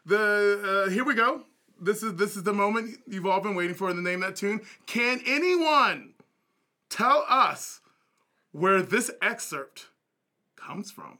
the 0.06 0.84
uh, 0.86 0.90
here 0.90 1.04
we 1.04 1.14
go. 1.14 1.44
This 1.80 2.02
is 2.02 2.14
this 2.16 2.36
is 2.36 2.42
the 2.42 2.52
moment 2.52 2.98
you've 3.06 3.26
all 3.26 3.40
been 3.40 3.54
waiting 3.54 3.74
for. 3.74 3.88
In 3.90 3.96
the 3.96 4.02
name 4.02 4.22
of 4.22 4.30
that 4.30 4.36
tune. 4.36 4.60
Can 4.86 5.20
anyone 5.26 6.14
tell 6.90 7.24
us 7.28 7.80
where 8.52 8.82
this 8.82 9.10
excerpt 9.22 9.86
comes 10.56 10.90
from? 10.90 11.18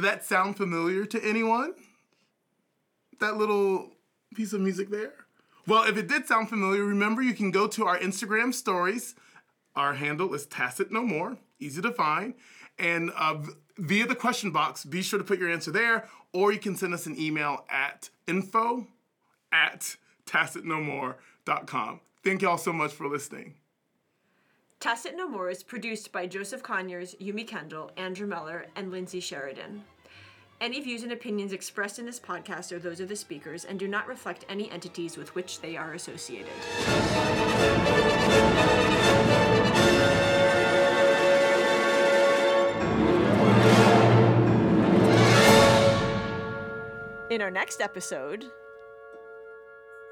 Did 0.00 0.06
that 0.06 0.24
sound 0.24 0.56
familiar 0.56 1.04
to 1.04 1.22
anyone? 1.22 1.74
That 3.18 3.36
little 3.36 3.90
piece 4.34 4.54
of 4.54 4.62
music 4.62 4.88
there? 4.88 5.12
Well, 5.66 5.82
if 5.82 5.98
it 5.98 6.08
did 6.08 6.26
sound 6.26 6.48
familiar, 6.48 6.84
remember 6.84 7.20
you 7.20 7.34
can 7.34 7.50
go 7.50 7.66
to 7.66 7.84
our 7.84 7.98
Instagram 7.98 8.54
stories. 8.54 9.14
Our 9.76 9.92
handle 9.92 10.32
is 10.32 10.46
Tacet 10.46 10.90
No 10.90 11.02
More, 11.02 11.36
easy 11.58 11.82
to 11.82 11.92
find. 11.92 12.32
And 12.78 13.12
uh, 13.14 13.42
via 13.76 14.06
the 14.06 14.14
question 14.14 14.52
box, 14.52 14.86
be 14.86 15.02
sure 15.02 15.18
to 15.18 15.24
put 15.24 15.38
your 15.38 15.50
answer 15.50 15.70
there, 15.70 16.08
or 16.32 16.50
you 16.50 16.58
can 16.58 16.76
send 16.76 16.94
us 16.94 17.04
an 17.04 17.20
email 17.20 17.66
at 17.68 18.08
info 18.26 18.86
at 19.52 19.96
tacetnomore.com. 20.24 22.00
Thank 22.24 22.40
y'all 22.40 22.56
so 22.56 22.72
much 22.72 22.92
for 22.92 23.06
listening. 23.06 23.59
Tacet 24.80 25.14
No 25.14 25.28
More 25.28 25.50
is 25.50 25.62
produced 25.62 26.10
by 26.10 26.26
Joseph 26.26 26.62
Conyers, 26.62 27.14
Yumi 27.20 27.46
Kendall, 27.46 27.90
Andrew 27.98 28.26
Mellor, 28.26 28.64
and 28.74 28.90
Lindsay 28.90 29.20
Sheridan. 29.20 29.84
Any 30.58 30.80
views 30.80 31.02
and 31.02 31.12
opinions 31.12 31.52
expressed 31.52 31.98
in 31.98 32.06
this 32.06 32.18
podcast 32.18 32.72
are 32.72 32.78
those 32.78 32.98
of 32.98 33.10
the 33.10 33.14
speakers 33.14 33.66
and 33.66 33.78
do 33.78 33.86
not 33.86 34.08
reflect 34.08 34.46
any 34.48 34.70
entities 34.70 35.18
with 35.18 35.34
which 35.34 35.60
they 35.60 35.76
are 35.76 35.92
associated. 35.92 36.48
In 47.30 47.42
our 47.42 47.50
next 47.50 47.82
episode. 47.82 48.46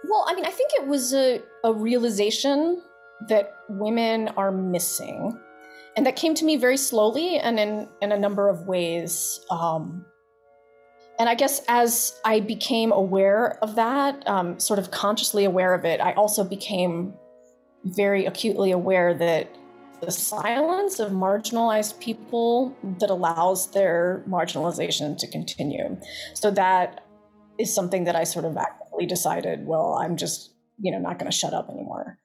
Well, 0.04 0.26
I 0.28 0.34
mean, 0.34 0.44
I 0.44 0.50
think 0.50 0.72
it 0.74 0.86
was 0.86 1.14
a, 1.14 1.40
a 1.64 1.72
realization 1.72 2.82
that 3.28 3.54
women 3.68 4.28
are 4.36 4.52
missing. 4.52 5.38
And 5.96 6.06
that 6.06 6.14
came 6.14 6.34
to 6.34 6.44
me 6.44 6.56
very 6.56 6.76
slowly 6.76 7.38
and 7.38 7.58
in, 7.58 7.88
in 8.00 8.12
a 8.12 8.18
number 8.18 8.48
of 8.48 8.68
ways. 8.68 9.40
Um, 9.50 10.04
and 11.18 11.28
I 11.28 11.34
guess 11.34 11.60
as 11.66 12.18
I 12.24 12.38
became 12.38 12.92
aware 12.92 13.58
of 13.62 13.74
that, 13.74 14.26
um, 14.28 14.60
sort 14.60 14.78
of 14.78 14.92
consciously 14.92 15.44
aware 15.44 15.74
of 15.74 15.84
it, 15.84 16.00
I 16.00 16.12
also 16.12 16.44
became 16.44 17.14
very 17.84 18.26
acutely 18.26 18.70
aware 18.70 19.14
that 19.14 19.48
the 20.00 20.12
silence 20.12 21.00
of 21.00 21.10
marginalized 21.10 21.98
people 21.98 22.76
that 23.00 23.10
allows 23.10 23.72
their 23.72 24.22
marginalization 24.28 25.18
to 25.18 25.26
continue. 25.26 25.98
So 26.34 26.52
that 26.52 27.04
is 27.58 27.74
something 27.74 28.04
that 28.04 28.14
I 28.14 28.22
sort 28.22 28.44
of 28.44 28.56
actively 28.56 29.06
decided, 29.06 29.66
well, 29.66 29.98
I'm 30.00 30.16
just, 30.16 30.52
you 30.78 30.92
know, 30.92 30.98
not 30.98 31.18
going 31.18 31.28
to 31.30 31.36
shut 31.36 31.52
up 31.52 31.68
anymore. 31.68 32.18